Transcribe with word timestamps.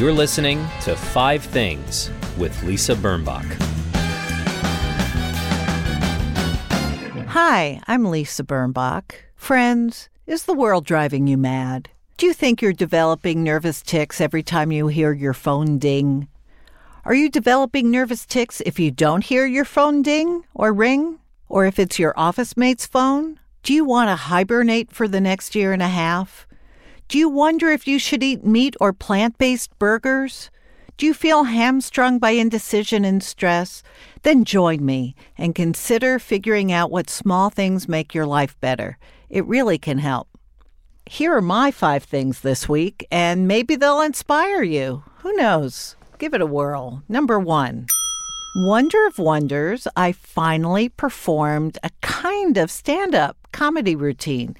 You're 0.00 0.14
listening 0.14 0.66
to 0.84 0.96
Five 0.96 1.44
Things 1.44 2.10
with 2.38 2.62
Lisa 2.62 2.94
Birnbach. 2.94 3.44
Hi, 7.26 7.82
I'm 7.86 8.06
Lisa 8.06 8.42
Birnbach. 8.42 9.12
Friends, 9.36 10.08
is 10.26 10.44
the 10.44 10.54
world 10.54 10.86
driving 10.86 11.26
you 11.26 11.36
mad? 11.36 11.90
Do 12.16 12.24
you 12.24 12.32
think 12.32 12.62
you're 12.62 12.72
developing 12.72 13.44
nervous 13.44 13.82
tics 13.82 14.22
every 14.22 14.42
time 14.42 14.72
you 14.72 14.88
hear 14.88 15.12
your 15.12 15.34
phone 15.34 15.78
ding? 15.78 16.28
Are 17.04 17.12
you 17.12 17.28
developing 17.28 17.90
nervous 17.90 18.24
tics 18.24 18.62
if 18.62 18.78
you 18.80 18.90
don't 18.90 19.24
hear 19.24 19.44
your 19.44 19.66
phone 19.66 20.00
ding 20.00 20.44
or 20.54 20.72
ring? 20.72 21.18
Or 21.46 21.66
if 21.66 21.78
it's 21.78 21.98
your 21.98 22.14
office 22.18 22.56
mate's 22.56 22.86
phone? 22.86 23.38
Do 23.62 23.74
you 23.74 23.84
want 23.84 24.08
to 24.08 24.16
hibernate 24.16 24.92
for 24.92 25.06
the 25.06 25.20
next 25.20 25.54
year 25.54 25.74
and 25.74 25.82
a 25.82 25.88
half? 25.88 26.46
Do 27.10 27.18
you 27.18 27.28
wonder 27.28 27.70
if 27.70 27.88
you 27.88 27.98
should 27.98 28.22
eat 28.22 28.46
meat 28.46 28.76
or 28.80 28.92
plant 28.92 29.36
based 29.36 29.76
burgers? 29.80 30.48
Do 30.96 31.06
you 31.06 31.12
feel 31.12 31.42
hamstrung 31.42 32.20
by 32.20 32.30
indecision 32.30 33.04
and 33.04 33.20
stress? 33.20 33.82
Then 34.22 34.44
join 34.44 34.86
me 34.86 35.16
and 35.36 35.52
consider 35.52 36.20
figuring 36.20 36.70
out 36.70 36.92
what 36.92 37.10
small 37.10 37.50
things 37.50 37.88
make 37.88 38.14
your 38.14 38.26
life 38.26 38.54
better. 38.60 38.96
It 39.28 39.44
really 39.46 39.76
can 39.76 39.98
help. 39.98 40.28
Here 41.04 41.34
are 41.34 41.42
my 41.42 41.72
five 41.72 42.04
things 42.04 42.42
this 42.42 42.68
week, 42.68 43.04
and 43.10 43.48
maybe 43.48 43.74
they'll 43.74 44.02
inspire 44.02 44.62
you. 44.62 45.02
Who 45.22 45.32
knows? 45.32 45.96
Give 46.18 46.32
it 46.32 46.40
a 46.40 46.46
whirl. 46.46 47.02
Number 47.08 47.40
one. 47.40 47.86
Wonder 48.54 49.04
of 49.06 49.18
Wonders, 49.18 49.88
I 49.96 50.12
finally 50.12 50.88
performed 50.88 51.76
a 51.82 51.90
kind 52.02 52.56
of 52.56 52.70
stand 52.70 53.16
up 53.16 53.36
comedy 53.52 53.96
routine. 53.96 54.56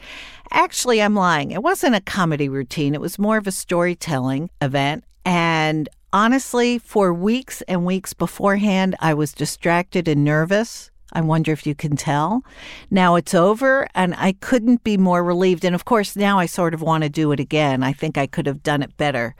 Actually, 0.50 1.00
I'm 1.00 1.14
lying. 1.14 1.50
It 1.50 1.62
wasn't 1.62 1.94
a 1.94 2.00
comedy 2.00 2.48
routine, 2.48 2.94
it 2.94 3.00
was 3.00 3.18
more 3.18 3.36
of 3.36 3.46
a 3.46 3.52
storytelling 3.52 4.50
event. 4.60 5.04
And 5.24 5.88
honestly, 6.12 6.78
for 6.78 7.12
weeks 7.14 7.62
and 7.62 7.84
weeks 7.84 8.12
beforehand, 8.12 8.96
I 9.00 9.14
was 9.14 9.32
distracted 9.32 10.08
and 10.08 10.24
nervous. 10.24 10.90
I 11.12 11.20
wonder 11.22 11.52
if 11.52 11.66
you 11.66 11.74
can 11.74 11.96
tell. 11.96 12.44
Now 12.90 13.16
it's 13.16 13.34
over, 13.34 13.88
and 13.94 14.14
I 14.16 14.32
couldn't 14.32 14.84
be 14.84 14.96
more 14.96 15.24
relieved. 15.24 15.64
And 15.64 15.74
of 15.74 15.84
course, 15.84 16.14
now 16.14 16.38
I 16.38 16.46
sort 16.46 16.72
of 16.72 16.82
want 16.82 17.02
to 17.02 17.08
do 17.08 17.32
it 17.32 17.40
again. 17.40 17.82
I 17.82 17.92
think 17.92 18.16
I 18.16 18.26
could 18.26 18.46
have 18.46 18.62
done 18.62 18.82
it 18.82 18.96
better, 18.96 19.34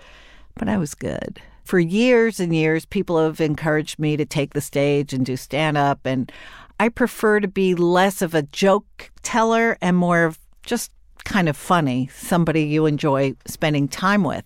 but 0.57 0.69
I 0.69 0.79
was 0.79 0.95
good 0.95 1.41
for 1.71 1.79
years 1.79 2.41
and 2.41 2.53
years, 2.53 2.85
people 2.85 3.23
have 3.23 3.41
encouraged 3.41 3.97
me 3.97 4.17
to 4.17 4.27
take 4.27 4.55
the 4.55 4.61
stage 4.61 5.13
and 5.13 5.25
do 5.25 5.37
stand 5.37 5.79
up. 5.79 6.01
And 6.05 6.33
I 6.81 6.89
prefer 6.89 7.39
to 7.39 7.47
be 7.47 7.77
less 7.77 8.23
of 8.23 8.35
a 8.35 8.43
joke 8.43 9.13
teller 9.23 9.79
and 9.81 9.97
more 9.97 10.25
of 10.25 10.41
just 10.65 10.91
kind 11.25 11.49
of 11.49 11.57
funny, 11.57 12.09
somebody 12.15 12.65
you 12.65 12.87
enjoy 12.87 13.35
spending 13.47 13.89
time 13.89 14.25
with. 14.25 14.45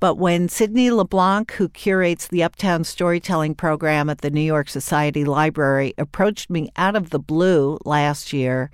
But 0.00 0.16
when 0.16 0.48
Sydney 0.48 0.90
LeBlanc, 0.90 1.52
who 1.52 1.68
curates 1.68 2.28
the 2.28 2.42
Uptown 2.42 2.84
Storytelling 2.84 3.54
Program 3.54 4.08
at 4.08 4.22
the 4.22 4.30
New 4.30 4.40
York 4.40 4.70
Society 4.70 5.24
Library, 5.24 5.92
approached 5.98 6.48
me 6.48 6.70
out 6.76 6.96
of 6.96 7.10
the 7.10 7.18
blue 7.18 7.78
last 7.84 8.32
year, 8.32 8.70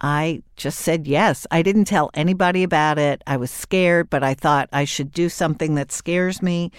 I 0.00 0.42
just 0.56 0.80
said 0.80 1.08
yes. 1.08 1.46
I 1.50 1.62
didn't 1.62 1.86
tell 1.86 2.10
anybody 2.14 2.62
about 2.62 2.98
it. 2.98 3.22
I 3.26 3.36
was 3.36 3.50
scared, 3.50 4.10
but 4.10 4.22
I 4.22 4.34
thought 4.34 4.68
I 4.72 4.84
should 4.84 5.10
do 5.10 5.28
something 5.28 5.74
that 5.76 5.90
scares 5.90 6.42
me. 6.42 6.70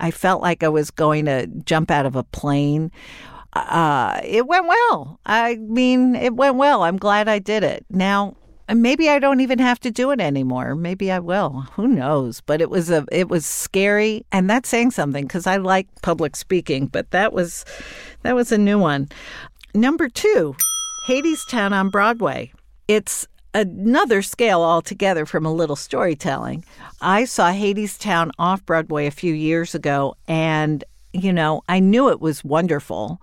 I 0.00 0.10
felt 0.10 0.42
like 0.42 0.62
I 0.62 0.68
was 0.68 0.90
going 0.90 1.26
to 1.26 1.46
jump 1.46 1.90
out 1.90 2.06
of 2.06 2.16
a 2.16 2.24
plane. 2.24 2.90
Uh, 3.52 4.20
it 4.24 4.46
went 4.46 4.66
well. 4.66 5.20
I 5.26 5.56
mean, 5.56 6.14
it 6.14 6.34
went 6.34 6.56
well. 6.56 6.82
I'm 6.82 6.96
glad 6.96 7.28
I 7.28 7.38
did 7.38 7.62
it. 7.64 7.84
Now, 7.90 8.36
maybe 8.74 9.08
I 9.08 9.18
don't 9.18 9.40
even 9.40 9.58
have 9.58 9.80
to 9.80 9.90
do 9.90 10.10
it 10.10 10.20
anymore. 10.20 10.74
Maybe 10.74 11.10
I 11.10 11.18
will. 11.18 11.66
Who 11.72 11.88
knows? 11.88 12.40
But 12.40 12.60
it 12.60 12.70
was 12.70 12.90
a 12.90 13.04
it 13.10 13.28
was 13.28 13.46
scary, 13.46 14.24
and 14.32 14.48
that's 14.48 14.68
saying 14.68 14.92
something 14.92 15.26
because 15.26 15.46
I 15.46 15.56
like 15.56 15.88
public 16.02 16.36
speaking. 16.36 16.86
But 16.86 17.10
that 17.10 17.32
was 17.32 17.64
that 18.22 18.34
was 18.34 18.52
a 18.52 18.58
new 18.58 18.78
one. 18.78 19.08
Number 19.74 20.08
two, 20.08 20.56
Hadestown 21.06 21.72
on 21.72 21.90
Broadway. 21.90 22.52
It's 22.88 23.26
another 23.54 24.22
scale 24.22 24.62
altogether 24.62 25.26
from 25.26 25.44
a 25.46 25.52
little 25.52 25.76
storytelling. 25.76 26.64
I 27.00 27.24
saw 27.24 27.50
Hadestown 27.50 28.30
off 28.38 28.64
Broadway 28.66 29.06
a 29.06 29.12
few 29.12 29.34
years 29.34 29.74
ago, 29.74 30.14
and, 30.28 30.84
you 31.12 31.32
know, 31.32 31.62
I 31.68 31.80
knew 31.80 32.10
it 32.10 32.20
was 32.20 32.44
wonderful. 32.44 33.20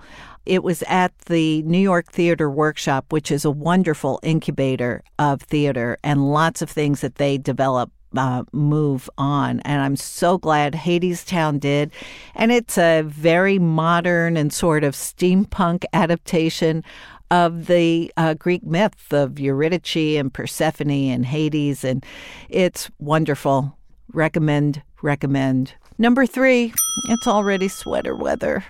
It 0.47 0.63
was 0.63 0.81
at 0.88 1.18
the 1.25 1.62
New 1.63 1.78
York 1.78 2.12
Theater 2.12 2.50
Workshop, 2.50 3.12
which 3.12 3.31
is 3.31 3.44
a 3.44 3.52
wonderful 3.52 4.19
incubator 4.24 5.03
of 5.19 5.41
theater 5.41 5.97
and 6.06 6.31
lots 6.31 6.62
of 6.62 6.69
things 6.69 7.02
that 7.02 7.16
they 7.16 7.38
develop 7.38 7.91
uh, 8.16 8.44
move 8.53 9.09
on. 9.18 9.59
And 9.62 9.81
I'm 9.81 9.97
so 9.97 10.38
glad 10.38 10.74
Hadestown 10.74 11.59
did. 11.59 11.91
And 12.34 12.53
it's 12.53 12.78
a 12.78 13.02
very 13.02 13.59
modern 13.59 14.38
and 14.38 14.53
sort 14.53 14.85
of 14.85 14.96
steampunk 14.96 15.84
adaptation 15.91 16.84
of 17.29 17.68
the 17.68 18.12
uh, 18.16 18.34
Greek 18.35 18.64
myth 18.64 19.12
of 19.12 19.40
Eurydice 19.40 20.18
and 20.18 20.34
Persephone 20.34 20.90
and 20.90 21.25
Hades, 21.25 21.84
and 21.84 22.06
it's 22.47 22.90
wonderful. 23.00 23.78
Recommend, 24.14 24.81
recommend. 25.02 25.74
Number 25.97 26.25
three, 26.25 26.74
it's 27.09 27.28
already 27.28 27.68
sweater 27.68 28.16
weather. 28.16 28.63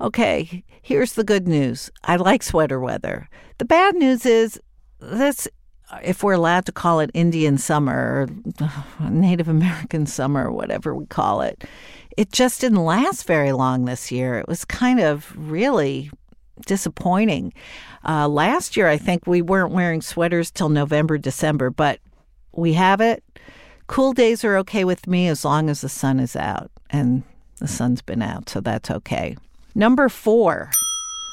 Okay, 0.00 0.64
here's 0.82 1.12
the 1.12 1.24
good 1.24 1.46
news 1.46 1.90
I 2.02 2.16
like 2.16 2.42
sweater 2.42 2.80
weather. 2.80 3.28
The 3.58 3.64
bad 3.64 3.94
news 3.94 4.26
is 4.26 4.60
this 5.00 5.46
if 6.02 6.22
we're 6.22 6.32
allowed 6.32 6.66
to 6.66 6.72
call 6.72 7.00
it 7.00 7.10
Indian 7.14 7.58
summer 7.58 8.26
or 9.00 9.08
Native 9.10 9.48
American 9.48 10.06
summer, 10.06 10.50
whatever 10.50 10.94
we 10.94 11.06
call 11.06 11.42
it, 11.42 11.64
it 12.16 12.32
just 12.32 12.60
didn't 12.60 12.84
last 12.84 13.26
very 13.26 13.52
long 13.52 13.84
this 13.84 14.10
year. 14.10 14.38
It 14.38 14.48
was 14.48 14.64
kind 14.64 15.00
of 15.00 15.32
really 15.36 16.10
disappointing. 16.66 17.52
Uh, 18.06 18.28
last 18.28 18.76
year, 18.76 18.88
I 18.88 18.96
think 18.96 19.26
we 19.26 19.42
weren't 19.42 19.72
wearing 19.72 20.00
sweaters 20.00 20.50
till 20.50 20.68
November, 20.68 21.18
December, 21.18 21.70
but 21.70 22.00
we 22.52 22.74
have 22.74 23.00
it. 23.00 23.22
Cool 23.86 24.14
days 24.14 24.44
are 24.44 24.56
okay 24.58 24.84
with 24.84 25.06
me 25.06 25.28
as 25.28 25.44
long 25.44 25.68
as 25.68 25.82
the 25.82 25.88
sun 25.88 26.18
is 26.18 26.34
out, 26.36 26.70
and 26.90 27.22
the 27.58 27.68
sun's 27.68 28.00
been 28.00 28.22
out, 28.22 28.48
so 28.48 28.60
that's 28.60 28.90
okay. 28.90 29.36
Number 29.74 30.08
four, 30.08 30.70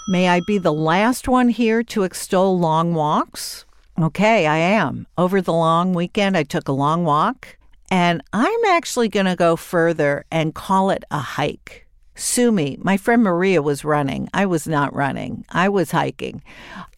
may 0.09 0.27
I 0.27 0.41
be 0.45 0.57
the 0.57 0.73
last 0.73 1.27
one 1.27 1.49
here 1.49 1.81
to 1.83 2.03
extol 2.03 2.59
long 2.59 2.93
walks? 2.93 3.65
Okay, 3.99 4.47
I 4.47 4.57
am. 4.57 5.07
Over 5.17 5.41
the 5.41 5.53
long 5.53 5.93
weekend, 5.93 6.35
I 6.35 6.43
took 6.43 6.67
a 6.67 6.73
long 6.73 7.05
walk, 7.05 7.57
and 7.89 8.21
I'm 8.33 8.65
actually 8.65 9.07
going 9.07 9.27
to 9.27 9.35
go 9.35 9.55
further 9.55 10.25
and 10.29 10.53
call 10.53 10.89
it 10.89 11.03
a 11.09 11.19
hike. 11.19 11.87
Sue 12.15 12.51
me. 12.51 12.77
My 12.81 12.97
friend 12.97 13.23
Maria 13.23 13.61
was 13.61 13.85
running. 13.85 14.27
I 14.33 14.45
was 14.45 14.67
not 14.67 14.93
running. 14.93 15.45
I 15.49 15.69
was 15.69 15.91
hiking. 15.91 16.43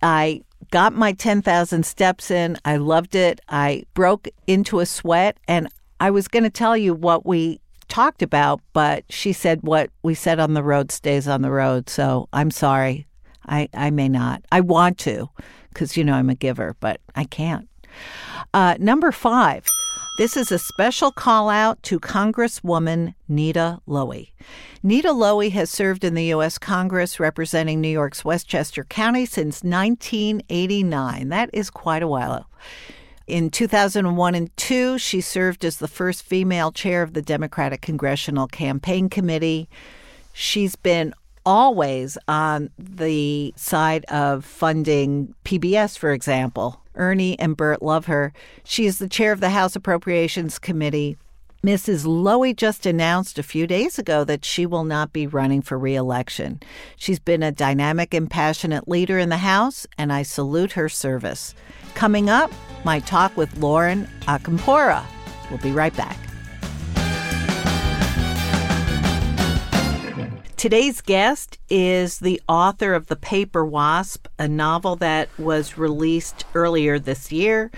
I 0.01 0.41
got 0.73 0.91
my 0.91 1.11
10,000 1.11 1.85
steps 1.85 2.31
in. 2.31 2.57
I 2.65 2.77
loved 2.77 3.13
it. 3.13 3.39
I 3.47 3.83
broke 3.93 4.27
into 4.47 4.79
a 4.79 4.87
sweat 4.87 5.37
and 5.47 5.67
I 5.99 6.09
was 6.09 6.27
going 6.27 6.41
to 6.41 6.49
tell 6.49 6.75
you 6.75 6.95
what 6.95 7.27
we 7.27 7.61
talked 7.89 8.23
about, 8.23 8.59
but 8.73 9.03
she 9.07 9.33
said 9.33 9.59
what 9.61 9.91
we 10.01 10.15
said 10.15 10.39
on 10.39 10.55
the 10.55 10.63
road 10.63 10.91
stays 10.91 11.27
on 11.27 11.43
the 11.43 11.51
road. 11.51 11.91
So 11.91 12.27
I'm 12.33 12.49
sorry. 12.49 13.05
I, 13.45 13.69
I 13.75 13.91
may 13.91 14.09
not. 14.09 14.43
I 14.51 14.61
want 14.61 14.97
to 14.99 15.29
because, 15.69 15.95
you 15.95 16.03
know, 16.03 16.15
I'm 16.15 16.31
a 16.31 16.35
giver, 16.35 16.75
but 16.79 16.99
I 17.15 17.25
can't. 17.25 17.69
Uh, 18.51 18.75
number 18.79 19.11
five. 19.11 19.67
This 20.15 20.37
is 20.37 20.51
a 20.51 20.59
special 20.59 21.11
call 21.11 21.49
out 21.49 21.81
to 21.83 21.99
Congresswoman 21.99 23.15
Nita 23.27 23.81
Lowey. 23.87 24.29
Nita 24.83 25.07
Lowey 25.07 25.49
has 25.53 25.71
served 25.71 26.03
in 26.03 26.13
the 26.13 26.25
U.S. 26.25 26.59
Congress 26.59 27.19
representing 27.19 27.81
New 27.81 27.89
York's 27.89 28.23
Westchester 28.23 28.83
County 28.83 29.25
since 29.25 29.63
1989. 29.63 31.29
That 31.29 31.49
is 31.51 31.71
quite 31.71 32.03
a 32.03 32.07
while. 32.07 32.47
In 33.25 33.49
2001 33.49 34.35
and 34.35 34.55
2, 34.55 34.99
she 34.99 35.19
served 35.19 35.65
as 35.65 35.77
the 35.77 35.87
first 35.87 36.21
female 36.21 36.71
chair 36.71 37.01
of 37.01 37.13
the 37.13 37.21
Democratic 37.23 37.81
Congressional 37.81 38.45
Campaign 38.45 39.09
Committee. 39.09 39.67
She's 40.31 40.75
been 40.75 41.15
always 41.43 42.19
on 42.27 42.69
the 42.77 43.51
side 43.57 44.05
of 44.05 44.45
funding 44.45 45.33
PBS, 45.43 45.97
for 45.97 46.11
example, 46.11 46.82
Ernie 46.95 47.37
and 47.39 47.57
Bert 47.57 47.81
love 47.81 48.05
her. 48.05 48.33
She 48.63 48.85
is 48.85 48.99
the 48.99 49.09
chair 49.09 49.31
of 49.31 49.39
the 49.39 49.49
House 49.49 49.75
Appropriations 49.75 50.59
Committee. 50.59 51.17
Mrs. 51.65 52.05
Lowey 52.05 52.53
just 52.53 52.85
announced 52.85 53.39
a 53.39 53.43
few 53.43 53.65
days 53.65 53.97
ago 53.97 54.25
that 54.25 54.43
she 54.43 54.65
will 54.65 54.83
not 54.83 55.13
be 55.13 55.25
running 55.25 55.61
for 55.61 55.79
reelection. 55.79 56.59
She's 56.97 57.19
been 57.19 57.41
a 57.41 57.53
dynamic 57.53 58.13
and 58.13 58.29
passionate 58.29 58.87
leader 58.87 59.17
in 59.17 59.29
the 59.29 59.37
House, 59.37 59.87
and 59.97 60.11
I 60.11 60.23
salute 60.23 60.73
her 60.73 60.89
service. 60.89 61.55
Coming 61.93 62.29
up, 62.29 62.51
my 62.83 62.99
talk 62.99 63.37
with 63.37 63.55
Lauren 63.57 64.09
Acampora. 64.23 65.05
We'll 65.49 65.59
be 65.59 65.71
right 65.71 65.95
back. 65.95 66.17
Today's 70.63 71.01
guest 71.01 71.59
is 71.69 72.19
the 72.19 72.41
author 72.47 72.93
of 72.93 73.07
The 73.07 73.17
Paper 73.17 73.65
Wasp, 73.65 74.27
a 74.39 74.47
novel 74.47 74.95
that 74.95 75.27
was 75.37 75.77
released 75.77 76.45
earlier 76.55 76.97
this 76.99 77.33
year. 77.33 77.69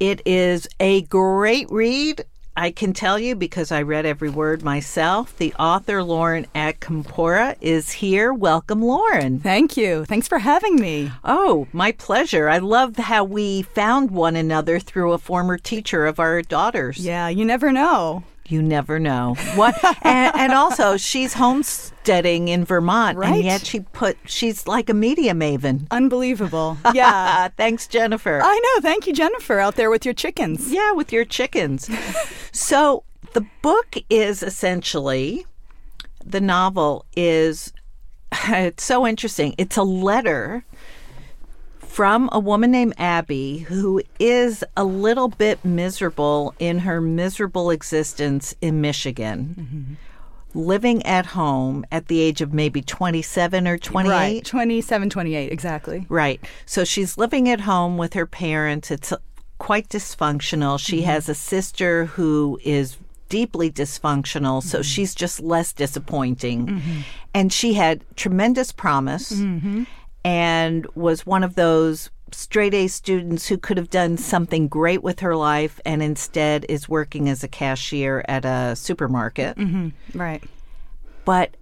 It 0.00 0.20
is 0.26 0.66
a 0.80 1.02
great 1.02 1.70
read. 1.70 2.24
I 2.56 2.72
can 2.72 2.92
tell 2.92 3.20
you 3.20 3.36
because 3.36 3.70
I 3.70 3.82
read 3.82 4.04
every 4.04 4.30
word 4.30 4.64
myself. 4.64 5.36
The 5.36 5.54
author, 5.60 6.02
Lauren 6.02 6.48
Acampora, 6.56 7.54
is 7.60 7.92
here. 7.92 8.34
Welcome, 8.34 8.82
Lauren. 8.82 9.38
Thank 9.38 9.76
you. 9.76 10.04
Thanks 10.04 10.26
for 10.26 10.38
having 10.40 10.74
me. 10.74 11.12
Oh, 11.22 11.68
my 11.72 11.92
pleasure. 11.92 12.48
I 12.48 12.58
love 12.58 12.96
how 12.96 13.22
we 13.22 13.62
found 13.62 14.10
one 14.10 14.34
another 14.34 14.80
through 14.80 15.12
a 15.12 15.18
former 15.18 15.56
teacher 15.56 16.04
of 16.04 16.18
our 16.18 16.42
daughters. 16.42 16.98
Yeah, 16.98 17.28
you 17.28 17.44
never 17.44 17.70
know. 17.70 18.24
You 18.46 18.62
never 18.62 18.98
know 18.98 19.36
what, 19.54 19.74
and, 20.02 20.34
and, 20.36 20.52
also 20.52 20.98
she's 20.98 21.32
homesteading 21.32 22.48
in 22.48 22.66
Vermont, 22.66 23.16
right? 23.16 23.36
and 23.36 23.44
yet 23.44 23.64
she 23.64 23.80
put 23.80 24.18
she's 24.26 24.66
like 24.66 24.90
a 24.90 24.94
media 24.94 25.32
maven. 25.32 25.86
Unbelievable. 25.90 26.78
Yeah. 26.94 27.48
Thanks, 27.56 27.88
Jennifer. 27.88 28.40
I 28.42 28.54
know. 28.54 28.80
Thank 28.80 29.06
you, 29.08 29.14
Jennifer, 29.14 29.58
out 29.58 29.74
there 29.74 29.90
with 29.90 30.04
your 30.04 30.14
chickens. 30.14 30.70
Yeah, 30.70 30.92
with 30.92 31.12
your 31.12 31.24
chickens. 31.24 31.90
so 32.52 33.02
the 33.32 33.44
book 33.62 33.96
is 34.08 34.42
essentially 34.42 35.44
the 36.24 36.40
novel 36.40 37.04
is 37.16 37.72
it's 38.48 38.84
so 38.84 39.06
interesting. 39.06 39.54
It's 39.58 39.76
a 39.76 39.82
letter 39.82 40.64
from 41.94 42.28
a 42.32 42.40
woman 42.40 42.72
named 42.72 42.92
Abby 42.98 43.58
who 43.58 44.02
is 44.18 44.64
a 44.76 44.82
little 44.82 45.28
bit 45.28 45.64
miserable 45.64 46.52
in 46.58 46.80
her 46.80 47.00
miserable 47.00 47.70
existence 47.70 48.52
in 48.60 48.80
Michigan. 48.80 49.54
Mm-hmm. 49.56 50.58
Living 50.58 51.06
at 51.06 51.24
home 51.24 51.86
at 51.92 52.08
the 52.08 52.18
age 52.18 52.40
of 52.40 52.52
maybe 52.52 52.82
27 52.82 53.68
or 53.68 53.78
28. 53.78 54.10
Right, 54.10 54.44
27, 54.44 55.08
28, 55.08 55.52
exactly. 55.52 56.04
Right. 56.08 56.40
So 56.66 56.82
she's 56.82 57.16
living 57.16 57.48
at 57.48 57.60
home 57.60 57.96
with 57.96 58.14
her 58.14 58.26
parents. 58.26 58.90
It's 58.90 59.12
quite 59.58 59.88
dysfunctional. 59.88 60.80
She 60.80 60.98
mm-hmm. 60.98 61.06
has 61.06 61.28
a 61.28 61.34
sister 61.34 62.06
who 62.06 62.58
is 62.64 62.98
deeply 63.28 63.70
dysfunctional, 63.70 64.64
so 64.64 64.78
mm-hmm. 64.78 64.82
she's 64.82 65.14
just 65.14 65.38
less 65.38 65.72
disappointing. 65.72 66.66
Mm-hmm. 66.66 67.00
And 67.32 67.52
she 67.52 67.74
had 67.74 68.04
tremendous 68.16 68.72
promise 68.72 69.30
mm-hmm 69.30 69.84
and 70.24 70.86
was 70.94 71.26
one 71.26 71.44
of 71.44 71.54
those 71.54 72.10
straight 72.32 72.74
A 72.74 72.88
students 72.88 73.46
who 73.46 73.56
could 73.56 73.76
have 73.76 73.90
done 73.90 74.16
something 74.16 74.66
great 74.66 75.02
with 75.02 75.20
her 75.20 75.36
life 75.36 75.80
and 75.84 76.02
instead 76.02 76.66
is 76.68 76.88
working 76.88 77.28
as 77.28 77.44
a 77.44 77.48
cashier 77.48 78.24
at 78.26 78.44
a 78.44 78.74
supermarket. 78.74 79.56
Mm-hmm. 79.56 80.18
Right. 80.18 80.42
But 81.24 81.56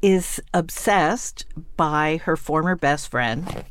is 0.00 0.40
obsessed 0.52 1.46
by 1.76 2.20
her 2.24 2.36
former 2.36 2.76
best 2.76 3.08
friend 3.08 3.64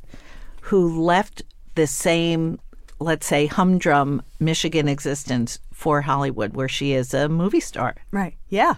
who 0.62 1.02
left 1.02 1.44
the 1.76 1.88
same, 1.88 2.60
let's 3.00 3.26
say, 3.26 3.48
humdrum 3.48 4.22
Michigan 4.40 4.88
existence 4.88 5.60
for 5.74 6.02
Hollywood, 6.02 6.56
where 6.56 6.70
she 6.70 6.94
is 6.94 7.14
a 7.14 7.28
movie 7.28 7.60
star. 7.60 7.96
Right. 8.12 8.36
Yeah. 8.50 8.76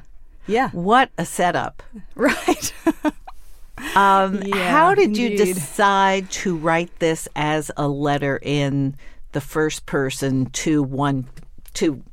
Yeah. 0.48 0.70
What 0.72 1.10
a 1.18 1.26
setup. 1.26 1.84
Right. 2.16 2.74
Um, 3.96 4.42
yeah, 4.46 4.72
how 4.72 4.96
did 4.96 5.18
you 5.18 5.38
decide 5.38 6.30
to 6.32 6.56
write 6.56 7.00
this 7.00 7.28
as 7.36 7.72
a 7.78 7.88
letter 7.88 8.40
in 8.42 8.96
the 9.32 9.42
first 9.42 9.86
person 9.86 10.48
to 10.52 10.82
one 10.84 11.28
to? 11.76 12.04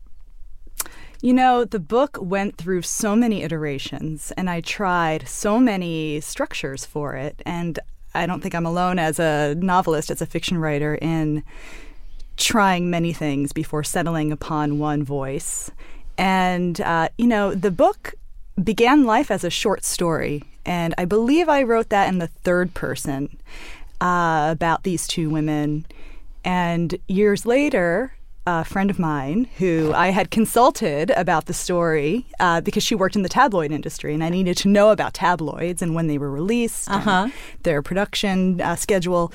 You 1.23 1.35
know, 1.35 1.65
the 1.67 1.81
book 1.81 2.17
went 2.21 2.57
through 2.57 2.83
so 2.83 3.15
many 3.15 3.43
iterations, 3.43 4.33
and 4.39 4.49
I 4.49 4.63
tried 4.63 5.29
so 5.29 5.59
many 5.59 6.21
structures 6.21 6.87
for 6.87 7.15
it. 7.15 7.43
And 7.45 7.79
I 8.15 8.25
don't 8.25 8.41
think 8.41 8.55
I'm 8.55 8.65
alone 8.65 8.99
as 8.99 9.19
a 9.19 9.55
novelist, 9.55 10.11
as 10.11 10.23
a 10.23 10.27
fiction 10.27 10.57
writer, 10.57 10.95
in 10.95 11.43
trying 12.39 12.89
many 12.89 13.13
things 13.13 13.53
before 13.53 13.85
settling 13.85 14.33
upon 14.33 14.79
one 14.79 15.03
voice. 15.03 15.71
And, 16.17 16.81
uh, 16.81 17.11
you 17.19 17.27
know, 17.27 17.55
the 17.55 17.71
book 17.71 18.15
began 18.63 19.05
life 19.05 19.31
as 19.31 19.45
a 19.45 19.51
short 19.51 19.85
story 19.85 20.43
and 20.65 20.95
I 20.99 21.05
believe 21.05 21.49
I 21.49 21.63
wrote 21.63 21.89
that 21.89 22.09
in 22.09 22.19
the 22.19 22.27
third 22.27 22.75
person 22.75 23.39
uh, 24.01 24.49
about 24.51 24.83
these 24.83 25.07
two 25.07 25.31
women. 25.31 25.87
And 26.45 26.99
years 27.09 27.45
later, 27.45 28.13
a 28.47 28.65
friend 28.65 28.91
of 28.91 28.99
mine 28.99 29.47
who 29.59 29.93
I 29.95 30.09
had 30.09 30.31
consulted 30.31 31.11
about 31.11 31.47
the 31.47 31.53
story 31.53 32.27
uh, 32.41 32.61
because 32.61 32.83
she 32.83 32.95
worked 32.95 33.17
in 33.17 33.23
the 33.23 33.29
tabloid 33.29 33.71
industry 33.71 34.15
and 34.15 34.25
I 34.25 34.31
needed 34.31 34.57
to 34.59 34.69
know 34.69 34.91
about 34.91 35.15
tabloids 35.15 35.83
and 35.83 35.95
when 35.95 36.07
they 36.07 36.19
were 36.19 36.31
released, 36.31 36.91
uh-huh. 36.91 37.29
their 37.63 37.83
production 37.83 38.61
uh, 38.61 38.77
schedule. 38.77 39.33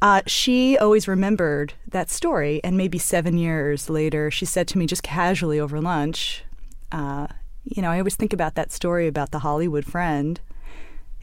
Uh, 0.00 0.20
she 0.26 0.76
always 0.76 1.06
remembered 1.06 1.74
that 1.86 2.10
story, 2.10 2.60
and 2.64 2.76
maybe 2.76 2.98
seven 2.98 3.38
years 3.38 3.88
later, 3.88 4.32
she 4.32 4.44
said 4.44 4.66
to 4.66 4.76
me 4.76 4.84
just 4.84 5.04
casually 5.04 5.60
over 5.60 5.80
lunch, 5.80 6.42
uh, 6.90 7.28
"You 7.62 7.82
know, 7.82 7.90
I 7.90 7.98
always 7.98 8.16
think 8.16 8.32
about 8.32 8.56
that 8.56 8.72
story 8.72 9.06
about 9.06 9.30
the 9.30 9.38
Hollywood 9.38 9.84
friend." 9.84 10.40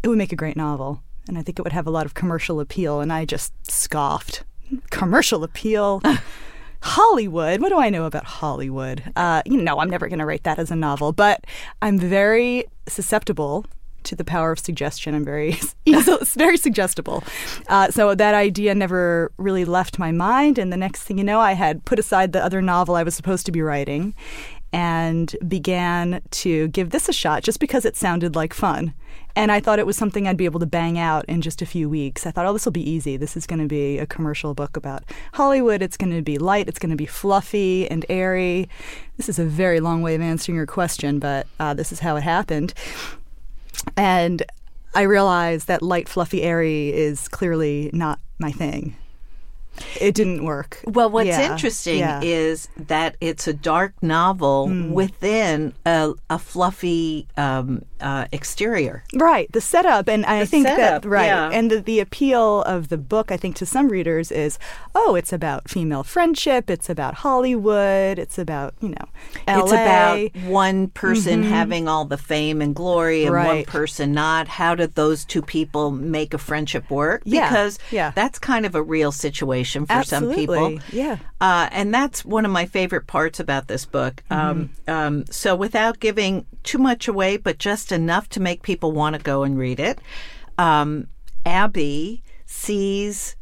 It 0.04 0.08
would 0.08 0.18
make 0.18 0.32
a 0.32 0.38
great 0.38 0.56
novel. 0.58 1.02
And 1.28 1.38
I 1.38 1.42
think 1.42 1.60
it 1.60 1.64
would 1.64 1.74
have 1.74 1.88
a 1.88 1.92
lot 1.92 2.06
of 2.06 2.14
commercial 2.14 2.60
appeal. 2.60 3.02
And 3.02 3.14
I 3.14 3.26
just 3.26 3.54
scoffed. 3.70 4.44
Commercial 4.90 5.44
appeal? 5.44 6.02
Hollywood. 6.82 7.62
What 7.62 7.70
do 7.70 7.80
I 7.80 7.90
know 7.90 8.06
about 8.06 8.24
Hollywood? 8.26 9.04
Uh, 9.16 9.42
you 9.46 9.62
know, 9.62 9.80
I'm 9.80 9.90
never 9.90 10.08
going 10.08 10.20
to 10.20 10.26
write 10.26 10.44
that 10.44 10.60
as 10.60 10.72
a 10.72 10.76
novel, 10.76 11.12
but 11.12 11.46
I'm 11.82 12.00
very 12.00 12.66
susceptible 12.88 13.66
to 14.04 14.16
the 14.16 14.24
power 14.24 14.52
of 14.52 14.60
suggestion. 14.60 15.14
I'm 15.14 15.26
very, 15.26 15.60
very 16.36 16.58
suggestible. 16.58 17.24
Uh, 17.68 17.92
so 17.92 18.16
that 18.16 18.34
idea 18.34 18.74
never 18.74 19.32
really 19.38 19.66
left 19.66 20.00
my 20.00 20.12
mind. 20.12 20.58
And 20.58 20.72
the 20.72 20.78
next 20.78 21.04
thing 21.04 21.18
you 21.18 21.24
know, 21.24 21.40
I 21.40 21.54
had 21.54 21.84
put 21.84 22.00
aside 22.00 22.32
the 22.32 22.44
other 22.44 22.62
novel 22.62 22.96
I 22.96 23.04
was 23.04 23.14
supposed 23.14 23.46
to 23.48 23.52
be 23.52 23.62
writing 23.62 24.16
and 24.72 25.36
began 25.48 26.22
to 26.32 26.68
give 26.70 26.92
this 26.92 27.10
a 27.10 27.14
shot 27.14 27.44
just 27.44 27.60
because 27.60 27.86
it 27.86 27.96
sounded 27.96 28.36
like 28.36 28.54
fun. 28.54 28.94
And 29.36 29.52
I 29.52 29.60
thought 29.60 29.80
it 29.80 29.86
was 29.86 29.96
something 29.96 30.28
I'd 30.28 30.38
be 30.38 30.46
able 30.46 30.60
to 30.60 30.66
bang 30.66 30.98
out 31.00 31.26
in 31.26 31.42
just 31.42 31.62
a 31.62 31.66
few 31.66 31.88
weeks. 31.88 32.26
I 32.26 32.32
thought, 32.32 32.46
oh, 32.46 32.54
this 32.54 32.66
will 32.66 32.72
be 32.72 32.88
easy. 32.88 33.16
This 33.16 33.38
is 33.38 33.48
going 33.48 33.60
to 33.60 33.68
be 33.68 33.98
a 33.98 34.06
commercial 34.06 34.54
book 34.54 34.76
about 34.76 35.04
Hollywood. 35.34 35.82
It's 35.82 35.98
going 35.98 36.14
to 36.14 36.22
be 36.22 36.38
light, 36.38 36.68
it's 36.68 36.80
going 36.80 36.90
to 36.90 36.96
be 36.96 37.06
fluffy 37.06 37.90
and 37.90 38.06
airy. 38.10 38.68
This 39.18 39.30
is 39.30 39.40
a 39.40 39.46
very 39.46 39.80
long 39.80 40.02
way 40.02 40.16
of 40.16 40.22
answering 40.22 40.56
your 40.56 40.66
question, 40.66 41.20
but 41.20 41.48
uh, 41.60 41.74
this 41.74 41.92
is 41.92 42.00
how 42.00 42.16
it 42.16 42.24
happened. 42.24 42.74
And 43.96 44.44
I 44.94 45.04
realized 45.04 45.68
that 45.68 45.82
light, 45.82 46.10
fluffy, 46.10 46.42
airy 46.42 46.90
is 46.90 47.28
clearly 47.28 47.90
not 47.94 48.20
my 48.40 48.52
thing 48.52 48.96
it 50.00 50.16
didn't 50.16 50.44
work. 50.44 50.82
Well, 50.86 51.10
what's 51.10 51.28
yeah. 51.28 51.52
interesting 51.52 52.00
yeah. 52.00 52.22
is 52.24 52.70
that 52.78 53.16
it's 53.22 53.48
a 53.48 53.54
dark 53.54 53.94
novel 54.02 54.68
mm. 54.68 54.92
within 54.92 55.74
a, 55.86 56.14
a 56.30 56.40
fluffy 56.40 57.28
um, 57.38 57.84
uh, 58.02 58.26
exterior. 58.32 59.04
Right, 59.14 59.52
the 59.52 59.62
setup, 59.62 60.08
and 60.08 60.24
the 60.24 60.30
I 60.30 60.46
think 60.46 60.68
setup, 60.68 61.04
that 61.04 61.08
right, 61.08 61.26
yeah. 61.26 61.50
and 61.52 61.70
the, 61.70 61.82
the 61.82 62.00
appeal 62.00 62.64
of 62.64 62.90
the 62.90 62.98
book, 62.98 63.32
I 63.32 63.38
think, 63.38 63.56
to 63.58 63.66
some 63.66 63.90
readers 63.90 64.32
is, 64.32 64.58
oh, 64.96 65.16
it's 65.16 65.34
about 65.34 65.70
female 65.70 66.04
friendship, 66.04 66.70
it's 66.70 66.90
about 66.90 67.16
Hollywood, 67.16 68.20
it's 68.20 68.38
about 68.38 68.74
you 68.82 68.90
know, 68.90 69.06
LA. 69.48 69.64
it's 69.64 69.72
about 69.72 70.36
one 70.48 70.88
person 70.90 71.42
mm-hmm. 71.42 71.52
having 71.52 71.88
all 71.88 72.06
the 72.06 72.18
fame 72.18 72.62
and 72.62 72.76
glory 72.76 73.26
and 73.26 73.34
right. 73.34 73.48
one 73.48 73.66
person 73.66 74.14
not. 74.14 74.48
How 74.48 74.76
did 74.76 74.96
those 74.96 75.26
two 75.26 75.42
people 75.42 75.92
make 75.92 76.34
a 76.34 76.38
friendship 76.38 76.90
work? 76.90 77.24
Because 77.24 77.80
yeah. 77.92 78.12
that's 78.16 78.40
kind 78.40 78.66
of 78.66 78.76
a 78.76 78.82
real 78.82 79.12
situation 79.12 79.69
for 79.76 79.94
Absolutely. 79.94 80.46
some 80.46 80.58
people. 80.58 80.80
Yeah. 80.92 81.18
Uh, 81.42 81.70
and 81.72 81.94
that's 81.94 82.26
one 82.26 82.46
of 82.46 82.52
my 82.52 82.66
favorite 82.66 83.08
parts 83.08 83.40
about 83.40 83.68
this 83.68 83.86
book. 83.86 84.24
Mm-hmm. 84.30 84.50
Um, 84.50 84.70
um, 84.88 85.26
so, 85.30 85.56
without 85.56 86.00
giving 86.00 86.46
too 86.64 86.78
much 86.78 87.08
away, 87.08 87.38
but 87.38 87.58
just 87.58 87.92
enough 87.92 88.30
to 88.30 88.40
make 88.40 88.64
people 88.64 88.92
want 88.92 89.16
to 89.16 89.22
go 89.22 89.44
and 89.44 89.58
read 89.58 89.80
it, 89.80 90.00
um, 90.58 91.08
Abby 91.46 92.24
sees 92.46 93.36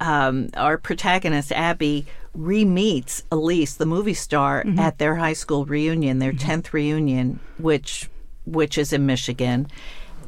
um, 0.00 0.48
our 0.54 0.78
protagonist, 0.78 1.52
Abby, 1.52 2.06
re 2.34 2.64
meets 2.64 3.22
Elise, 3.30 3.74
the 3.74 3.86
movie 3.86 4.14
star, 4.14 4.64
mm-hmm. 4.64 4.78
at 4.78 4.98
their 4.98 5.16
high 5.16 5.32
school 5.32 5.64
reunion, 5.64 6.18
their 6.18 6.32
10th 6.32 6.62
mm-hmm. 6.62 6.76
reunion, 6.76 7.40
which 7.58 8.08
which 8.44 8.78
is 8.78 8.92
in 8.92 9.04
Michigan. 9.04 9.68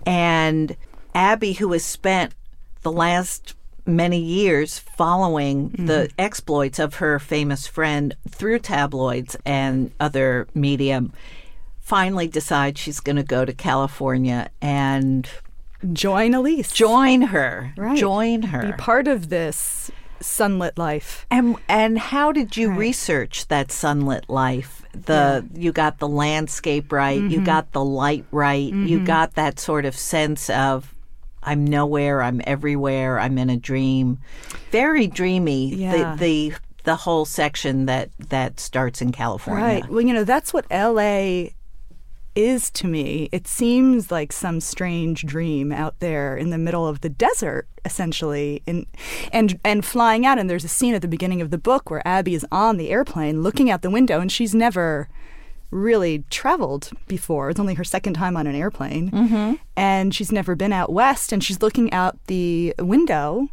And 0.04 0.76
Abby, 1.14 1.54
who 1.54 1.72
has 1.72 1.84
spent 1.84 2.34
the 2.82 2.92
last 2.92 3.54
many 3.96 4.18
years 4.18 4.78
following 4.78 5.70
mm-hmm. 5.70 5.86
the 5.86 6.10
exploits 6.18 6.78
of 6.78 6.96
her 6.96 7.18
famous 7.18 7.66
friend 7.66 8.16
through 8.28 8.60
tabloids 8.60 9.36
and 9.44 9.92
other 10.00 10.48
media, 10.54 11.04
finally 11.80 12.28
decides 12.28 12.80
she's 12.80 13.00
going 13.00 13.16
to 13.16 13.22
go 13.22 13.44
to 13.44 13.52
California 13.52 14.50
and 14.60 15.28
join 15.92 16.34
Elise. 16.34 16.72
Join 16.72 17.22
her. 17.22 17.72
Right. 17.76 17.98
Join 17.98 18.42
her. 18.42 18.66
Be 18.66 18.72
part 18.72 19.08
of 19.08 19.28
this 19.28 19.90
sunlit 20.20 20.78
life. 20.78 21.26
And 21.30 21.56
and 21.68 21.98
how 21.98 22.32
did 22.32 22.56
you 22.56 22.68
right. 22.68 22.78
research 22.78 23.48
that 23.48 23.72
sunlit 23.72 24.28
life? 24.28 24.84
The 24.92 25.46
yeah. 25.52 25.60
you 25.60 25.72
got 25.72 25.98
the 25.98 26.08
landscape 26.08 26.92
right, 26.92 27.18
mm-hmm. 27.18 27.30
you 27.30 27.40
got 27.44 27.72
the 27.72 27.84
light 27.84 28.24
right, 28.30 28.70
mm-hmm. 28.70 28.86
you 28.86 29.04
got 29.04 29.34
that 29.34 29.58
sort 29.58 29.84
of 29.84 29.96
sense 29.96 30.50
of 30.50 30.94
I'm 31.42 31.66
nowhere, 31.66 32.22
I'm 32.22 32.40
everywhere, 32.44 33.18
I'm 33.18 33.38
in 33.38 33.50
a 33.50 33.56
dream. 33.56 34.18
Very 34.70 35.06
dreamy. 35.06 35.74
Yeah. 35.74 36.14
The, 36.14 36.50
the 36.50 36.54
the 36.84 36.96
whole 36.96 37.24
section 37.24 37.86
that 37.86 38.10
that 38.18 38.58
starts 38.58 39.02
in 39.02 39.12
California. 39.12 39.64
Right. 39.64 39.88
Well, 39.88 40.00
you 40.00 40.14
know, 40.14 40.24
that's 40.24 40.52
what 40.52 40.66
LA 40.70 41.48
is 42.34 42.70
to 42.70 42.86
me. 42.86 43.28
It 43.32 43.46
seems 43.46 44.10
like 44.10 44.32
some 44.32 44.60
strange 44.60 45.24
dream 45.26 45.72
out 45.72 45.98
there 45.98 46.36
in 46.36 46.50
the 46.50 46.58
middle 46.58 46.86
of 46.86 47.00
the 47.00 47.08
desert, 47.08 47.66
essentially, 47.84 48.62
and 48.66 48.86
and 49.32 49.58
and 49.64 49.84
flying 49.84 50.24
out. 50.24 50.38
And 50.38 50.48
there's 50.48 50.64
a 50.64 50.68
scene 50.68 50.94
at 50.94 51.02
the 51.02 51.08
beginning 51.08 51.40
of 51.40 51.50
the 51.50 51.58
book 51.58 51.90
where 51.90 52.06
Abby 52.06 52.34
is 52.34 52.46
on 52.52 52.76
the 52.76 52.90
airplane, 52.90 53.42
looking 53.42 53.70
out 53.70 53.82
the 53.82 53.90
window, 53.90 54.20
and 54.20 54.30
she's 54.30 54.54
never 54.54 55.08
really 55.70 56.24
traveled 56.30 56.90
before. 57.06 57.50
It's 57.50 57.60
only 57.60 57.74
her 57.74 57.84
second 57.84 58.14
time 58.14 58.36
on 58.36 58.46
an 58.46 58.54
airplane, 58.54 59.10
mm-hmm. 59.10 59.54
and 59.76 60.14
she's 60.14 60.32
never 60.32 60.54
been 60.54 60.72
out 60.72 60.92
west. 60.92 61.32
And 61.32 61.42
she's 61.42 61.62
looking 61.62 61.92
out 61.92 62.18
the 62.26 62.74
window 62.78 63.48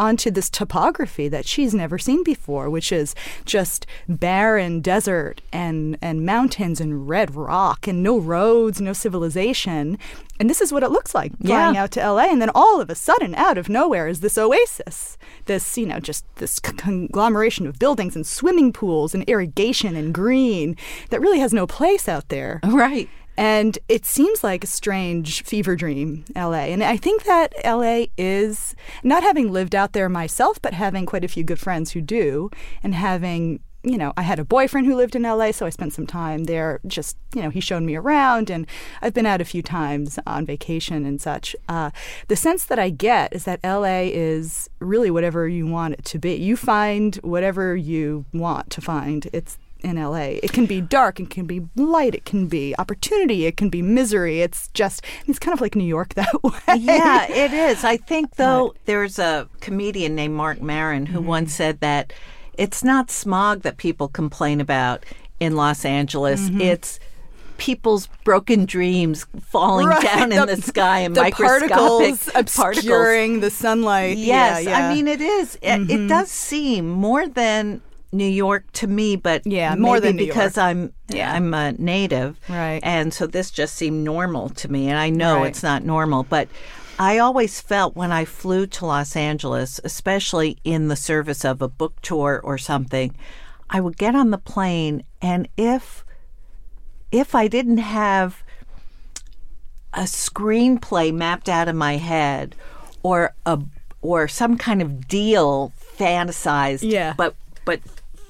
onto 0.00 0.30
this 0.30 0.48
topography 0.48 1.28
that 1.28 1.44
she's 1.46 1.74
never 1.74 1.98
seen 1.98 2.24
before, 2.24 2.70
which 2.70 2.90
is 2.90 3.14
just 3.44 3.86
barren 4.08 4.80
desert 4.80 5.42
and, 5.52 5.98
and 6.00 6.24
mountains 6.24 6.80
and 6.80 7.06
red 7.08 7.34
rock 7.36 7.86
and 7.86 8.02
no 8.02 8.18
roads, 8.18 8.80
no 8.80 8.92
civilization. 8.94 9.98
And 10.38 10.48
this 10.48 10.62
is 10.62 10.72
what 10.72 10.82
it 10.82 10.90
looks 10.90 11.14
like 11.14 11.32
flying 11.44 11.74
Yeah. 11.74 11.82
out 11.82 11.90
to 11.92 12.00
LA. 12.00 12.24
And 12.32 12.40
then 12.40 12.50
all 12.54 12.80
of 12.80 12.88
a 12.88 12.94
sudden, 12.94 13.34
out 13.34 13.58
of 13.58 13.68
nowhere, 13.68 14.08
is 14.08 14.20
this 14.20 14.38
oasis. 14.38 15.18
This, 15.44 15.76
you 15.76 15.84
know, 15.84 16.00
just 16.00 16.24
this 16.36 16.58
c- 16.64 16.72
conglomeration 16.72 17.66
of 17.66 17.78
buildings 17.78 18.16
and 18.16 18.26
swimming 18.26 18.72
pools 18.72 19.14
and 19.14 19.22
irrigation 19.24 19.96
and 19.96 20.14
green 20.14 20.76
that 21.10 21.20
really 21.20 21.40
has 21.40 21.52
no 21.52 21.66
place 21.66 22.08
out 22.08 22.30
there. 22.30 22.60
Right. 22.64 23.10
And 23.40 23.78
it 23.88 24.04
seems 24.04 24.44
like 24.44 24.64
a 24.64 24.66
strange 24.66 25.44
fever 25.44 25.74
dream, 25.74 26.26
LA. 26.36 26.66
And 26.68 26.84
I 26.84 26.98
think 26.98 27.24
that 27.24 27.54
LA 27.64 28.04
is, 28.18 28.74
not 29.02 29.22
having 29.22 29.50
lived 29.50 29.74
out 29.74 29.94
there 29.94 30.10
myself, 30.10 30.60
but 30.60 30.74
having 30.74 31.06
quite 31.06 31.24
a 31.24 31.28
few 31.28 31.42
good 31.42 31.58
friends 31.58 31.92
who 31.92 32.02
do, 32.02 32.50
and 32.82 32.94
having, 32.94 33.60
you 33.82 33.96
know, 33.96 34.12
I 34.14 34.22
had 34.22 34.38
a 34.38 34.44
boyfriend 34.44 34.86
who 34.86 34.94
lived 34.94 35.16
in 35.16 35.22
LA, 35.22 35.52
so 35.52 35.64
I 35.64 35.70
spent 35.70 35.94
some 35.94 36.06
time 36.06 36.44
there. 36.44 36.80
Just, 36.86 37.16
you 37.34 37.40
know, 37.40 37.48
he 37.48 37.60
showed 37.60 37.82
me 37.82 37.96
around, 37.96 38.50
and 38.50 38.66
I've 39.00 39.14
been 39.14 39.24
out 39.24 39.40
a 39.40 39.46
few 39.46 39.62
times 39.62 40.18
on 40.26 40.44
vacation 40.44 41.06
and 41.06 41.18
such. 41.18 41.56
Uh, 41.66 41.92
the 42.28 42.36
sense 42.36 42.66
that 42.66 42.78
I 42.78 42.90
get 42.90 43.32
is 43.32 43.44
that 43.44 43.60
LA 43.64 44.10
is 44.12 44.68
really 44.80 45.10
whatever 45.10 45.48
you 45.48 45.66
want 45.66 45.94
it 45.94 46.04
to 46.04 46.18
be. 46.18 46.34
You 46.34 46.58
find 46.58 47.16
whatever 47.16 47.74
you 47.74 48.26
want 48.34 48.68
to 48.68 48.82
find. 48.82 49.30
It's 49.32 49.56
in 49.82 49.96
LA. 49.96 50.38
It 50.42 50.52
can 50.52 50.66
be 50.66 50.80
dark, 50.80 51.20
it 51.20 51.30
can 51.30 51.46
be 51.46 51.62
light, 51.76 52.14
it 52.14 52.24
can 52.24 52.46
be 52.46 52.74
opportunity, 52.78 53.46
it 53.46 53.56
can 53.56 53.68
be 53.68 53.82
misery. 53.82 54.40
It's 54.40 54.68
just, 54.68 55.04
it's 55.26 55.38
kind 55.38 55.54
of 55.54 55.60
like 55.60 55.74
New 55.74 55.84
York 55.84 56.14
that 56.14 56.42
way. 56.42 56.58
yeah, 56.78 57.30
it 57.30 57.52
is. 57.52 57.84
I 57.84 57.96
think 57.96 58.36
though 58.36 58.74
there's 58.84 59.18
a 59.18 59.48
comedian 59.60 60.14
named 60.14 60.34
Marc 60.34 60.60
Maron 60.60 61.06
who 61.06 61.18
mm-hmm. 61.18 61.28
once 61.28 61.54
said 61.54 61.80
that 61.80 62.12
it's 62.54 62.84
not 62.84 63.10
smog 63.10 63.62
that 63.62 63.76
people 63.76 64.08
complain 64.08 64.60
about 64.60 65.04
in 65.38 65.56
Los 65.56 65.84
Angeles. 65.84 66.42
Mm-hmm. 66.42 66.60
It's 66.60 67.00
people's 67.60 68.06
broken 68.24 68.64
dreams 68.64 69.26
falling 69.40 69.86
Right, 69.86 70.02
down 70.02 70.32
in 70.32 70.46
the, 70.46 70.56
sky 70.56 71.00
and 71.00 71.14
the 71.14 71.20
microscopic 71.20 71.70
particles 71.70 72.30
particles. 72.32 72.78
obscuring 72.78 73.40
the 73.40 73.50
sunlight. 73.50 74.16
Yes, 74.16 74.64
yeah, 74.64 74.70
yeah. 74.70 74.88
I 74.88 74.94
mean 74.94 75.06
it 75.06 75.20
is. 75.20 75.56
It, 75.56 75.60
it 75.62 75.88
mm-hmm. 75.88 76.06
does 76.06 76.30
seem 76.30 76.88
more 76.88 77.28
than 77.28 77.82
New 78.12 78.26
York 78.28 78.70
to 78.72 78.86
me, 78.86 79.16
but 79.16 79.46
Yeah, 79.46 79.74
more 79.76 80.00
than 80.00 80.16
New 80.16 80.26
because 80.26 80.56
York. 80.56 80.66
I'm 80.66 80.92
Yeah. 81.08 81.32
I'm 81.32 81.52
a 81.54 81.72
native, 81.72 82.38
Right. 82.48 82.80
And 82.82 83.14
so 83.14 83.26
this 83.26 83.50
just 83.50 83.76
seemed 83.76 84.04
normal 84.04 84.48
to 84.50 84.70
me, 84.70 84.88
and 84.88 84.98
I 84.98 85.10
know 85.10 85.36
Right. 85.36 85.46
it's 85.48 85.62
not 85.62 85.84
normal, 85.84 86.24
but. 86.24 86.48
I 87.02 87.16
always 87.16 87.62
felt 87.62 87.96
when 87.96 88.12
I 88.12 88.26
flew 88.26 88.66
to 88.66 88.84
Los 88.84 89.16
Angeles, 89.16 89.80
especially 89.84 90.58
in 90.64 90.88
the 90.88 90.96
service 90.96 91.46
of 91.46 91.62
a 91.62 91.68
book 91.68 91.94
tour 92.02 92.42
or 92.44 92.58
something, 92.58 93.14
I 93.70 93.80
would 93.80 93.96
get 93.96 94.14
on 94.14 94.30
the 94.32 94.36
plane 94.36 95.04
and 95.22 95.48
if 95.56 96.04
if 97.10 97.34
I 97.34 97.48
didn't 97.48 97.78
have 97.78 98.42
a 99.94 100.02
screenplay 100.02 101.10
mapped 101.12 101.48
out 101.48 101.68
in 101.68 101.76
my 101.76 101.96
head 101.96 102.54
or 103.02 103.34
a 103.46 103.58
or 104.02 104.28
some 104.28 104.58
kind 104.58 104.82
of 104.82 105.08
deal 105.08 105.72
fantasized 105.98 106.80
Yeah. 106.82 107.14
but 107.16 107.34
but 107.64 107.80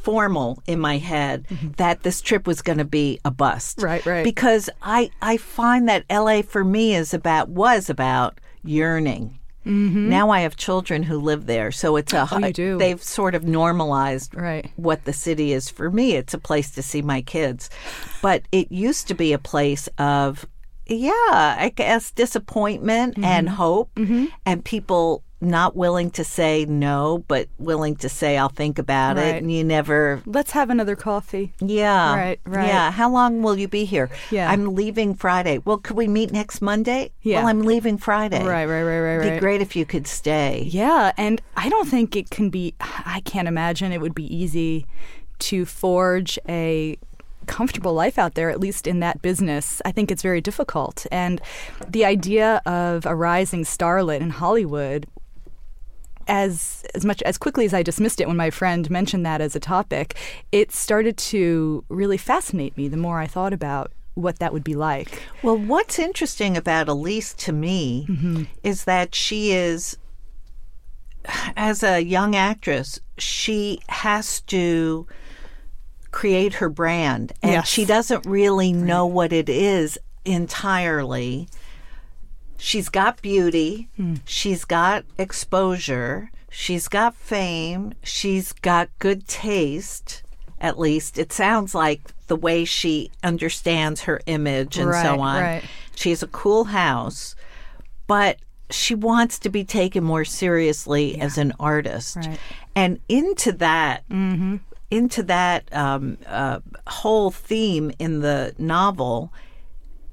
formal 0.03 0.63
in 0.67 0.79
my 0.81 0.99
head 0.99 1.45
that 1.77 2.03
this 2.03 2.21
trip 2.21 2.47
was 2.47 2.63
going 2.63 2.79
to 2.79 2.85
be 2.85 3.19
a 3.25 3.31
bust 3.31 3.79
Mm-hmm. 3.79 3.87
Right, 3.87 4.07
right. 4.07 4.25
because 4.25 4.71
i 4.83 5.11
i 5.23 5.37
find 5.37 5.89
that 5.89 6.05
la 6.11 6.43
for 6.43 6.65
me 6.65 6.95
is 6.95 7.13
about 7.15 7.49
was 7.49 7.91
about 7.91 8.39
yearning 8.65 9.37
now 9.65 10.31
i 10.31 10.41
have 10.41 10.57
children 10.57 11.03
who 11.05 11.19
live 11.21 11.47
there 11.47 11.71
so 11.71 11.97
it's 11.97 12.13
a 12.13 12.17
Mm-hmm. 12.27 12.45
Oh, 12.75 12.79
they've 12.79 13.03
sort 13.03 13.35
of 13.35 13.45
normalized 13.45 14.35
Right. 14.35 14.71
what 14.77 15.05
the 15.05 15.13
city 15.13 15.53
is 15.53 15.69
for 15.71 15.91
me. 15.91 16.13
It's 16.17 16.35
a 16.35 16.39
place 16.39 16.71
to 16.73 16.83
see 16.83 17.03
my 17.03 17.21
kids. 17.23 17.71
But 18.23 18.43
it 18.53 18.73
used 18.73 19.07
to 19.09 19.15
be 19.15 19.33
a 19.33 19.39
place 19.39 19.89
of, 19.99 20.47
yeah, 20.87 21.13
I 21.67 21.73
guess 21.75 22.11
disappointment 22.11 23.15
Mm-hmm. 23.15 23.25
and 23.25 23.49
hope 23.49 23.91
and 24.47 24.65
people 24.65 25.23
not 25.41 25.75
willing 25.75 26.11
to 26.13 26.23
say 26.25 26.67
no, 26.67 27.25
but 27.27 27.49
willing 27.59 27.97
to 27.97 28.09
say, 28.09 28.37
I'll 28.37 28.49
think 28.51 28.79
about 28.79 29.17
Right. 29.17 29.37
it. 29.37 29.43
And 29.43 29.51
you 29.51 29.65
never, 29.65 30.23
Let's 30.27 30.51
have 30.51 30.69
another 30.71 30.97
coffee. 30.97 31.53
yeah. 31.61 32.15
Right, 32.15 32.41
right. 32.45 32.67
Yeah. 32.67 32.91
How 32.91 33.11
long 33.11 33.43
will 33.43 33.59
you 33.59 33.67
be 33.69 33.85
here? 33.87 34.11
Yeah. 34.31 34.51
I'm 34.51 34.75
leaving 34.75 35.15
Friday. 35.15 35.59
Well, 35.65 35.79
could 35.79 35.97
we 35.97 36.09
meet 36.09 36.31
next 36.31 36.61
Monday? 36.61 37.11
Yeah. 37.23 37.39
Well, 37.41 37.49
I'm 37.49 37.63
leaving 37.63 37.97
Friday. 37.99 38.45
Right, 38.45 38.67
right, 38.67 38.83
right, 38.83 39.01
right, 39.01 39.15
It'd 39.17 39.27
right. 39.29 39.35
be 39.37 39.41
great 39.41 39.61
if 39.63 39.75
you 39.77 39.87
could 39.87 40.07
stay. 40.07 40.65
Yeah, 40.71 41.13
and 41.17 41.41
I 41.57 41.69
don't 41.69 41.89
think 41.89 42.17
it 42.17 42.31
can 42.31 42.51
be. 42.51 42.75
I 42.81 43.23
can't 43.25 43.49
imagine 43.49 43.93
it 43.93 44.01
would 44.01 44.15
be 44.15 44.33
easy 44.35 44.87
to 45.41 45.65
forge 45.65 46.39
a 46.49 46.99
comfortable 47.47 47.95
life 47.95 48.19
out 48.19 48.35
there, 48.35 48.51
at 48.51 48.61
least 48.61 48.87
in 48.87 49.01
that 49.01 49.23
business. 49.23 49.81
I 49.85 49.91
think 49.93 50.11
it's 50.11 50.23
very 50.23 50.41
difficult. 50.41 51.07
And 51.11 51.41
the 51.89 52.05
idea 52.05 52.61
of 52.67 53.07
a 53.07 53.15
rising 53.15 53.65
starlet 53.65 54.21
in 54.21 54.31
Hollywood. 54.31 55.07
As 56.31 56.85
as 56.95 57.05
much 57.05 57.21
as 57.23 57.37
quickly 57.39 57.65
as 57.67 57.75
I 57.75 57.83
dismissed 57.83 58.21
it 58.21 58.29
when 58.29 58.37
my 58.37 58.51
friend 58.51 58.89
mentioned 58.89 59.27
that 59.27 59.41
as 59.41 59.57
a 59.57 59.61
topic, 59.61 60.17
it 60.53 60.71
started 60.71 61.17
to 61.33 61.85
really 61.89 62.17
fascinate 62.17 62.77
me 62.77 62.87
the 62.89 62.97
more 62.97 63.19
I 63.19 63.27
thought 63.27 63.53
about 63.53 63.91
what 64.15 64.39
that 64.39 64.53
would 64.53 64.63
be 64.65 64.75
like. 64.75 65.23
Well, 65.43 65.57
what's 65.59 65.99
interesting 65.99 66.57
about 66.57 66.89
Elise 66.89 67.35
to 67.35 67.53
me 67.53 68.07
Mm-hmm. 68.09 68.43
is 68.63 68.85
that 68.85 69.15
she 69.15 69.53
is, 69.53 69.97
as 71.57 71.83
a 71.83 72.01
young 72.01 72.35
actress, 72.37 73.01
she 73.19 73.81
has 73.89 74.41
to 74.43 75.07
create 76.13 76.55
her 76.55 76.69
brand, 76.69 77.33
and 77.43 77.53
Yes. 77.53 77.69
she 77.69 77.85
doesn't 77.85 78.25
really 78.27 78.73
know 78.73 79.05
what 79.07 79.33
it 79.33 79.49
is 79.49 79.99
entirely. 80.25 81.49
She's 82.61 82.89
got 82.89 83.23
beauty, 83.23 83.89
Hmm. 83.97 84.17
she's 84.25 84.65
got 84.65 85.05
exposure, 85.19 86.31
she's 86.51 86.89
got 86.89 87.15
fame, 87.15 87.95
she's 88.03 88.53
got 88.53 88.89
good 88.99 89.27
taste. 89.27 90.23
At 90.61 90.79
least 90.79 91.19
it 91.19 91.33
sounds 91.33 91.75
like 91.75 92.03
the 92.27 92.37
way 92.37 92.67
she 92.67 93.11
understands 93.25 94.03
her 94.03 94.21
image 94.27 94.77
and 94.79 94.91
Right, 94.91 95.03
so 95.03 95.21
on. 95.21 95.43
right. 95.43 95.63
She 95.97 96.11
has 96.11 96.23
a 96.23 96.27
cool 96.29 96.65
house, 96.65 97.35
but 98.07 98.37
she 98.69 98.95
wants 98.95 99.39
to 99.41 99.49
be 99.49 99.65
taken 99.65 100.05
more 100.05 100.25
seriously 100.25 101.19
as 101.21 101.39
an 101.39 101.55
artist. 101.59 102.17
Right. 102.17 102.39
And 102.77 103.01
into 103.09 103.53
that, 103.53 104.05
into 104.91 105.23
that 105.25 105.65
um, 105.75 106.19
uh, 106.27 106.61
whole 106.87 107.31
theme 107.31 107.91
in 107.99 108.21
the 108.21 108.55
novel, 108.59 109.33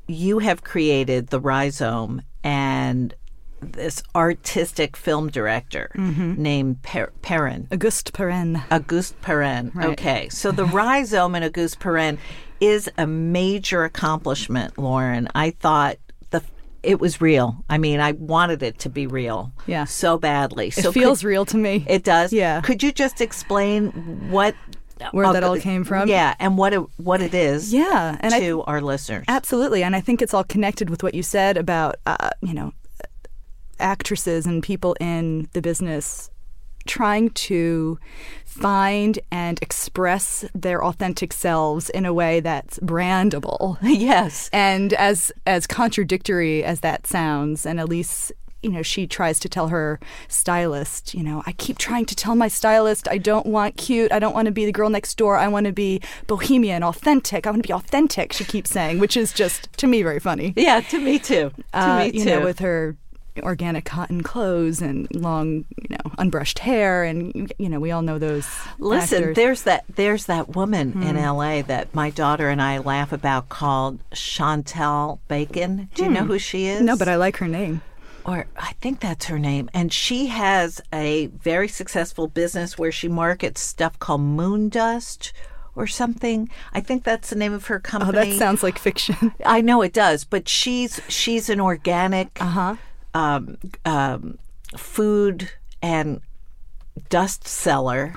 you 0.07 0.39
have 0.39 0.63
created 0.63 1.27
the 1.27 1.39
rhizome 1.41 2.21
and 2.47 3.13
this 3.59 4.01
artistic 4.15 4.95
film 4.95 5.29
director 5.29 5.91
mm-hmm. 5.95 6.41
named 6.41 6.81
per- 6.81 7.11
Perrin. 7.21 7.67
Auguste 7.71 8.13
Perrin. 8.13 8.61
Auguste 8.71 9.19
Perrin. 9.21 9.71
Right. 9.73 9.89
Okay. 9.89 10.29
So 10.29 10.51
the 10.51 10.65
rhizome 10.65 11.35
in 11.35 11.43
Auguste 11.43 11.79
Perrin 11.79 12.17
is 12.61 12.89
a 12.97 13.05
major 13.05 13.83
accomplishment, 13.83 14.77
Lauren. 14.77 15.27
I 15.35 15.49
thought 15.51 15.97
the 16.29 16.41
it 16.83 17.01
was 17.01 17.19
real. 17.19 17.65
I 17.69 17.77
mean, 17.77 17.99
I 17.99 18.13
wanted 18.13 18.63
it 18.63 18.79
to 18.79 18.89
be 18.89 19.07
real. 19.07 19.51
Yeah. 19.65 19.83
So 19.85 20.17
badly. 20.17 20.67
It 20.67 20.91
feels 20.93 21.19
could- 21.19 21.27
real 21.27 21.45
to 21.47 21.57
me. 21.57 21.83
it 21.87 22.03
does. 22.03 22.31
Yeah. 22.31 22.61
Could 22.61 22.81
you 22.81 22.93
just 22.93 23.19
explain 23.19 23.89
what 24.31 24.55
Where 25.11 25.31
that 25.33 25.43
all 25.43 25.57
came 25.57 25.83
from? 25.83 26.09
Yeah, 26.09 26.35
and 26.39 26.57
what 26.57 26.73
it 26.73 26.81
what 26.97 27.21
it 27.21 27.33
is 27.33 27.73
Yeah, 27.73 28.17
and 28.19 28.33
I- 28.33 28.39
to 28.39 28.63
our 28.63 28.81
listeners. 28.81 29.25
Absolutely, 29.27 29.83
and 29.83 29.95
I 29.95 30.01
think 30.01 30.21
it's 30.21 30.33
all 30.33 30.43
connected 30.43 30.89
with 30.89 31.03
what 31.03 31.13
you 31.13 31.23
said 31.23 31.57
about 31.57 31.95
uh, 32.05 32.29
you 32.41 32.53
know 32.53 32.73
actresses 33.79 34.45
and 34.45 34.63
people 34.63 34.95
in 34.99 35.47
the 35.53 35.61
business 35.61 36.29
trying 36.87 37.29
to 37.31 37.99
find 38.45 39.19
and 39.29 39.59
express 39.61 40.45
their 40.55 40.83
authentic 40.83 41.33
selves 41.33 41.89
in 41.89 42.05
a 42.05 42.13
way 42.13 42.39
that's 42.39 42.79
brandable. 42.79 43.77
yes. 43.83 44.49
And 44.53 44.93
as 44.93 45.31
as 45.45 45.67
contradictory 45.67 46.63
as 46.63 46.79
that 46.79 47.05
sounds, 47.05 47.65
and 47.65 47.79
Elise 47.79 48.31
you 48.63 48.69
know, 48.71 48.81
she 48.81 49.05
tries 49.07 49.39
to 49.39 49.49
tell 49.49 49.67
her 49.69 49.99
stylist, 50.27 51.13
you 51.13 51.23
know, 51.23 51.43
I 51.45 51.51
keep 51.53 51.77
trying 51.77 52.05
to 52.05 52.15
tell 52.15 52.35
my 52.35 52.47
stylist 52.47 53.07
I 53.07 53.17
don't 53.17 53.45
want 53.45 53.77
cute, 53.77 54.11
I 54.11 54.19
don't 54.19 54.33
want 54.33 54.47
to 54.47 54.51
be 54.51 54.65
the 54.65 54.71
girl 54.71 54.89
next 54.89 55.15
door, 55.15 55.37
I 55.37 55.47
want 55.47 55.65
to 55.67 55.71
be 55.71 56.01
bohemian, 56.27 56.83
authentic, 56.83 57.45
I 57.47 57.51
want 57.51 57.63
to 57.63 57.67
be 57.67 57.73
authentic, 57.73 58.33
she 58.33 58.43
keeps 58.43 58.69
saying, 58.71 58.99
which 58.99 59.15
is 59.15 59.31
just, 59.33 59.71
to 59.77 59.87
me, 59.87 60.01
very 60.03 60.19
funny. 60.19 60.53
Yeah, 60.55 60.81
to 60.81 60.99
me 60.99 61.19
too. 61.19 61.51
To 61.73 61.79
Uh, 61.79 61.99
me 61.99 62.11
too. 62.11 62.17
You 62.19 62.25
know, 62.25 62.41
with 62.41 62.59
her 62.59 62.95
organic 63.43 63.85
cotton 63.85 64.23
clothes 64.23 64.81
and 64.81 65.07
long, 65.13 65.63
you 65.77 65.89
know, 65.91 66.11
unbrushed 66.17 66.57
hair, 66.59 67.03
and 67.03 67.53
you 67.59 67.69
know, 67.69 67.79
we 67.79 67.91
all 67.91 68.01
know 68.01 68.17
those. 68.17 68.47
Listen, 68.79 69.19
actors. 69.19 69.35
there's 69.35 69.61
that 69.63 69.85
there's 69.95 70.25
that 70.25 70.55
woman 70.55 71.03
in 71.03 71.15
LA 71.17 71.61
that 71.61 71.93
my 71.93 72.09
daughter 72.09 72.49
and 72.49 72.59
I 72.61 72.79
laugh 72.79 73.11
about 73.11 73.49
called 73.49 73.99
Chantal 74.11 75.19
Bacon. 75.27 75.89
Do 75.93 76.03
you 76.05 76.09
know 76.09 76.23
who 76.23 76.39
she 76.39 76.65
is? 76.65 76.81
no, 76.81 76.97
but 76.97 77.07
I 77.07 77.15
like 77.15 77.37
her 77.37 77.47
name. 77.47 77.81
Or 78.27 78.45
I 78.57 78.73
think 78.81 78.99
that's 78.99 79.25
her 79.25 79.39
name. 79.39 79.69
And 79.73 79.91
she 79.93 80.27
has 80.27 80.81
a 80.93 81.27
very 81.27 81.67
successful 81.69 82.27
business 82.27 82.77
where 82.77 82.91
she 82.91 83.07
markets 83.07 83.61
stuff 83.61 83.97
called 83.99 84.21
moon 84.21 84.69
dust 84.69 85.31
or 85.75 85.87
something. 85.87 86.49
I 86.73 86.81
think 86.81 87.03
that's 87.03 87.29
the 87.29 87.35
name 87.37 87.53
of 87.53 87.67
her 87.67 87.79
company. 87.79 88.17
Oh, 88.17 88.23
that 88.25 88.37
sounds 88.37 88.63
like 88.63 88.77
fiction. 88.77 89.33
I 89.45 89.61
know 89.61 89.81
it 89.81 89.93
does, 89.93 90.23
but 90.25 90.49
she's 90.49 90.99
she's 91.07 91.49
an 91.49 91.61
organic 91.61 92.37
Uh-huh. 92.41 92.75
um, 93.13 93.57
um, 93.85 94.37
food 94.75 95.49
and 95.81 96.19
dust 97.09 97.47
seller. 97.47 98.15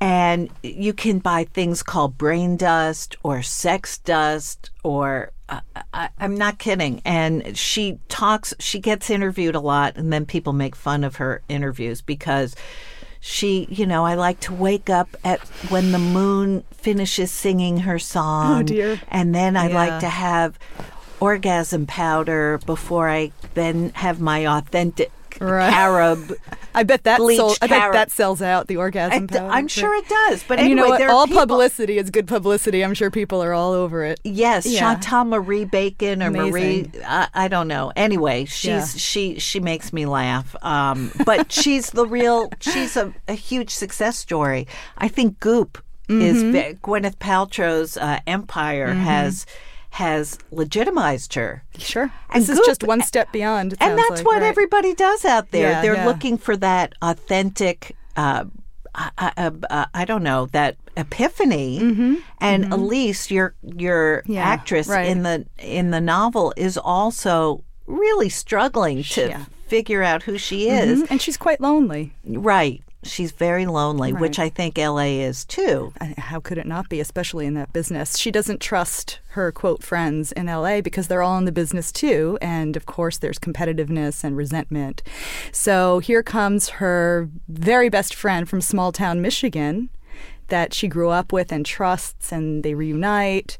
And 0.00 0.48
you 0.62 0.92
can 0.92 1.18
buy 1.18 1.44
things 1.44 1.82
called 1.82 2.16
brain 2.16 2.56
dust 2.56 3.16
or 3.22 3.42
sex 3.42 3.98
dust 3.98 4.70
or 4.84 5.32
uh, 5.48 5.60
I, 5.92 6.10
I'm 6.18 6.36
not 6.36 6.58
kidding. 6.58 7.02
And 7.04 7.56
she 7.56 7.98
talks, 8.08 8.54
she 8.58 8.78
gets 8.78 9.10
interviewed 9.10 9.54
a 9.54 9.60
lot, 9.60 9.96
and 9.96 10.12
then 10.12 10.26
people 10.26 10.52
make 10.52 10.76
fun 10.76 11.04
of 11.04 11.16
her 11.16 11.42
interviews 11.48 12.00
because 12.02 12.54
she, 13.20 13.66
you 13.70 13.86
know, 13.86 14.04
I 14.04 14.14
like 14.14 14.40
to 14.40 14.54
wake 14.54 14.90
up 14.90 15.08
at 15.24 15.40
when 15.70 15.92
the 15.92 15.98
moon 15.98 16.64
finishes 16.72 17.32
singing 17.32 17.78
her 17.78 17.98
song. 17.98 18.60
Oh, 18.60 18.62
dear. 18.62 19.00
And 19.08 19.34
then 19.34 19.56
I 19.56 19.68
like 19.68 20.00
to 20.00 20.08
have 20.08 20.58
orgasm 21.20 21.86
powder 21.86 22.58
before 22.64 23.08
I 23.08 23.32
then 23.54 23.90
have 23.94 24.20
my 24.20 24.46
authentic 24.46 25.10
Right. 25.48 25.72
Arab. 25.72 26.36
I 26.74 26.82
bet 26.82 27.04
that 27.04 27.18
sold, 27.18 27.58
I 27.62 27.66
bet 27.66 27.92
that 27.92 28.10
sells 28.10 28.42
out 28.42 28.66
the 28.66 28.76
orgasm. 28.76 29.28
am 29.32 29.68
sure 29.68 29.94
it 29.94 30.08
does. 30.08 30.44
But 30.46 30.58
anyway, 30.58 30.68
you 30.68 30.74
know 30.76 30.88
what? 30.88 31.02
All 31.08 31.26
people- 31.26 31.42
publicity 31.46 31.98
is 31.98 32.10
good 32.10 32.26
publicity. 32.28 32.84
I'm 32.84 32.94
sure 32.94 33.10
people 33.10 33.42
are 33.42 33.52
all 33.52 33.72
over 33.72 34.04
it. 34.04 34.20
Yes, 34.24 34.66
Yeah. 34.66 34.80
Chantal 34.80 35.24
Marie 35.24 35.64
Bacon 35.64 36.22
or 36.22 36.30
Marie. 36.30 36.90
I, 37.04 37.28
I 37.34 37.48
don't 37.48 37.68
know. 37.68 37.92
Anyway, 37.96 38.44
she's 38.44 38.68
Yeah. 38.68 38.84
she 38.84 39.38
she 39.38 39.60
makes 39.60 39.92
me 39.92 40.06
laugh. 40.06 40.54
Um, 40.64 41.10
but 41.24 41.50
she's 41.60 41.90
the 41.90 42.06
real. 42.06 42.50
She's 42.60 42.96
a, 42.96 43.12
a 43.26 43.34
huge 43.34 43.70
success 43.70 44.16
story. 44.16 44.66
I 44.98 45.08
think 45.08 45.40
Goop 45.40 45.78
is 46.08 46.42
Mm-hmm. 46.42 46.52
ve- 46.52 46.74
Gwyneth 46.82 47.16
Paltrow's 47.18 47.96
uh, 47.98 48.18
empire 48.26 48.94
has 48.94 49.44
has 49.90 50.38
legitimized 50.50 51.34
her. 51.34 51.64
Sure. 51.78 52.12
And 52.30 52.42
this 52.44 52.58
is 52.58 52.66
just 52.66 52.84
one 52.84 53.02
step 53.02 53.32
beyond. 53.32 53.74
and 53.80 53.98
that's 53.98 54.10
like, 54.10 54.24
what 54.26 54.42
right. 54.42 54.48
everybody 54.48 54.94
does 54.94 55.24
out 55.24 55.50
there. 55.50 55.70
Yeah, 55.70 55.82
They're 55.82 55.94
yeah. 55.96 56.06
looking 56.06 56.38
for 56.38 56.56
that 56.58 56.92
authentic. 57.02 57.96
Uh, 58.16 58.44
uh, 58.94 59.10
uh, 59.36 59.50
uh, 59.70 59.86
I 59.94 60.04
don't 60.04 60.22
know 60.22 60.46
that 60.46 60.76
epiphany, 60.96 62.20
and 62.40 62.72
Elise, 62.72 63.30
your 63.30 63.54
your 63.62 64.22
Mm-hmm. 64.22 64.32
Yeah, 64.32 64.42
actress 64.42 64.88
right. 64.88 65.06
in 65.08 65.22
the 65.22 65.46
in 65.58 65.90
the 65.90 66.00
novel, 66.00 66.52
is 66.56 66.76
also 66.76 67.62
really 67.86 68.28
struggling 68.28 69.02
to 69.02 69.46
figure 69.68 70.02
out 70.02 70.22
who 70.24 70.36
she 70.38 70.68
is. 70.68 71.02
Mhm. 71.02 71.10
And 71.10 71.22
she's 71.22 71.36
quite 71.36 71.60
lonely. 71.60 72.12
Right, 72.26 72.82
she's 73.02 73.32
very 73.32 73.66
lonely, 73.66 74.12
which 74.12 74.38
I 74.38 74.48
think 74.48 74.78
L.A. 74.78 75.20
is 75.20 75.44
too. 75.44 75.92
How 76.18 76.40
could 76.40 76.58
it 76.58 76.66
not 76.66 76.88
be, 76.88 77.00
especially 77.00 77.46
in 77.46 77.54
that 77.54 77.72
business? 77.72 78.18
She 78.18 78.30
doesn't 78.30 78.60
trust 78.60 79.20
her 79.28 79.52
quote 79.52 79.82
friends 79.82 80.32
in 80.32 80.46
LA 80.46 80.80
because 80.80 81.08
they're 81.08 81.22
all 81.22 81.38
in 81.38 81.44
the 81.44 81.52
business 81.52 81.92
too. 81.92 82.38
And 82.40 82.76
of 82.76 82.86
course, 82.86 83.18
there's 83.18 83.38
competitiveness 83.38 84.24
and 84.24 84.36
resentment. 84.36 85.02
So 85.52 86.00
here 86.00 86.22
comes 86.22 86.68
her 86.70 87.28
very 87.48 87.88
best 87.88 88.14
friend 88.14 88.48
from 88.48 88.60
small 88.60 88.92
town 88.92 89.22
Michigan 89.22 89.90
that 90.48 90.74
she 90.74 90.88
grew 90.88 91.10
up 91.10 91.32
with 91.32 91.52
and 91.52 91.64
trusts, 91.64 92.32
and 92.32 92.62
they 92.62 92.74
reunite. 92.74 93.58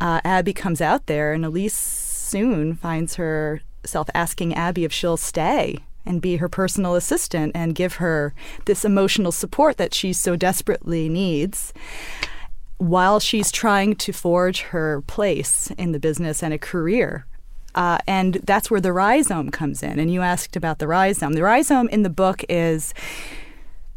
Uh, 0.00 0.20
Abby 0.24 0.52
comes 0.52 0.80
out 0.80 1.06
there, 1.06 1.32
and 1.32 1.44
Elise 1.44 1.76
soon 1.76 2.74
finds 2.74 3.16
herself 3.16 4.08
asking 4.14 4.54
Abby 4.54 4.84
if 4.84 4.92
she'll 4.92 5.18
stay 5.18 5.78
and 6.04 6.20
be 6.20 6.36
her 6.36 6.48
personal 6.48 6.94
assistant 6.94 7.52
and 7.54 7.74
give 7.74 7.94
her 7.94 8.34
this 8.66 8.84
emotional 8.84 9.32
support 9.32 9.76
that 9.76 9.94
she 9.94 10.12
so 10.12 10.36
desperately 10.36 11.08
needs 11.08 11.72
while 12.78 13.20
she's 13.20 13.52
trying 13.52 13.94
to 13.94 14.12
forge 14.12 14.62
her 14.62 15.02
place 15.02 15.70
in 15.78 15.92
the 15.92 16.00
business 16.00 16.42
and 16.42 16.52
a 16.52 16.58
career. 16.58 17.26
Uh, 17.74 17.98
and 18.06 18.34
that's 18.44 18.70
where 18.70 18.80
the 18.80 18.92
rhizome 18.92 19.50
comes 19.50 19.82
in. 19.82 19.98
And 19.98 20.12
you 20.12 20.20
asked 20.20 20.56
about 20.56 20.78
the 20.78 20.88
rhizome. 20.88 21.32
The 21.32 21.42
rhizome 21.42 21.88
in 21.88 22.02
the 22.02 22.10
book 22.10 22.44
is 22.48 22.92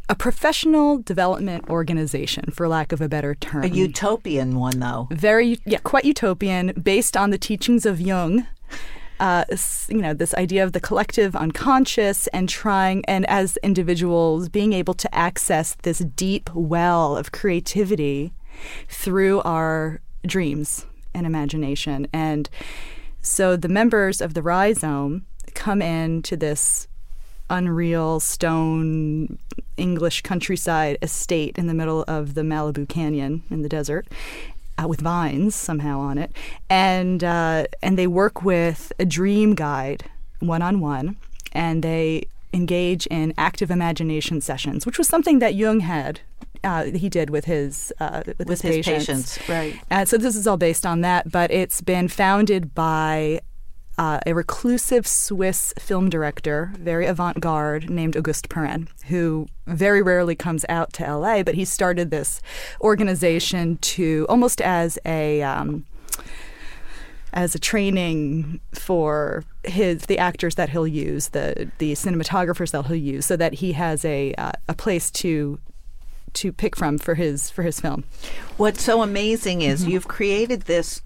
a 0.07 0.15
professional 0.15 0.99
development 0.99 1.67
organization, 1.69 2.51
for 2.51 2.67
lack 2.67 2.91
of 2.91 3.01
a 3.01 3.09
better 3.09 3.33
term. 3.33 3.63
A 3.63 3.67
utopian 3.67 4.55
one, 4.55 4.79
though. 4.79 5.07
Very, 5.11 5.59
yeah, 5.65 5.79
quite 5.79 6.05
utopian, 6.05 6.73
based 6.81 7.17
on 7.17 7.31
the 7.31 7.37
teachings 7.37 7.85
of 7.85 7.99
Jung. 7.99 8.45
Uh, 9.19 9.45
you 9.87 10.01
know, 10.01 10.13
this 10.13 10.33
idea 10.33 10.63
of 10.63 10.73
the 10.73 10.79
collective 10.79 11.35
unconscious 11.35 12.27
and 12.27 12.49
trying, 12.49 13.03
and 13.05 13.25
as 13.29 13.57
individuals, 13.63 14.49
being 14.49 14.73
able 14.73 14.93
to 14.93 15.13
access 15.15 15.75
this 15.83 15.99
deep 15.99 16.49
well 16.53 17.15
of 17.15 17.31
creativity 17.31 18.33
through 18.89 19.41
our 19.41 20.01
dreams 20.25 20.85
and 21.13 21.25
imagination. 21.25 22.07
And 22.11 22.49
so 23.21 23.55
the 23.55 23.69
members 23.69 24.21
of 24.21 24.33
the 24.33 24.41
rhizome 24.41 25.25
come 25.53 25.81
into 25.81 26.35
this 26.35 26.87
unreal 27.49 28.19
stone 28.19 29.37
English 29.77 30.21
countryside 30.21 30.97
estate 31.01 31.57
in 31.57 31.67
the 31.67 31.73
middle 31.73 32.03
of 32.07 32.33
the 32.33 32.41
Malibu 32.41 32.87
Canyon 32.87 33.43
in 33.49 33.61
the 33.61 33.69
desert. 33.69 34.07
Uh, 34.77 34.87
with 34.89 34.99
vines 34.99 35.55
somehow 35.55 35.99
on 35.99 36.17
it, 36.17 36.31
and 36.69 37.23
uh, 37.23 37.65
and 37.81 37.97
they 37.97 38.07
work 38.07 38.43
with 38.43 38.91
a 38.99 39.05
dream 39.05 39.55
guide 39.55 40.03
one 40.39 40.61
on 40.61 40.81
one, 40.81 41.15
and 41.53 41.81
they 41.81 42.27
engage 42.53 43.05
in 43.07 43.33
active 43.37 43.71
imagination 43.71 44.41
sessions, 44.41 44.85
which 44.85 44.97
was 44.97 45.07
something 45.07 45.39
that 45.39 45.55
Jung 45.55 45.79
had. 45.79 46.19
Uh, 46.61 46.85
he 46.85 47.09
did 47.09 47.29
with 47.29 47.45
his 47.45 47.93
uh, 47.99 48.23
with, 48.25 48.47
With 48.49 48.61
his 48.63 48.85
patients, 48.85 49.39
right. 49.47 49.79
uh, 49.91 50.03
so 50.03 50.17
this 50.17 50.35
is 50.35 50.45
all 50.47 50.57
based 50.57 50.85
on 50.85 51.01
that, 51.01 51.31
but 51.31 51.51
it's 51.51 51.79
been 51.79 52.07
founded 52.09 52.73
by 52.73 53.39
uh, 53.97 54.19
a 54.25 54.33
reclusive 54.33 55.07
Swiss 55.07 55.73
film 55.79 56.09
director, 56.09 56.71
very 56.77 57.05
avant-garde, 57.05 57.89
named 57.89 58.17
Auguste 58.17 58.49
Perrin, 58.49 58.87
who 59.07 59.47
very 59.67 60.01
rarely 60.01 60.35
comes 60.35 60.65
out 60.67 60.91
to 60.93 61.15
LA, 61.15 61.43
but 61.43 61.55
he 61.55 61.65
started 61.65 62.11
this 62.11 62.41
organization 62.81 63.77
to 63.77 64.25
almost 64.29 64.61
as 64.61 64.99
a 65.05 65.41
um, 65.43 65.85
as 67.33 67.53
a 67.53 67.59
training 67.59 68.59
for 68.73 69.43
his 69.63 70.05
the 70.05 70.17
actors 70.17 70.55
that 70.55 70.69
he'll 70.69 70.87
use, 70.87 71.29
the 71.29 71.69
the 71.77 71.93
cinematographers 71.93 72.71
that 72.71 72.85
he'll 72.87 72.95
use, 72.95 73.25
so 73.25 73.35
that 73.35 73.55
he 73.55 73.73
has 73.73 74.03
a 74.05 74.33
uh, 74.35 74.51
a 74.67 74.73
place 74.73 75.09
to 75.11 75.59
to 76.33 76.51
pick 76.51 76.75
from 76.75 76.97
for 76.97 77.15
his 77.15 77.49
for 77.49 77.63
his 77.63 77.79
film. 77.79 78.03
What's 78.57 78.83
so 78.83 79.01
amazing 79.01 79.61
is 79.61 79.81
Mm-hmm. 79.81 79.91
you've 79.91 80.07
created 80.07 80.61
this 80.63 81.01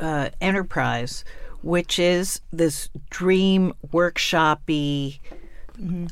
uh, 0.00 0.30
enterprise, 0.40 1.24
which 1.62 1.98
is 1.98 2.40
this 2.52 2.88
dream 3.10 3.72
workshopy, 3.92 5.18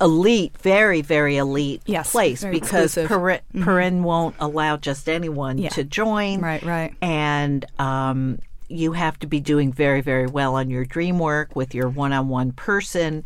elite, 0.00 0.56
very 0.58 1.00
very 1.02 1.36
elite 1.36 1.80
Mm-hmm. 1.82 1.92
Yes, 1.92 2.10
place 2.12 2.42
very 2.42 2.58
because. 2.58 2.94
Mm-hmm. 2.94 3.06
Perrin, 3.06 3.40
Perrin 3.62 4.02
won't 4.02 4.34
allow 4.40 4.76
just 4.76 5.08
anyone 5.08 5.58
Yeah. 5.58 5.68
to 5.70 5.84
join. 5.84 6.40
Right, 6.40 6.62
right. 6.62 6.94
And 7.02 7.64
um, 7.78 8.38
you 8.68 8.92
have 8.92 9.18
to 9.20 9.26
be 9.26 9.40
doing 9.40 9.72
very 9.72 10.00
very 10.00 10.26
well 10.26 10.54
on 10.56 10.70
your 10.70 10.84
dream 10.84 11.18
work 11.18 11.54
with 11.54 11.74
your 11.74 11.88
one-on-one 11.88 12.52
person. 12.52 13.24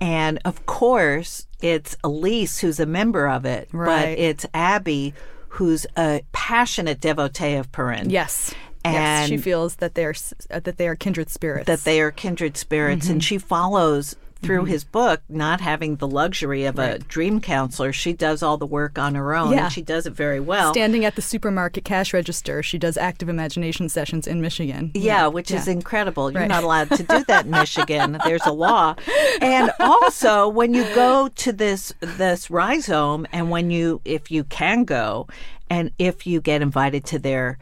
And 0.00 0.40
of 0.44 0.66
course, 0.66 1.46
it's 1.60 1.96
Elise 2.02 2.58
who's 2.58 2.80
a 2.80 2.86
member 2.86 3.28
of 3.28 3.44
it, 3.44 3.68
but 3.72 4.08
it's 4.08 4.44
Abby 4.52 5.14
who's 5.48 5.86
a 5.96 6.22
passionate 6.32 7.00
devotee 7.00 7.54
of 7.54 7.70
Perrin. 7.70 8.10
Yes. 8.10 8.54
Yes, 8.84 9.28
she 9.28 9.36
feels 9.36 9.76
that 9.76 9.94
they're 9.94 10.14
uh, 10.50 10.60
that 10.60 10.76
they 10.78 10.88
are 10.88 10.96
kindred 10.96 11.30
spirits. 11.30 11.66
that 11.66 11.84
they 11.84 12.00
are 12.00 12.10
kindred 12.10 12.56
spirits 12.56 13.04
Mm-hmm. 13.06 13.12
and 13.12 13.24
she 13.24 13.38
follows 13.38 14.16
through 14.42 14.64
his 14.64 14.82
book, 14.82 15.20
not 15.28 15.60
having 15.60 15.94
the 15.96 16.08
luxury 16.08 16.64
of 16.64 16.76
a 16.76 16.98
dream 16.98 17.40
counselor, 17.40 17.92
she 17.92 18.12
does 18.12 18.42
all 18.42 18.56
the 18.56 18.66
work 18.66 18.98
on 18.98 19.14
her 19.14 19.36
own, 19.36 19.52
Yeah. 19.52 19.66
and 19.66 19.72
she 19.72 19.82
does 19.82 20.04
it 20.04 20.14
very 20.14 20.40
well. 20.40 20.72
Standing 20.72 21.04
at 21.04 21.14
the 21.14 21.22
supermarket 21.22 21.84
cash 21.84 22.12
register, 22.12 22.60
she 22.60 22.76
does 22.76 22.96
active 22.96 23.28
imagination 23.28 23.88
sessions 23.88 24.26
in 24.26 24.40
Michigan. 24.40 24.90
Yeah, 24.94 25.28
which 25.28 25.52
is 25.52 25.68
Yeah. 25.68 25.74
incredible. 25.74 26.32
You're 26.32 26.48
not 26.48 26.64
allowed 26.64 26.90
to 26.90 27.04
do 27.04 27.22
that 27.28 27.44
in 27.44 27.50
Michigan. 27.62 28.18
There's 28.24 28.44
a 28.44 28.50
law. 28.50 28.96
And 29.40 29.70
also 29.78 30.48
when 30.48 30.74
you 30.74 30.82
go 30.92 31.28
to 31.28 31.52
this 31.52 31.94
this 32.00 32.50
rhizome 32.50 33.28
and 33.32 33.48
when 33.48 33.70
you 33.70 34.00
if 34.04 34.32
you 34.32 34.42
can 34.42 34.82
go 34.82 35.28
and 35.70 35.92
if 36.00 36.26
you 36.26 36.40
get 36.40 36.62
invited 36.62 37.04
to 37.04 37.20
their 37.20 37.58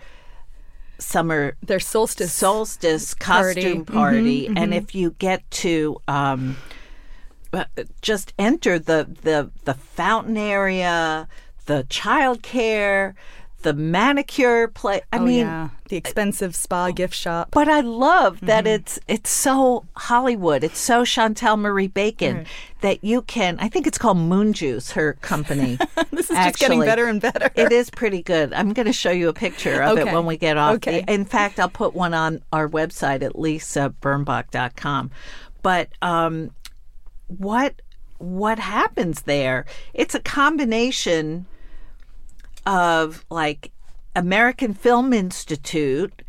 summer 1.01 1.57
Their 1.63 1.81
solstice. 1.81 2.33
solstice 2.33 3.15
Party. 3.15 3.63
costume 3.63 3.85
party 3.85 4.47
and 4.49 4.73
if 4.75 4.95
you 4.95 5.15
get 5.19 5.49
to 5.51 6.01
um 6.09 6.57
uh, 7.53 7.65
just 8.01 8.33
enter 8.39 8.79
the 8.79 9.09
the 9.23 9.51
the 9.65 9.75
fountain 9.75 10.37
area, 10.37 11.27
the 11.67 11.85
child 11.89 12.43
care, 12.43 13.15
the 13.63 13.75
manicure 13.75 14.69
play. 14.69 15.03
I 15.13 15.19
oh, 15.19 15.25
mean, 15.25 15.47
yeah. 15.47 15.69
the 15.89 15.97
expensive 15.97 16.55
spa 16.55 16.91
gift 16.91 17.15
shop. 17.15 17.49
but 17.51 17.69
I 17.69 17.81
love 17.81 18.41
that 18.41 18.65
Mm-hmm. 18.65 18.75
it's 18.75 18.99
it's 19.09 19.31
so 19.31 19.87
Hollywood. 19.97 20.65
It's 20.65 20.79
so 20.79 21.05
Chantal 21.05 21.57
Marie 21.57 21.87
Bacon 21.89 22.47
that 22.81 23.03
you 23.05 23.23
can. 23.23 23.59
I 23.61 23.69
think 23.69 23.87
it's 23.87 23.99
called 23.99 24.19
Moon 24.19 24.53
Juice. 24.53 24.91
Her 24.93 25.15
company. 25.15 25.79
This 26.11 26.29
is 26.31 26.37
just 26.37 26.59
getting 26.59 26.81
better 26.81 27.07
and 27.07 27.21
better. 27.21 27.51
It 27.55 27.73
is 27.73 27.89
pretty 27.89 28.23
good. 28.23 28.53
I'm 28.53 28.73
going 28.75 28.87
to 28.87 28.93
show 28.93 29.11
you 29.11 29.29
a 29.29 29.33
picture 29.33 29.83
of 29.83 29.97
it 29.97 30.07
when 30.07 30.27
we 30.27 30.37
get 30.37 30.57
off. 30.59 30.75
Okay. 30.77 31.05
In 31.09 31.25
fact, 31.25 31.59
I'll 31.59 31.69
put 31.69 31.95
one 31.95 32.13
on 32.13 32.43
our 32.53 32.69
website 32.69 33.23
at 33.23 33.33
lisabirnbach.com. 33.35 35.11
But 35.63 35.89
um, 36.03 36.51
what 37.29 37.81
what 38.19 38.59
happens 38.59 39.23
there? 39.23 39.65
It's 39.95 40.15
a 40.15 40.21
combination 40.21 41.47
of 42.71 43.27
like 43.31 43.73
American 44.15 44.73
Film 44.75 45.13
Institute 45.13 46.23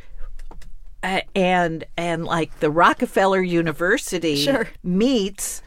uh, 1.04 1.22
and 1.36 1.84
and 1.96 2.26
like 2.26 2.60
the 2.60 2.72
Rockefeller 2.72 3.42
University 3.42 4.36
Sure. 4.38 4.68
meets 4.84 5.62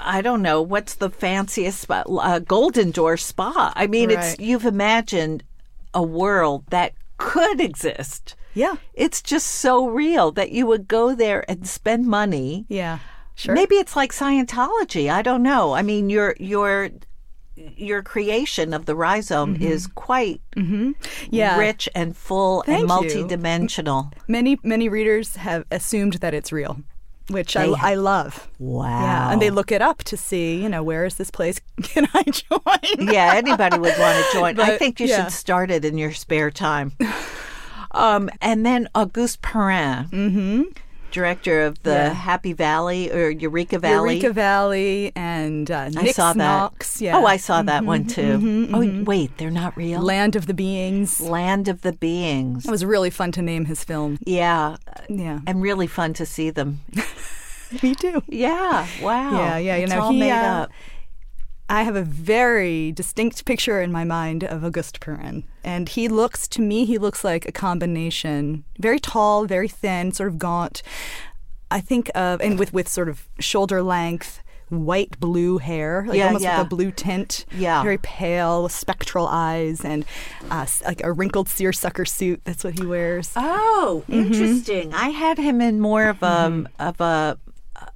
I 0.00 0.22
don't 0.22 0.40
know 0.42 0.62
what's 0.62 0.94
the 0.94 1.10
fanciest 1.10 1.78
spot 1.80 2.06
uh, 2.08 2.38
Golden 2.38 2.90
Door 2.90 3.18
Spa. 3.18 3.72
I 3.76 3.86
mean 3.86 4.10
it's 4.10 4.38
you've 4.38 4.64
imagined 4.64 5.44
a 5.92 6.02
world 6.02 6.64
that 6.70 6.94
could 7.18 7.60
exist. 7.60 8.34
Yeah. 8.54 8.76
It's 8.94 9.20
just 9.20 9.46
so 9.46 9.86
real 9.88 10.32
that 10.32 10.52
you 10.52 10.66
would 10.66 10.88
go 10.88 11.14
there 11.14 11.48
and 11.50 11.66
spend 11.68 12.06
money. 12.06 12.64
Yeah. 12.68 12.98
Sure. 13.34 13.54
Maybe 13.54 13.74
it's 13.74 13.96
like 13.96 14.12
Scientology. 14.12 15.10
I 15.10 15.20
don't 15.22 15.42
know. 15.42 15.74
I 15.74 15.82
mean, 15.82 16.08
your 16.08 16.34
your 16.38 16.90
your 17.56 18.02
creation 18.02 18.74
of 18.74 18.86
the 18.86 18.94
rhizome 18.96 19.56
is 19.56 19.86
quite 19.86 20.40
Mm-hmm. 20.56 20.92
Yeah. 21.30 21.58
rich 21.58 21.88
and 21.94 22.16
full 22.16 22.62
Thank 22.66 22.90
and 22.90 23.10
you. 23.10 23.24
multidimensional. 23.26 24.12
Many 24.28 24.58
many 24.62 24.88
readers 24.88 25.36
have 25.36 25.64
assumed 25.70 26.14
that 26.14 26.32
it's 26.34 26.52
real, 26.52 26.78
which 27.30 27.56
I, 27.56 27.64
I 27.80 27.94
love. 27.94 28.48
Wow. 28.58 29.00
Yeah, 29.00 29.32
and 29.32 29.42
they 29.42 29.50
look 29.50 29.72
it 29.72 29.82
up 29.82 30.04
to 30.04 30.16
see, 30.16 30.62
you 30.62 30.68
know, 30.68 30.82
where 30.82 31.04
is 31.04 31.14
this 31.16 31.30
place? 31.30 31.60
Can 31.82 32.08
I 32.14 32.22
join? 32.24 33.08
yeah, 33.12 33.34
anybody 33.34 33.78
would 33.78 33.94
want 33.98 34.24
to 34.24 34.32
join. 34.32 34.60
I 34.60 34.76
think 34.76 35.00
you 35.00 35.06
yeah. 35.06 35.24
should 35.24 35.32
start 35.32 35.70
it 35.70 35.84
in 35.84 35.98
your 35.98 36.12
spare 36.12 36.50
time. 36.50 36.92
Um, 37.96 38.28
and 38.40 38.66
then 38.66 38.88
Auguste 38.96 39.40
Perrin, 39.40 40.06
Mm-hmm. 40.10 40.62
Director 41.14 41.62
of 41.62 41.82
the 41.84 41.92
Yeah. 41.92 42.12
Happy 42.12 42.52
Valley 42.52 43.10
or 43.10 43.30
Eureka 43.30 43.78
Valley. 43.78 44.16
Eureka 44.16 44.32
Valley 44.34 45.12
and 45.16 45.70
uh, 45.70 45.88
I 45.96 46.10
saw 46.12 46.32
that. 46.32 46.36
Knox, 46.36 47.00
Yeah. 47.00 47.14
Mm-hmm, 47.14 47.24
Oh, 47.24 47.26
I 47.26 47.36
saw 47.38 47.62
that 47.62 47.84
one 47.86 48.06
too. 48.06 48.68
Oh, 48.74 49.02
wait, 49.04 49.38
they're 49.38 49.50
not 49.50 49.76
real. 49.76 50.02
Land 50.02 50.36
of 50.36 50.46
the 50.46 50.54
Beings. 50.54 51.20
Land 51.20 51.68
of 51.68 51.80
the 51.82 51.92
Beings. 51.92 52.66
It 52.66 52.70
was 52.70 52.84
really 52.84 53.10
fun 53.10 53.32
to 53.32 53.42
name 53.42 53.64
his 53.66 53.84
film. 53.84 54.18
Yeah, 54.26 54.76
Yeah, 55.08 55.38
and 55.46 55.62
really 55.62 55.86
fun 55.86 56.12
to 56.14 56.26
see 56.26 56.50
them. 56.50 56.80
me 57.82 57.94
too. 57.94 58.22
Yeah, 58.28 58.86
wow. 59.00 59.32
Yeah, 59.38 59.58
yeah, 59.58 59.76
you 59.76 59.84
It's 59.84 59.92
know, 59.92 60.00
all 60.00 60.12
he, 60.12 60.20
made 60.20 60.32
uh, 60.32 60.62
up. 60.64 60.70
I 61.68 61.82
have 61.84 61.96
a 61.96 62.02
very 62.02 62.92
distinct 62.92 63.44
picture 63.46 63.80
in 63.80 63.90
my 63.90 64.04
mind 64.04 64.44
of 64.44 64.64
Auguste 64.64 65.00
Perrin. 65.00 65.44
And 65.64 65.88
he 65.88 66.08
looks, 66.08 66.46
to 66.48 66.60
me, 66.60 66.84
he 66.84 66.98
looks 66.98 67.24
like 67.24 67.46
a 67.48 67.52
combination. 67.52 68.64
Very 68.78 69.00
tall, 69.00 69.46
very 69.46 69.68
thin, 69.68 70.12
sort 70.12 70.28
of 70.28 70.38
gaunt. 70.38 70.82
I 71.70 71.80
think 71.80 72.10
of, 72.14 72.40
and 72.42 72.58
with, 72.58 72.72
with 72.74 72.86
sort 72.88 73.08
of 73.08 73.26
shoulder 73.40 73.82
length, 73.82 74.42
white 74.68 75.18
blue 75.18 75.58
hair, 75.58 76.04
like 76.06 76.18
Yeah, 76.18 76.26
almost 76.26 76.44
yeah. 76.44 76.58
with 76.58 76.66
a 76.66 76.68
blue 76.68 76.90
tint. 76.90 77.46
Yeah. 77.56 77.82
Very 77.82 77.98
pale, 77.98 78.64
with 78.64 78.72
spectral 78.72 79.26
eyes, 79.26 79.84
and 79.84 80.04
uh, 80.50 80.66
like 80.84 81.02
a 81.02 81.12
wrinkled 81.12 81.48
seersucker 81.48 82.04
suit. 82.04 82.42
That's 82.44 82.62
what 82.62 82.78
he 82.78 82.84
wears. 82.86 83.32
Oh, 83.36 84.04
Mm-hmm. 84.08 84.22
interesting. 84.32 84.92
I 84.94 85.08
had 85.10 85.38
him 85.38 85.60
in 85.60 85.80
more 85.80 86.08
of 86.08 86.22
a 86.22 86.66
of 86.78 87.00
a 87.00 87.38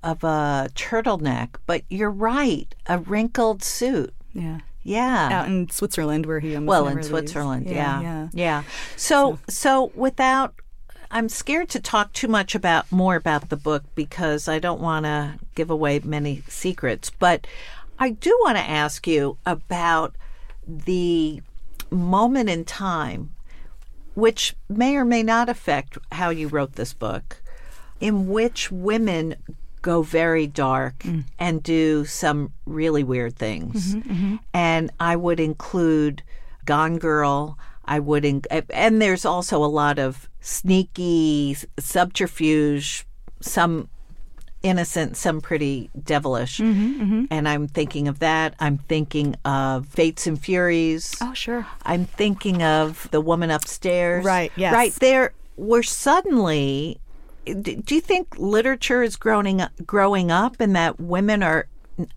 of 0.02 0.24
a 0.24 0.68
turtleneck, 0.74 1.56
but 1.66 1.82
you're 1.88 2.10
right, 2.10 2.74
a 2.86 2.98
wrinkled 2.98 3.62
suit. 3.62 4.14
yeah. 4.32 4.60
Yeah. 4.84 5.28
Out 5.30 5.48
in 5.48 5.68
Switzerland, 5.68 6.24
where 6.24 6.40
he 6.40 6.54
almost 6.54 6.68
well, 6.68 6.88
in. 6.88 7.02
Switzerland, 7.02 7.66
Yeah. 7.68 8.00
yeah. 8.00 8.28
yeah. 8.32 8.62
So, 8.96 9.38
so 9.46 9.92
without 9.94 10.54
I'm 11.10 11.28
scared 11.28 11.68
to 11.70 11.80
talk 11.80 12.12
too 12.12 12.28
much 12.28 12.54
about 12.54 12.90
more 12.90 13.16
about 13.16 13.48
the 13.48 13.56
book 13.56 13.84
because 13.94 14.48
I 14.48 14.58
don't 14.58 14.80
want 14.80 15.04
to 15.04 15.34
give 15.54 15.68
away 15.68 16.00
many 16.02 16.42
secrets, 16.48 17.10
but 17.10 17.46
I 17.98 18.10
do 18.10 18.38
want 18.42 18.56
to 18.56 18.62
ask 18.62 19.06
you 19.06 19.38
about 19.44 20.14
the 20.66 21.42
moment 21.90 22.48
in 22.50 22.64
time 22.64 23.34
which 24.14 24.54
may 24.68 24.96
or 24.96 25.04
may 25.04 25.22
not 25.22 25.48
affect 25.48 25.96
how 26.12 26.30
you 26.30 26.48
wrote 26.48 26.72
this 26.74 26.92
book 26.92 27.40
in 28.00 28.28
which 28.28 28.70
women 28.70 29.36
go 29.82 30.02
very 30.02 30.46
dark 30.46 30.98
mm. 31.00 31.24
and 31.38 31.62
do 31.62 32.04
some 32.04 32.52
really 32.66 33.04
weird 33.04 33.36
things. 33.36 33.94
Mm-hmm, 33.94 34.12
mm-hmm. 34.12 34.36
And 34.52 34.90
I 35.00 35.16
would 35.16 35.40
include 35.40 36.22
Gone 36.64 36.98
Girl. 36.98 37.58
I 37.84 38.00
would, 38.00 38.24
in- 38.24 38.42
and 38.70 39.00
there's 39.00 39.24
also 39.24 39.64
a 39.64 39.66
lot 39.66 39.98
of 39.98 40.28
sneaky 40.40 41.56
subterfuge, 41.78 43.06
some 43.40 43.88
innocent, 44.62 45.16
some 45.16 45.40
pretty 45.40 45.88
devilish. 46.02 46.58
Mm-hmm, 46.58 47.26
and 47.30 47.48
I'm 47.48 47.68
thinking 47.68 48.08
of 48.08 48.18
that. 48.18 48.54
I'm 48.58 48.78
thinking 48.78 49.36
of 49.44 49.86
Fates 49.86 50.26
and 50.26 50.38
Furies. 50.40 51.16
Oh, 51.20 51.32
sure. 51.32 51.66
I'm 51.84 52.04
thinking 52.04 52.62
of 52.62 53.08
the 53.10 53.20
woman 53.20 53.50
upstairs. 53.50 54.24
Right, 54.24 54.52
yes. 54.56 54.72
Right 54.72 54.92
there, 54.94 55.32
we're 55.56 55.82
suddenly. 55.82 57.00
Do 57.44 57.94
you 57.94 58.00
think 58.00 58.36
literature 58.38 59.02
is 59.02 59.16
growing 59.16 59.62
growing 59.86 60.30
up, 60.30 60.56
and 60.60 60.76
that 60.76 61.00
women 61.00 61.42
are 61.42 61.66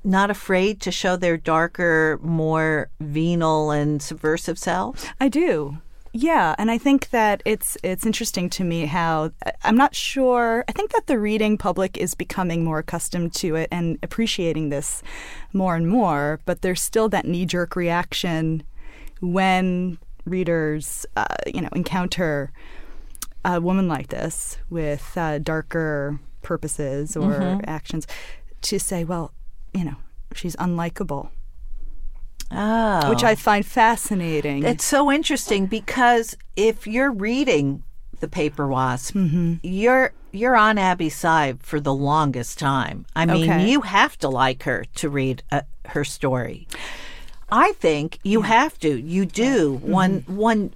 not 0.04 0.30
afraid 0.30 0.82
to 0.82 0.92
show 0.92 1.16
their 1.16 1.38
darker, 1.38 2.20
more 2.22 2.90
venal 3.00 3.72
and 3.72 4.02
subversive 4.02 4.60
selves? 4.60 5.06
I 5.20 5.30
do. 5.30 5.78
Yeah, 6.14 6.56
and 6.58 6.70
I 6.70 6.78
think 6.78 7.12
that 7.12 7.42
it's 7.46 7.78
it's 7.84 8.06
interesting 8.06 8.50
to 8.52 8.66
me 8.66 8.86
how 8.86 9.32
I'm 9.64 9.78
not 9.78 9.96
sure. 9.96 10.66
I 10.68 10.74
think 10.74 10.92
that 10.92 11.08
the 11.08 11.18
reading 11.18 11.58
public 11.58 11.98
is 11.98 12.16
becoming 12.16 12.66
more 12.66 12.80
accustomed 12.80 13.34
to 13.36 13.56
it 13.56 13.70
and 13.72 13.98
appreciating 14.04 14.70
this 14.70 15.02
more 15.54 15.76
and 15.76 15.88
more. 15.88 16.42
But 16.46 16.64
there's 16.64 16.82
still 16.82 17.08
that 17.10 17.26
knee 17.26 17.46
jerk 17.46 17.78
reaction 17.78 18.64
when 19.22 20.00
readers, 20.26 21.06
uh, 21.16 21.36
you 21.48 21.62
know, 21.62 21.70
encounter 21.74 22.52
a 23.46 23.60
woman 23.62 23.88
like 23.88 24.08
this 24.10 24.58
with 24.70 25.18
uh, 25.18 25.40
darker 25.40 26.20
purposes 26.42 27.16
or 27.18 27.60
actions, 27.66 28.08
to 28.62 28.80
say, 28.80 29.04
well, 29.04 29.32
you 29.74 29.84
know, 29.84 29.96
she's 30.34 30.56
unlikable, 30.58 31.30
Oh, 32.54 33.10
which 33.10 33.24
I 33.24 33.36
find 33.36 33.66
fascinating. 33.66 34.64
It's 34.66 34.84
so 34.84 35.10
interesting 35.12 35.68
because 35.68 36.36
if 36.58 36.86
you're 36.86 37.12
reading 37.12 37.84
the 38.20 38.28
Paper 38.28 38.68
Wasp, 38.68 39.16
Mm-hmm. 39.16 39.56
you're 39.64 40.12
you're 40.34 40.56
on 40.56 40.78
Abby's 40.78 41.16
side 41.16 41.62
for 41.62 41.80
the 41.80 41.94
longest 41.94 42.58
time. 42.60 43.06
I 43.16 43.26
mean, 43.26 43.50
Okay. 43.50 43.70
you 43.70 43.82
have 43.82 44.18
to 44.20 44.30
like 44.30 44.64
her 44.64 44.86
to 44.96 45.10
read 45.10 45.44
uh, 45.52 45.62
her 45.90 46.04
story. 46.06 46.68
I 47.50 47.74
think 47.74 48.20
you 48.24 48.42
have 48.44 48.78
to. 48.80 49.00
You 49.00 49.26
do 49.26 49.76
Mm-hmm. 49.78 49.92
one 49.92 50.24
one, 50.28 50.74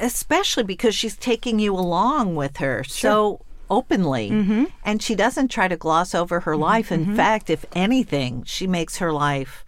especially 0.00 0.64
because 0.64 0.94
she's 0.94 1.16
taking 1.16 1.58
you 1.58 1.74
along 1.74 2.34
with 2.36 2.58
her 2.58 2.84
so 2.84 3.40
openly, 3.70 4.30
Mm-hmm. 4.30 4.64
and 4.84 5.02
she 5.02 5.14
doesn't 5.14 5.48
try 5.48 5.68
to 5.68 5.76
gloss 5.76 6.14
over 6.14 6.40
her 6.40 6.52
mm-hmm. 6.52 6.62
life. 6.62 6.92
In 6.92 7.04
mm-hmm. 7.04 7.16
fact, 7.16 7.50
if 7.50 7.64
anything, 7.72 8.42
she 8.44 8.66
makes 8.66 8.98
her 8.98 9.12
life 9.12 9.64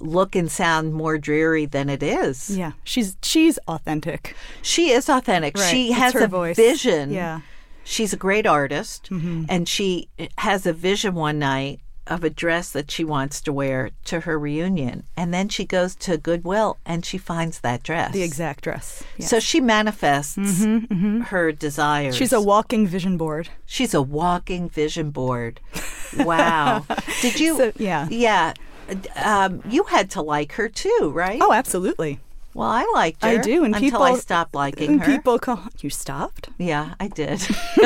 look 0.00 0.36
and 0.36 0.50
sound 0.50 0.94
more 0.94 1.18
dreary 1.18 1.66
than 1.66 1.88
it 1.88 2.02
is. 2.02 2.56
Yeah, 2.56 2.72
she's 2.84 3.16
she's 3.22 3.58
authentic. 3.68 4.34
She 4.62 4.90
is 4.90 5.08
authentic. 5.08 5.56
Right, 5.56 5.70
She 5.70 5.88
it's 5.88 5.98
has 5.98 6.12
her 6.14 6.24
a 6.24 6.28
voice. 6.28 6.56
vision. 6.56 7.10
Yeah. 7.10 7.40
She's 7.84 8.12
a 8.12 8.18
great 8.18 8.46
artist, 8.46 9.08
mm-hmm. 9.10 9.44
and 9.48 9.66
she 9.66 10.08
has 10.36 10.66
a 10.66 10.74
vision 10.74 11.14
one 11.14 11.38
night 11.38 11.80
of 12.08 12.24
a 12.24 12.30
dress 12.30 12.70
that 12.72 12.90
she 12.90 13.04
wants 13.04 13.40
to 13.42 13.52
wear 13.52 13.90
to 14.06 14.20
her 14.20 14.38
reunion. 14.38 15.04
And 15.16 15.32
then 15.32 15.48
she 15.48 15.64
goes 15.64 15.94
to 15.96 16.16
Goodwill 16.16 16.78
and 16.84 17.04
she 17.04 17.18
finds 17.18 17.60
that 17.60 17.82
dress. 17.82 18.12
The 18.12 18.22
exact 18.22 18.64
dress. 18.64 19.02
Yes. 19.16 19.30
So 19.30 19.40
she 19.40 19.60
manifests 19.60 20.64
her 20.64 21.52
desires. 21.52 22.16
She's 22.16 22.32
a 22.32 22.40
walking 22.40 22.86
vision 22.86 23.16
board. 23.16 23.48
She's 23.66 23.94
a 23.94 24.02
walking 24.02 24.68
vision 24.68 25.10
board. 25.10 25.60
Wow. 26.18 26.84
Did 27.22 27.38
you? 27.40 27.56
So, 27.56 27.72
yeah. 27.76 28.08
Yeah. 28.10 28.54
Um, 29.16 29.62
you 29.68 29.84
had 29.84 30.10
to 30.12 30.22
like 30.22 30.52
her 30.52 30.68
too, 30.68 31.12
right? 31.14 31.40
Oh, 31.42 31.52
absolutely. 31.52 32.20
Well, 32.58 32.68
I 32.68 32.90
liked 32.92 33.22
her. 33.22 33.28
I 33.30 33.36
do, 33.36 33.62
and 33.64 33.72
until 33.74 33.80
people 33.88 34.02
I 34.02 34.16
stopped 34.16 34.52
liking 34.52 34.90
and 34.90 35.00
her. 35.02 35.12
people 35.16 35.38
call 35.38 35.62
you 35.80 35.90
stopped. 35.90 36.48
Yeah, 36.58 36.94
I 36.98 37.06
did. 37.06 37.40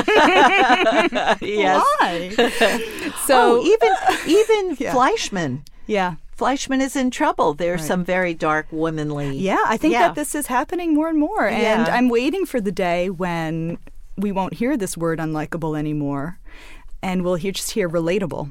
yes. 1.40 1.84
Why? 2.00 2.32
So 3.26 3.60
so 3.60 3.64
even 3.64 3.92
even 4.26 4.76
Yeah. 4.78 4.92
Fleishman, 4.94 5.64
yeah, 5.86 6.14
Fleishman 6.32 6.80
is 6.80 6.96
in 6.96 7.10
trouble. 7.10 7.52
There's 7.54 7.84
some 7.84 8.02
very 8.04 8.32
dark 8.34 8.66
womanly. 8.72 9.36
yeah. 9.36 9.62
I 9.66 9.76
think 9.76 9.92
Yeah. 9.92 10.08
that 10.08 10.14
this 10.14 10.34
is 10.34 10.46
happening 10.46 10.94
more 10.94 11.08
and 11.08 11.18
more, 11.18 11.46
and 11.46 11.86
Yeah. 11.86 11.94
I'm 11.94 12.08
waiting 12.08 12.46
for 12.46 12.60
the 12.60 12.72
day 12.72 13.10
when 13.10 13.76
we 14.16 14.32
won't 14.32 14.54
hear 14.54 14.76
this 14.76 14.96
word 14.96 15.18
unlikable 15.18 15.78
anymore, 15.78 16.38
and 17.02 17.22
we'll 17.24 17.36
hear, 17.36 17.52
just 17.52 17.72
hear 17.72 17.88
relatable 17.88 18.50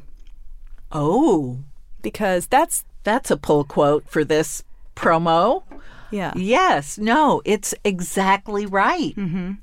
Oh, 0.91 1.59
because 2.01 2.45
that's 2.47 2.85
that's 3.03 3.31
a 3.31 3.37
pull 3.37 3.63
quote 3.63 4.07
for 4.07 4.23
this 4.23 4.63
promo. 4.95 5.63
Yeah. 6.11 6.33
Yes. 6.35 6.97
No, 6.97 7.41
it's 7.45 7.73
exactly 7.83 8.65
right. 8.65 9.15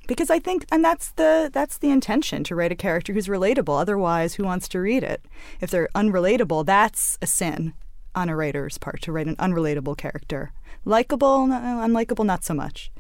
because 0.06 0.30
I 0.30 0.38
think, 0.38 0.66
and 0.72 0.84
that's 0.84 1.12
the 1.12 1.50
that's 1.52 1.78
the 1.78 1.90
intention 1.90 2.44
to 2.44 2.54
write 2.54 2.72
a 2.72 2.76
character 2.76 3.12
who's 3.12 3.28
relatable. 3.28 3.80
Otherwise, 3.80 4.34
who 4.34 4.44
wants 4.44 4.68
to 4.68 4.80
read 4.80 5.02
it? 5.02 5.24
If 5.60 5.70
they're 5.70 5.88
unrelatable, 5.94 6.66
that's 6.66 7.18
a 7.22 7.26
sin 7.26 7.74
on 8.14 8.28
a 8.28 8.36
writer's 8.36 8.78
part 8.78 9.00
to 9.02 9.12
write 9.12 9.26
an 9.26 9.36
unrelatable 9.36 9.96
character. 9.96 10.52
Likable, 10.84 11.46
no, 11.46 11.56
unlikable, 11.56 12.24
not 12.24 12.44
so 12.44 12.54
much. 12.54 12.90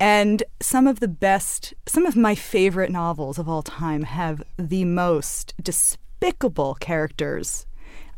And 0.00 0.42
some 0.60 0.86
of 0.86 1.00
the 1.00 1.08
best, 1.08 1.74
some 1.86 2.06
of 2.06 2.16
my 2.16 2.34
favorite 2.34 2.90
novels 2.90 3.38
of 3.38 3.48
all 3.48 3.62
time 3.62 4.02
have 4.02 4.42
the 4.56 4.84
most 4.84 5.54
despicable 5.62 6.74
characters 6.80 7.66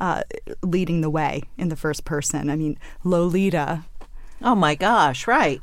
uh, 0.01 0.23
leading 0.63 1.03
the 1.03 1.11
way 1.11 1.43
in 1.59 1.69
the 1.69 1.77
first 1.77 2.05
person. 2.05 2.51
I 2.51 2.57
mean, 2.57 2.79
Lolita. 3.05 3.85
Oh 4.43 4.55
my 4.55 4.75
gosh! 4.75 5.27
Right. 5.27 5.61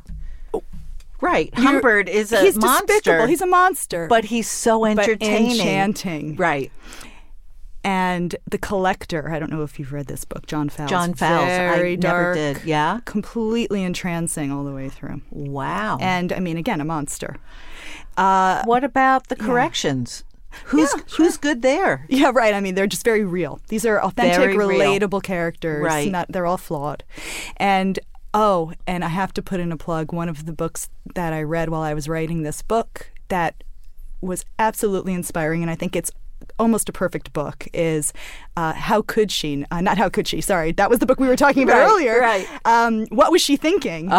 Right. 1.20 1.52
Humbert 1.56 2.08
is 2.10 2.32
a 2.32 2.42
he's 2.42 2.58
monster. 2.58 2.86
despicable. 2.88 3.26
He's 3.26 3.42
a 3.42 3.48
monster. 3.48 4.06
but 4.08 4.26
he's 4.26 4.48
so 4.48 4.82
but 4.82 5.00
entertaining. 5.00 5.52
enchanting. 5.52 6.36
Right. 6.36 6.72
And 7.84 8.36
The 8.50 8.58
Collector. 8.60 9.32
I 9.32 9.40
don't 9.40 9.50
know 9.52 9.64
if 9.64 9.80
you've 9.80 9.94
read 9.94 10.06
this 10.08 10.26
book, 10.26 10.46
John 10.46 10.70
Fowles. 10.70 10.90
John 10.92 11.14
Fowles. 11.16 11.48
Very 11.48 11.94
I 11.94 11.96
dark, 11.96 12.36
never 12.36 12.54
did. 12.60 12.66
Yeah. 12.66 13.00
Completely 13.06 13.82
entrancing 13.84 14.52
all 14.52 14.64
the 14.64 14.74
way 14.74 14.90
through. 14.90 15.22
Wow. 15.32 15.98
And 16.02 16.32
I 16.34 16.40
mean, 16.40 16.58
again, 16.58 16.82
a 16.82 16.86
monster. 16.86 17.38
Uh, 18.16 18.64
what 18.66 18.84
about 18.84 19.30
the 19.30 19.36
corrections? 19.36 20.24
Who's 20.66 20.92
Yeah, 20.94 21.04
sure. 21.08 21.26
who's 21.26 21.38
good 21.38 21.62
there? 21.62 22.06
yeah, 22.10 22.32
right. 22.34 22.54
I 22.54 22.60
mean, 22.62 22.76
they're 22.76 22.88
just 22.88 23.04
very 23.06 23.24
real. 23.24 23.60
These 23.70 23.86
are 23.86 24.02
authentic, 24.02 24.38
Very 24.38 24.58
real. 24.58 24.70
relatable 24.70 25.24
characters. 25.24 25.84
Right. 25.84 26.12
Not, 26.12 26.28
they're 26.30 26.46
all 26.46 26.58
flawed. 26.58 27.04
And 27.58 28.00
oh, 28.38 28.72
and 28.86 29.04
I 29.04 29.08
have 29.10 29.34
to 29.34 29.42
put 29.42 29.60
in 29.60 29.72
a 29.72 29.78
plug. 29.78 30.14
One 30.14 30.30
of 30.30 30.46
the 30.46 30.54
books 30.54 30.90
that 31.16 31.34
I 31.34 31.42
read 31.42 31.70
while 31.70 31.82
I 31.82 31.94
was 31.96 32.08
writing 32.08 32.44
this 32.44 32.62
book 32.62 33.10
that 33.30 33.64
was 34.22 34.46
absolutely 34.60 35.14
inspiring, 35.14 35.62
and 35.64 35.72
I 35.72 35.76
think 35.76 35.96
it's 35.96 36.12
almost 36.60 36.88
a 36.88 36.92
perfect 36.92 37.34
book 37.34 37.68
is 37.74 38.14
uh, 38.56 38.74
how 38.74 39.02
could 39.02 39.32
she 39.32 39.66
uh, 39.72 39.82
not 39.82 39.98
how 39.98 40.08
could 40.08 40.28
she 40.28 40.40
sorry 40.40 40.72
that 40.72 40.88
was 40.90 41.00
the 41.00 41.06
book 41.06 41.20
we 41.20 41.28
were 41.28 41.36
talking 41.36 41.64
about 41.64 41.78
Right, 41.80 41.90
earlier 41.90 42.20
right. 42.20 42.48
um, 42.66 43.06
what 43.08 43.32
was 43.32 43.42
she 43.42 43.58
thinking 43.58 44.10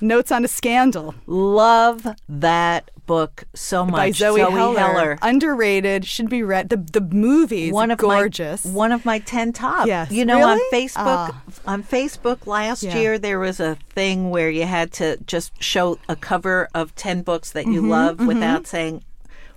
notes 0.00 0.30
on 0.32 0.44
a 0.44 0.48
scandal 0.48 1.14
Love 1.26 2.06
that 2.28 2.90
book 3.06 3.44
so 3.54 3.84
much. 3.84 3.94
by 3.96 4.10
Zoe, 4.10 4.40
Heller. 4.40 4.78
Heller. 4.78 5.18
underrated 5.20 6.06
should 6.06 6.28
be 6.30 6.42
read 6.42 6.70
the 6.70 6.76
the 6.78 7.00
movie 7.02 7.70
one 7.70 7.90
of 7.90 7.98
gorgeous 7.98 8.64
my 8.64 8.70
one 8.72 8.92
of 8.92 9.04
my 9.04 9.18
10 9.18 9.52
top. 9.52 9.86
Yes. 9.86 10.10
You 10.10 10.24
know 10.24 10.42
on 10.42 10.58
Facebook 10.72 10.94
Ah. 10.96 11.42
on 11.66 11.82
Facebook 11.82 12.46
last 12.46 12.82
Yeah. 12.82 12.96
year 12.96 13.18
there 13.18 13.38
was 13.38 13.60
a 13.60 13.76
thing 13.94 14.30
where 14.30 14.48
you 14.50 14.64
had 14.64 14.90
to 14.94 15.18
just 15.26 15.52
show 15.62 15.98
a 16.08 16.16
cover 16.16 16.68
of 16.74 16.94
10 16.94 17.22
books 17.22 17.52
that 17.52 17.64
Mm-hmm, 17.66 17.74
you 17.74 17.88
love 17.88 18.20
without 18.26 18.66
saying 18.66 19.04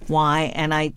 why 0.08 0.52
and 0.56 0.74
I 0.74 0.94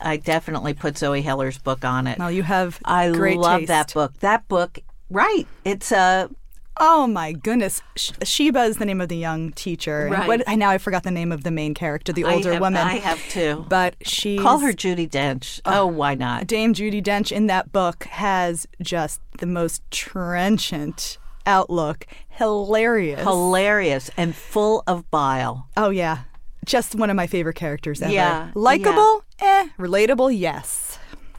I 0.00 0.16
definitely 0.18 0.74
put 0.74 0.96
Zoe 0.98 1.22
Heller's 1.22 1.58
book 1.58 1.84
on 1.84 2.06
it. 2.06 2.18
well 2.18 2.30
you 2.30 2.42
have 2.42 2.78
I 2.84 3.08
love 3.08 3.60
taste. 3.60 3.68
that 3.68 3.94
book. 3.94 4.12
That 4.20 4.46
book 4.48 4.78
right. 5.10 5.46
It's 5.64 5.92
a 5.92 6.28
oh 6.78 7.06
my 7.06 7.32
goodness 7.32 7.82
Sh- 7.96 8.10
Sheba 8.22 8.62
is 8.64 8.76
the 8.76 8.84
name 8.84 9.00
of 9.00 9.08
the 9.08 9.16
young 9.16 9.52
teacher 9.52 10.08
Right. 10.10 10.28
what, 10.28 10.42
I 10.46 10.54
now 10.56 10.70
I 10.70 10.78
forgot 10.78 11.02
the 11.04 11.10
name 11.10 11.32
of 11.32 11.42
the 11.42 11.50
main 11.50 11.74
character 11.74 12.12
the 12.12 12.24
I 12.24 12.34
older 12.34 12.52
have- 12.52 12.60
woman 12.60 12.86
I 12.86 12.98
have 12.98 13.20
too. 13.28 13.64
but 13.68 13.96
she 14.02 14.38
Call 14.38 14.58
her 14.58 14.72
Judi 14.72 15.08
Dench. 15.08 15.60
oh, 15.64 15.86
why 15.86 16.14
not? 16.14 16.46
Dame 16.46 16.74
Judi 16.74 17.02
Dench 17.02 17.32
in 17.32 17.46
that 17.46 17.72
book 17.72 18.04
has 18.04 18.66
just 18.82 19.20
the 19.38 19.46
most 19.46 19.82
trenchant 19.90 21.18
outlook. 21.46 22.06
Hilarious. 22.28 23.20
Hilarious 23.22 24.10
and 24.16 24.34
full 24.34 24.82
of 24.86 25.10
bile. 25.10 25.68
oh, 25.76 25.90
yeah. 25.90 26.18
Just 26.64 26.96
one 26.96 27.10
of 27.10 27.16
my 27.16 27.28
favorite 27.28 27.54
characters 27.54 28.02
ever. 28.02 28.12
Yeah, 28.12 28.50
Likeable? 28.56 29.22
Eh. 29.38 29.68
Relatable? 29.78 30.36
Yes. 30.36 30.98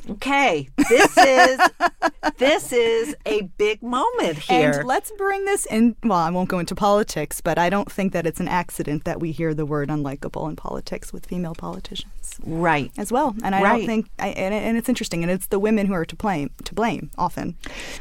Okay, 0.10 0.70
this 0.90 1.18
is 1.18 1.60
this 2.38 2.72
is 2.74 3.16
a 3.26 3.42
big 3.58 3.82
moment 3.82 4.38
here. 4.38 4.72
And 4.80 4.88
let's 4.88 5.12
bring 5.18 5.46
this 5.46 5.66
in. 5.66 5.96
Well, 6.04 6.18
I 6.20 6.30
won't 6.30 6.50
go 6.50 6.60
into 6.60 6.76
politics, 6.76 7.42
but 7.42 7.58
I 7.58 7.70
don't 7.70 7.92
think 7.92 8.14
that 8.14 8.26
it's 8.26 8.40
an 8.40 8.48
accident 8.48 9.04
that 9.06 9.20
we 9.20 9.32
hear 9.32 9.54
the 9.54 9.66
word 9.66 9.90
unlikable 9.90 10.48
in 10.50 10.56
politics 10.56 11.12
with 11.12 11.26
female 11.26 11.56
politicians 11.56 12.40
right. 12.46 12.92
as 12.98 13.12
well. 13.12 13.36
And 13.44 13.56
I 13.56 13.62
Right. 13.62 13.78
don't 13.80 13.86
think, 13.88 14.08
I, 14.20 14.30
and, 14.30 14.54
and 14.54 14.78
it's 14.78 14.88
interesting, 14.90 15.24
and 15.24 15.32
it's 15.32 15.48
the 15.48 15.60
women 15.60 15.88
who 15.88 15.94
are 15.94 16.06
to 16.06 16.16
blame, 16.16 16.52
to 16.66 16.74
blame 16.74 17.10
often. 17.18 17.56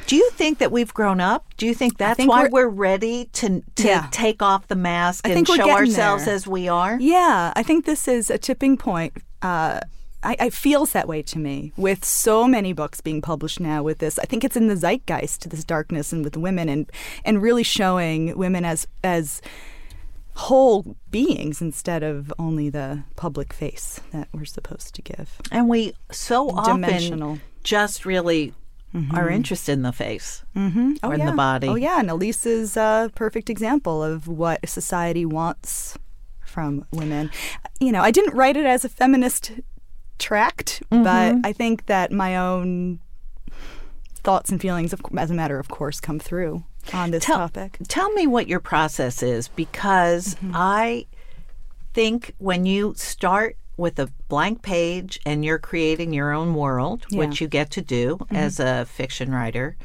Do 0.07 0.17
you 0.17 0.31
think 0.33 0.59
that 0.59 0.71
we've 0.71 0.93
grown 0.93 1.21
up? 1.21 1.47
Do 1.57 1.67
you 1.67 1.75
think 1.75 1.99
that's 1.99 2.17
think 2.17 2.31
why 2.31 2.43
we're- 2.43 2.51
we're, 2.53 2.69
ready 2.69 3.27
to 3.33 3.63
to 3.77 3.87
Yeah. 3.89 4.07
take 4.11 4.43
off 4.43 4.69
the 4.69 4.77
mask 4.77 5.27
I 5.27 5.31
and 5.31 5.47
show 5.47 5.71
ourselves 5.71 6.27
there. 6.27 6.35
as 6.35 6.47
we 6.47 6.69
are? 6.69 6.99
Yeah, 7.01 7.53
I 7.57 7.63
think 7.63 7.85
this 7.87 8.07
is 8.07 8.29
a 8.31 8.39
tipping 8.39 8.77
point. 8.77 9.15
Uh, 9.41 9.81
I, 10.23 10.37
it 10.41 10.53
feels 10.53 10.93
that 10.93 11.07
way 11.07 11.23
to 11.23 11.39
me 11.39 11.73
with 11.77 12.05
so 12.05 12.49
many 12.49 12.73
books 12.73 13.01
being 13.01 13.23
published 13.23 13.61
now. 13.61 13.83
With 13.83 13.99
this, 13.99 14.19
I 14.19 14.25
think 14.25 14.45
it's 14.45 14.57
in 14.57 14.67
the 14.69 14.75
zeitgeist, 14.77 15.49
this 15.51 15.65
darkness, 15.65 16.13
and 16.13 16.25
with 16.25 16.37
women, 16.37 16.69
and 16.69 16.91
and 17.25 17.41
really 17.43 17.63
showing 17.63 18.37
women 18.37 18.65
as 18.65 18.87
as 19.05 19.41
whole 20.35 20.97
beings 21.11 21.63
instead 21.63 22.03
of 22.03 22.33
only 22.39 22.69
the 22.69 23.03
public 23.17 23.53
face 23.53 24.01
that 24.13 24.29
we're 24.33 24.45
supposed 24.45 24.95
to 24.95 25.03
give. 25.03 25.41
And 25.51 25.69
we 25.69 25.95
so 26.11 26.51
often 26.51 27.41
just 27.63 28.05
really 28.05 28.53
are 29.13 29.29
interested 29.29 29.73
in 29.73 29.83
the 29.83 29.93
face 29.93 30.43
Mm-hmm. 30.57 30.95
or 31.03 31.15
in 31.15 31.27
the 31.27 31.33
body. 31.33 31.69
Oh 31.69 31.75
yeah, 31.75 32.01
and 32.01 32.11
Elise 32.11 32.47
is 32.47 32.77
a 32.79 33.11
perfect 33.15 33.51
example 33.51 34.03
of 34.03 34.27
what 34.27 34.67
society 34.69 35.27
wants 35.27 35.99
from 36.45 36.87
women. 36.93 37.31
You 37.79 37.93
know, 37.93 38.01
I 38.01 38.11
didn't 38.11 38.35
write 38.35 38.57
it 38.57 38.65
as 38.65 38.85
a 38.85 38.89
feminist 38.89 39.53
tract, 40.19 40.83
Mm-hmm. 40.91 41.03
but 41.05 41.49
I 41.49 41.53
think 41.53 41.87
that 41.87 42.13
my 42.13 42.37
own 42.37 43.01
thoughts 44.23 44.51
and 44.51 44.61
feelings, 44.61 44.93
of, 44.93 45.01
as 45.17 45.31
a 45.31 45.35
matter 45.35 45.59
of 45.59 45.69
course, 45.69 46.01
come 46.01 46.19
through 46.19 46.65
on 46.93 47.11
this 47.11 47.25
Tell- 47.25 47.39
topic. 47.39 47.79
Tell 47.89 48.11
me 48.13 48.27
what 48.27 48.49
your 48.49 48.61
process 48.61 49.23
is 49.23 49.49
because 49.49 50.35
Mm-hmm. 50.37 50.53
I 50.55 51.07
think 51.95 52.35
when 52.39 52.67
you 52.67 52.93
start 52.97 53.57
with 53.79 53.99
a 53.99 54.09
blank 54.29 54.63
page 54.63 55.19
and 55.27 55.45
you're 55.45 55.59
creating 55.59 56.13
your 56.13 56.33
own 56.33 56.55
world, 56.55 57.05
Yeah. 57.11 57.19
which 57.21 57.41
you 57.41 57.49
get 57.49 57.71
to 57.73 57.83
do 57.83 58.17
Mm-hmm. 58.17 58.37
as 58.37 58.59
a 58.61 58.85
fiction 58.87 59.33
writer, 59.33 59.77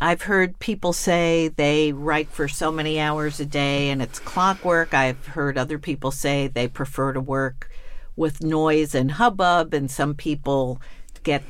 I've 0.00 0.22
heard 0.22 0.58
people 0.58 0.92
say 0.92 1.48
they 1.48 1.92
write 1.92 2.28
for 2.28 2.48
so 2.48 2.72
many 2.72 2.98
hours 3.00 3.38
a 3.40 3.46
day 3.46 3.90
and 3.90 4.02
it's 4.02 4.18
clockwork. 4.18 4.92
I've 4.92 5.24
heard 5.28 5.56
other 5.56 5.78
people 5.78 6.10
say 6.10 6.48
they 6.48 6.66
prefer 6.68 7.12
to 7.12 7.20
work 7.20 7.70
with 8.16 8.42
noise 8.42 8.94
and 8.94 9.12
hubbub, 9.12 9.74
and 9.74 9.90
some 9.90 10.14
people 10.14 10.80
get 11.22 11.42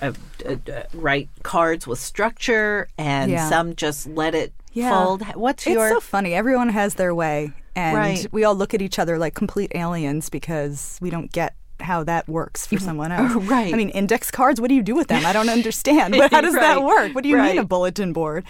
uh, 0.00 0.12
uh, 0.48 0.52
write 0.94 1.28
cards 1.42 1.86
with 1.86 1.98
structure, 1.98 2.88
and 2.96 3.30
Yeah. 3.30 3.48
some 3.48 3.74
just 3.76 4.06
let 4.06 4.34
it 4.34 4.52
Yeah. 4.72 4.90
fold. 4.90 5.22
What's 5.34 5.66
It's 5.66 5.74
your 5.74 5.86
It's 5.88 5.96
so 5.96 6.00
funny. 6.00 6.32
Everyone 6.34 6.70
has 6.70 6.94
their 6.94 7.14
way, 7.14 7.52
and 7.76 7.96
Right. 7.96 8.26
we 8.32 8.44
all 8.44 8.54
look 8.54 8.72
at 8.74 8.80
each 8.80 8.98
other 8.98 9.18
like 9.18 9.34
complete 9.34 9.72
aliens 9.74 10.30
because 10.30 10.98
we 11.02 11.10
don't 11.10 11.30
get 11.32 11.54
how 11.80 12.04
that 12.04 12.28
works 12.28 12.64
for 12.64 12.78
someone 12.88 13.10
else. 13.12 13.32
Right. 13.44 13.74
I 13.74 13.76
mean, 13.76 13.88
index 13.90 14.30
cards. 14.30 14.60
What 14.60 14.68
do 14.68 14.74
you 14.76 14.82
do 14.84 14.94
with 14.94 15.08
them? 15.08 15.26
I 15.26 15.32
don't 15.32 15.48
understand. 15.58 16.14
But 16.16 16.30
how 16.30 16.40
does 16.40 16.54
that 16.54 16.82
work? 16.84 17.12
What 17.14 17.22
do 17.24 17.28
you 17.28 17.36
Right. 17.36 17.50
mean 17.56 17.58
a 17.58 17.64
bulletin 17.66 18.12
board? 18.12 18.44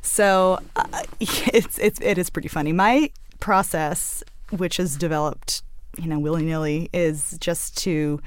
So 0.00 0.58
uh, 0.74 0.84
it's 1.20 1.78
it's 1.78 2.00
it 2.00 2.16
is 2.18 2.30
pretty 2.30 2.48
funny. 2.48 2.72
My 2.72 3.10
process, 3.40 4.24
which 4.56 4.78
has 4.78 4.96
developed, 4.96 5.62
you 5.96 6.08
know, 6.08 6.18
willy 6.18 6.44
nilly, 6.44 6.90
is 6.92 7.36
just 7.40 7.76
to 7.78 8.20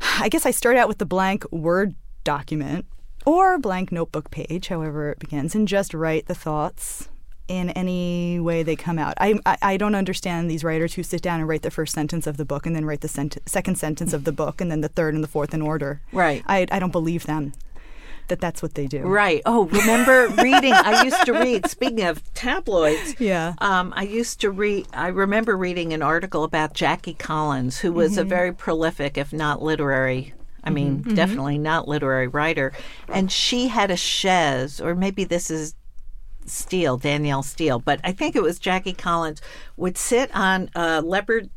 I 0.00 0.28
guess 0.28 0.46
I 0.46 0.50
start 0.50 0.76
out 0.76 0.88
with 0.88 0.98
the 0.98 1.06
blank 1.06 1.50
Word 1.52 1.94
document 2.24 2.86
or 3.26 3.58
blank 3.58 3.92
notebook 3.92 4.30
page, 4.30 4.68
however 4.68 5.10
it 5.10 5.18
begins, 5.18 5.54
and 5.54 5.66
just 5.66 5.94
write 5.94 6.26
the 6.26 6.34
thoughts 6.34 7.08
in 7.48 7.70
any 7.70 8.38
way 8.38 8.62
they 8.62 8.76
come 8.76 8.98
out. 8.98 9.14
I, 9.18 9.38
I, 9.46 9.56
I 9.62 9.76
don't 9.78 9.94
understand 9.94 10.50
these 10.50 10.62
writers 10.62 10.94
who 10.94 11.02
sit 11.02 11.22
down 11.22 11.40
and 11.40 11.48
write 11.48 11.62
the 11.62 11.70
first 11.70 11.94
sentence 11.94 12.26
of 12.26 12.36
the 12.36 12.44
book 12.44 12.66
and 12.66 12.76
then 12.76 12.84
write 12.84 13.00
the 13.00 13.08
sent- 13.08 13.38
second 13.46 13.76
sentence 13.76 14.12
of 14.12 14.24
the 14.24 14.32
book 14.32 14.60
and 14.60 14.70
then 14.70 14.82
the 14.82 14.88
third 14.88 15.14
and 15.14 15.24
the 15.24 15.28
fourth 15.28 15.54
in 15.54 15.62
order. 15.62 16.02
Right. 16.12 16.42
I, 16.46 16.66
I 16.70 16.78
don't 16.78 16.92
believe 16.92 17.24
them 17.24 17.54
that 18.28 18.40
that's 18.40 18.62
what 18.62 18.74
they 18.74 18.86
do. 18.86 19.00
Right. 19.02 19.42
Oh, 19.44 19.66
remember 19.66 20.28
reading? 20.42 20.72
I 20.72 21.04
used 21.04 21.24
to 21.26 21.32
read. 21.32 21.66
Speaking 21.68 22.02
of 22.04 22.22
tabloids, 22.34 23.20
Yeah. 23.20 23.54
Um, 23.58 23.92
I 23.96 24.02
used 24.04 24.40
to 24.42 24.50
read. 24.50 24.86
I 24.92 25.08
remember 25.08 25.56
reading 25.56 25.92
an 25.92 26.02
article 26.02 26.44
about 26.44 26.74
Jackie 26.74 27.14
Collins, 27.14 27.78
who 27.80 27.92
was 27.92 28.16
a 28.18 28.24
very 28.24 28.52
prolific, 28.52 29.18
if 29.18 29.32
not 29.32 29.62
literary. 29.62 30.34
I 30.64 30.70
mean, 30.70 31.02
definitely 31.02 31.56
not 31.58 31.88
literary 31.88 32.28
writer, 32.28 32.72
and 33.08 33.32
she 33.32 33.68
had 33.68 33.90
a 33.90 33.96
chaise, 33.96 34.80
or 34.80 34.94
maybe 34.94 35.24
this 35.24 35.50
is 35.50 35.74
Steel, 36.44 36.98
Danielle 36.98 37.42
Steel, 37.42 37.78
but 37.78 38.00
I 38.04 38.12
think 38.12 38.36
it 38.36 38.42
was 38.42 38.58
Jackie 38.58 38.92
Collins 38.92 39.40
would 39.76 39.96
sit 39.96 40.34
on 40.34 40.70
a 40.74 41.00
leopard 41.00 41.48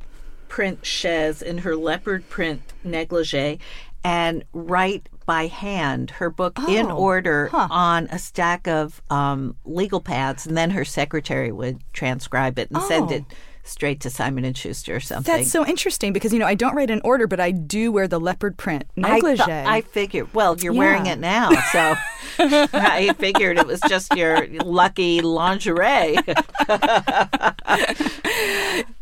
print 0.47 0.86
chaise 0.86 1.41
in 1.41 1.60
her 1.60 1.75
leopard 1.75 2.29
print 2.29 2.62
negligee 2.84 3.60
and 4.03 4.43
write 4.53 5.07
by 5.25 5.47
hand 5.47 6.12
her 6.12 6.29
book 6.29 6.57
in 6.67 6.91
Oh, 6.91 6.95
order 6.97 7.47
huh. 7.51 7.67
on 7.69 8.07
a 8.12 8.19
stack 8.19 8.67
of 8.67 9.01
um, 9.10 9.55
legal 9.65 10.01
pads, 10.01 10.45
and 10.47 10.57
then 10.57 10.71
her 10.71 10.84
secretary 10.86 11.51
would 11.51 11.79
transcribe 11.93 12.57
it 12.60 12.69
and 12.71 12.81
send 12.84 13.12
Oh. 13.12 13.15
it 13.15 13.23
straight 13.63 13.99
to 14.01 14.10
Simon 14.10 14.43
and 14.43 14.57
Schuster 14.57 14.95
or 14.95 14.99
something. 14.99 15.31
That's 15.36 15.51
so 15.51 15.63
interesting 15.65 16.13
because 16.13 16.34
you 16.34 16.39
know 16.39 16.47
I 16.47 16.55
don't 16.55 16.73
write 16.75 16.89
in 16.89 16.99
order, 17.03 17.27
but 17.27 17.39
I 17.39 17.51
do 17.51 17.91
wear 17.91 18.07
the 18.07 18.19
leopard 18.19 18.57
print 18.57 18.86
I, 18.97 19.01
negligee. 19.13 19.43
th- 19.45 19.67
I 19.67 19.81
figured. 19.81 20.34
Well, 20.34 20.57
you're 20.57 20.73
wearing 20.73 21.05
it 21.05 21.19
now, 21.19 21.51
so 21.71 21.95
I 22.39 23.13
figured 23.19 23.60
it 23.60 23.67
was 23.67 23.79
just 23.88 24.15
your 24.15 24.47
lucky 24.47 25.21
lingerie. 25.21 26.17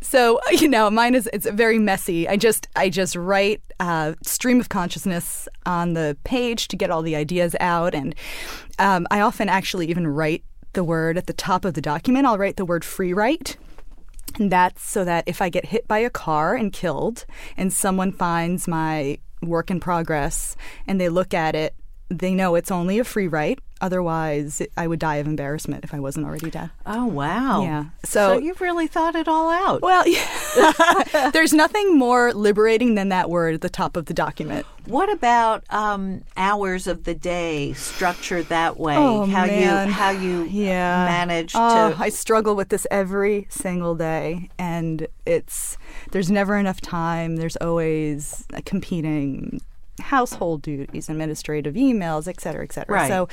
So 0.09 0.39
you 0.51 0.67
know, 0.67 0.89
mine 0.89 1.13
is 1.13 1.29
it's 1.31 1.47
very 1.47 1.77
messy. 1.77 2.27
I 2.27 2.35
just 2.35 2.67
I 2.75 2.89
just 2.89 3.15
write 3.15 3.61
uh, 3.79 4.13
stream 4.23 4.59
of 4.59 4.69
consciousness 4.69 5.47
on 5.65 5.93
the 5.93 6.17
page 6.23 6.67
to 6.69 6.75
get 6.75 6.89
all 6.89 7.03
the 7.03 7.15
ideas 7.15 7.55
out, 7.59 7.93
and 7.93 8.15
um, 8.79 9.05
I 9.11 9.21
often 9.21 9.49
actually 9.49 9.87
even 9.87 10.07
write 10.07 10.43
the 10.73 10.83
word 10.83 11.17
at 11.17 11.27
the 11.27 11.33
top 11.33 11.63
of 11.63 11.75
the 11.75 11.81
document. 11.81 12.25
I'll 12.25 12.37
write 12.37 12.57
the 12.57 12.65
word 12.65 12.83
free 12.83 13.13
write. 13.13 13.57
And 14.37 14.51
that's 14.51 14.83
so 14.83 15.03
that 15.05 15.23
if 15.27 15.41
I 15.41 15.49
get 15.49 15.65
hit 15.65 15.87
by 15.87 15.99
a 15.99 16.09
car 16.09 16.55
and 16.55 16.71
killed, 16.71 17.25
and 17.57 17.73
someone 17.73 18.11
finds 18.11 18.67
my 18.67 19.17
work 19.41 19.71
in 19.71 19.79
progress 19.79 20.55
and 20.85 20.99
they 20.99 21.09
look 21.09 21.33
at 21.33 21.55
it, 21.55 21.73
they 22.09 22.33
know 22.33 22.55
it's 22.55 22.71
only 22.71 22.99
a 22.99 23.03
free 23.03 23.27
write. 23.27 23.59
Otherwise, 23.81 24.61
I 24.75 24.87
would 24.87 24.99
die 24.99 25.15
of 25.17 25.25
embarrassment 25.27 25.85
if 25.85 25.93
I 25.93 26.01
wasn't 26.01 26.25
already 26.25 26.49
dead. 26.51 26.69
Oh 26.85 27.05
wow! 27.05 27.61
Yeah. 27.63 27.85
So, 28.03 28.33
So- 28.35 28.37
you've 28.39 28.59
really 28.59 28.87
thought 28.87 29.15
it 29.15 29.27
all 29.29 29.49
out. 29.49 29.81
Well, 29.81 30.05
yeah. 30.05 31.29
there's 31.33 31.53
nothing 31.53 31.97
more 31.97 32.33
liberating 32.33 32.95
than 32.95 33.07
that 33.09 33.29
word 33.29 33.53
at 33.55 33.61
the 33.61 33.69
top 33.69 33.95
of 33.95 34.05
the 34.07 34.13
document. 34.13 34.65
What 34.85 35.09
about 35.09 35.63
um, 35.69 36.23
hours 36.35 36.87
of 36.87 37.05
the 37.05 37.13
day 37.15 37.71
structured 37.73 38.47
that 38.49 38.77
way? 38.77 38.97
Oh, 38.97 39.25
how 39.25 39.45
man. 39.45 39.87
you 39.87 39.93
how 39.93 40.09
you 40.09 40.43
Yeah. 40.43 41.05
manage 41.05 41.53
Oh, 41.55 41.91
to 41.93 41.97
I 42.03 42.09
struggle 42.09 42.55
with 42.57 42.67
this 42.69 42.85
every 42.91 43.47
single 43.49 43.95
day, 43.95 44.49
and 44.59 45.07
it's 45.25 45.77
there's 46.11 46.29
never 46.29 46.57
enough 46.57 46.81
time. 46.81 47.37
There's 47.37 47.55
always 47.57 48.45
competing 48.65 49.61
household 49.99 50.61
duties, 50.61 51.09
administrative 51.09 51.75
emails, 51.75 52.27
et 52.27 52.39
cetera, 52.41 52.63
et 52.63 52.73
cetera. 52.73 52.95
Right. 52.95 53.07
So, 53.07 53.27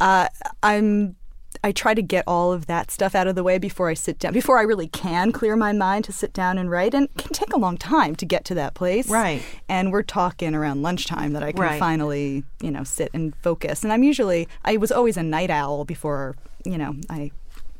uh, 0.00 0.28
I'm. 0.62 1.16
I 1.64 1.72
try 1.72 1.94
to 1.94 2.02
get 2.02 2.22
all 2.26 2.52
of 2.52 2.66
that 2.66 2.90
stuff 2.90 3.14
out 3.14 3.26
of 3.26 3.34
the 3.34 3.42
way 3.42 3.56
before 3.56 3.88
I 3.88 3.94
sit 3.94 4.18
down, 4.18 4.34
before 4.34 4.58
I 4.58 4.62
really 4.62 4.88
can 4.88 5.32
clear 5.32 5.56
my 5.56 5.72
mind 5.72 6.04
to 6.04 6.12
sit 6.12 6.34
down 6.34 6.58
and 6.58 6.70
write. 6.70 6.92
And 6.92 7.06
it 7.06 7.16
can 7.16 7.32
take 7.32 7.50
a 7.54 7.58
long 7.58 7.78
time 7.78 8.14
to 8.16 8.26
get 8.26 8.44
to 8.46 8.54
that 8.56 8.74
place. 8.74 9.08
Right. 9.08 9.42
And 9.66 9.90
we're 9.90 10.02
talking 10.02 10.54
around 10.54 10.82
lunchtime 10.82 11.32
that 11.32 11.42
I 11.42 11.52
can 11.52 11.62
Right. 11.62 11.80
finally, 11.80 12.44
you 12.60 12.70
know, 12.70 12.84
sit 12.84 13.10
and 13.14 13.34
focus. 13.36 13.84
And 13.84 13.92
I'm 13.92 14.02
usually, 14.02 14.46
I 14.66 14.76
was 14.76 14.92
always 14.92 15.16
a 15.16 15.22
night 15.22 15.48
owl 15.48 15.86
before, 15.86 16.36
you 16.66 16.76
know, 16.76 16.94
I 17.08 17.30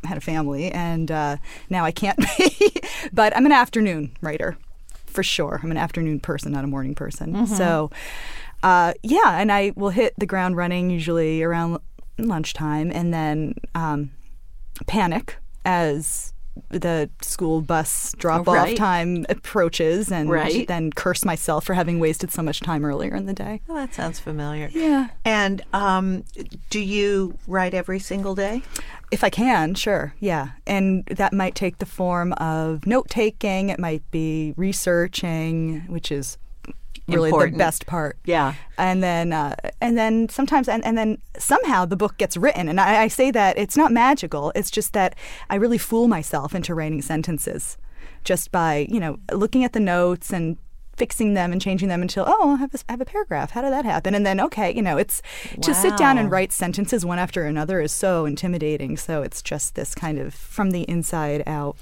had 0.04 0.16
a 0.16 0.22
family, 0.22 0.72
and 0.72 1.10
uh, 1.10 1.36
now 1.68 1.84
I 1.84 1.90
can't 1.92 2.18
be. 2.38 2.72
but 3.12 3.36
I'm 3.36 3.44
an 3.44 3.52
afternoon 3.52 4.16
writer, 4.22 4.56
for 5.16 5.24
sure. 5.24 5.58
I'm 5.62 5.72
an 5.72 5.76
afternoon 5.76 6.20
person, 6.20 6.52
not 6.52 6.62
a 6.62 6.68
morning 6.68 6.94
person. 6.94 7.34
So, 7.56 7.90
uh, 8.62 8.92
yeah, 9.02 9.40
and 9.40 9.50
I 9.50 9.72
will 9.74 9.90
hit 9.90 10.14
the 10.18 10.26
ground 10.26 10.56
running 10.56 10.90
usually 10.90 11.42
around 11.42 11.78
lunchtime, 12.18 12.92
and 12.92 13.12
then 13.12 13.54
um, 13.74 14.10
panic 14.86 15.36
as 15.64 16.32
the 16.70 17.08
school 17.22 17.60
bus 17.60 18.14
drop 18.18 18.48
off 18.48 18.54
Right. 18.56 18.76
time 18.76 19.24
approaches, 19.28 20.10
and 20.10 20.28
Right. 20.30 20.66
then 20.66 20.90
curse 20.92 21.24
myself 21.24 21.64
for 21.64 21.74
having 21.74 21.98
wasted 22.00 22.30
so 22.32 22.42
much 22.42 22.60
time 22.60 22.84
earlier 22.84 23.14
in 23.14 23.26
the 23.26 23.32
day. 23.32 23.60
Well, 23.66 23.76
that 23.76 23.94
sounds 23.94 24.18
familiar. 24.20 24.68
Yeah. 24.72 25.08
And 25.24 25.62
um, 25.72 26.24
do 26.70 26.80
you 26.80 27.36
write 27.46 27.74
every 27.74 27.98
single 27.98 28.34
day? 28.34 28.62
If 29.12 29.22
I 29.22 29.30
can, 29.30 29.74
sure, 29.74 30.14
yeah. 30.18 30.50
And 30.66 31.04
that 31.06 31.32
might 31.32 31.54
take 31.54 31.78
the 31.78 31.86
form 31.86 32.32
of 32.34 32.86
note 32.86 33.08
taking, 33.08 33.68
it 33.68 33.78
might 33.78 34.02
be 34.10 34.52
researching, 34.56 35.82
which 35.88 36.10
is 36.10 36.38
really 37.08 37.28
Important. 37.28 37.54
the 37.54 37.58
best 37.58 37.86
part. 37.86 38.18
Yeah. 38.24 38.54
And 38.78 39.02
then, 39.02 39.32
uh, 39.32 39.54
and 39.80 39.96
then 39.96 40.28
sometimes, 40.28 40.68
and, 40.68 40.84
and 40.84 40.98
then 40.98 41.18
somehow 41.38 41.84
the 41.84 41.96
book 41.96 42.18
gets 42.18 42.36
written. 42.36 42.68
And 42.68 42.80
I, 42.80 43.02
I 43.02 43.08
say 43.08 43.30
that 43.30 43.56
it's 43.56 43.76
not 43.76 43.92
magical. 43.92 44.52
It's 44.54 44.70
just 44.70 44.92
that 44.94 45.14
I 45.48 45.54
really 45.56 45.78
fool 45.78 46.08
myself 46.08 46.54
into 46.54 46.74
writing 46.74 47.02
sentences 47.02 47.78
just 48.24 48.50
by, 48.50 48.86
you 48.90 48.98
know, 48.98 49.18
looking 49.32 49.62
at 49.62 49.72
the 49.72 49.80
notes 49.80 50.32
and 50.32 50.56
fixing 50.96 51.34
them 51.34 51.52
and 51.52 51.60
changing 51.60 51.88
them 51.88 52.00
until, 52.02 52.24
oh, 52.26 52.54
I 52.54 52.56
have 52.56 52.74
a, 52.74 52.78
I 52.88 52.92
have 52.92 53.00
a 53.00 53.04
paragraph. 53.04 53.50
How 53.50 53.60
did 53.62 53.72
that 53.72 53.84
happen? 53.84 54.14
And 54.14 54.26
then, 54.26 54.40
okay, 54.40 54.74
you 54.74 54.82
know, 54.82 54.96
it's 54.96 55.22
to 55.60 55.74
sit 55.74 55.96
down 55.96 56.18
and 56.18 56.30
write 56.30 56.52
sentences 56.52 57.04
one 57.04 57.18
after 57.18 57.44
another 57.44 57.80
is 57.80 57.92
so 57.92 58.24
intimidating. 58.24 58.96
So 58.96 59.22
it's 59.22 59.42
just 59.42 59.74
this 59.74 59.94
kind 59.94 60.18
of 60.18 60.34
from 60.34 60.70
the 60.70 60.82
inside 60.82 61.44
out. 61.46 61.76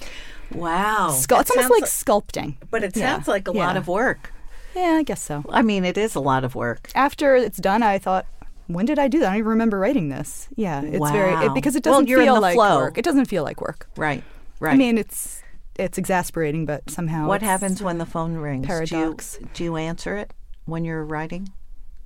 Wow. 0.52 1.14
It's 1.16 1.30
almost 1.30 1.54
sounds 1.54 1.70
like 1.70 1.84
sculpting. 1.84 2.56
But 2.70 2.82
it 2.84 2.96
Yeah, 2.96 3.14
sounds 3.14 3.28
like 3.28 3.48
a 3.48 3.52
lot 3.52 3.76
of 3.76 3.88
work. 3.88 4.32
Yeah, 4.74 4.96
I 4.98 5.02
guess 5.02 5.22
so. 5.22 5.44
I 5.48 5.62
mean, 5.62 5.84
it 5.84 5.96
is 5.96 6.14
a 6.14 6.20
lot 6.20 6.44
of 6.44 6.54
work. 6.54 6.90
after 6.94 7.34
it's 7.36 7.58
done, 7.58 7.82
I 7.82 7.98
thought, 7.98 8.26
when 8.66 8.86
did 8.86 8.98
I 8.98 9.08
do 9.08 9.18
that? 9.20 9.26
I 9.26 9.30
don't 9.30 9.38
even 9.38 9.48
remember 9.50 9.78
writing 9.78 10.08
this. 10.08 10.48
Yeah, 10.56 10.82
it's 10.82 11.10
very 11.10 11.46
it, 11.46 11.54
because 11.54 11.76
it 11.76 11.82
doesn't 11.82 12.08
in 12.08 12.16
feel 12.18 12.40
like 12.40 12.54
flow. 12.54 12.76
work. 12.78 12.98
It 12.98 13.04
doesn't 13.04 13.26
feel 13.26 13.42
like 13.44 13.60
work. 13.60 13.88
Right. 13.96 14.24
Right. 14.60 14.72
I 14.74 14.76
mean, 14.76 14.96
it's 14.98 15.42
it's 15.76 15.98
exasperating, 15.98 16.64
but 16.66 16.88
somehow 16.88 17.26
what 17.28 17.42
happens 17.42 17.82
when 17.82 17.98
the 17.98 18.06
phone 18.06 18.34
rings? 18.36 18.66
paradox. 18.66 19.34
Do 19.36 19.40
you, 19.44 19.50
do 19.54 19.64
you 19.64 19.76
answer 19.76 20.16
it 20.16 20.32
when 20.64 20.84
you're 20.84 21.04
writing? 21.04 21.48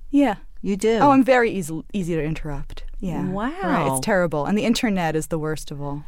Yeah. 0.09 0.35
You 0.61 0.75
do. 0.75 0.97
Oh, 0.99 1.11
I'm 1.11 1.23
very 1.23 1.51
easy 1.51 1.81
easy 1.93 2.15
to 2.15 2.23
interrupt. 2.23 2.83
Yeah. 2.99 3.21
Right. 3.23 3.31
Wow. 3.63 3.95
It's 3.95 4.05
terrible, 4.05 4.45
and 4.45 4.57
the 4.57 4.65
internet 4.65 5.15
is 5.15 5.27
the 5.27 5.39
worst 5.39 5.71
of 5.71 5.81
all. 5.81 6.03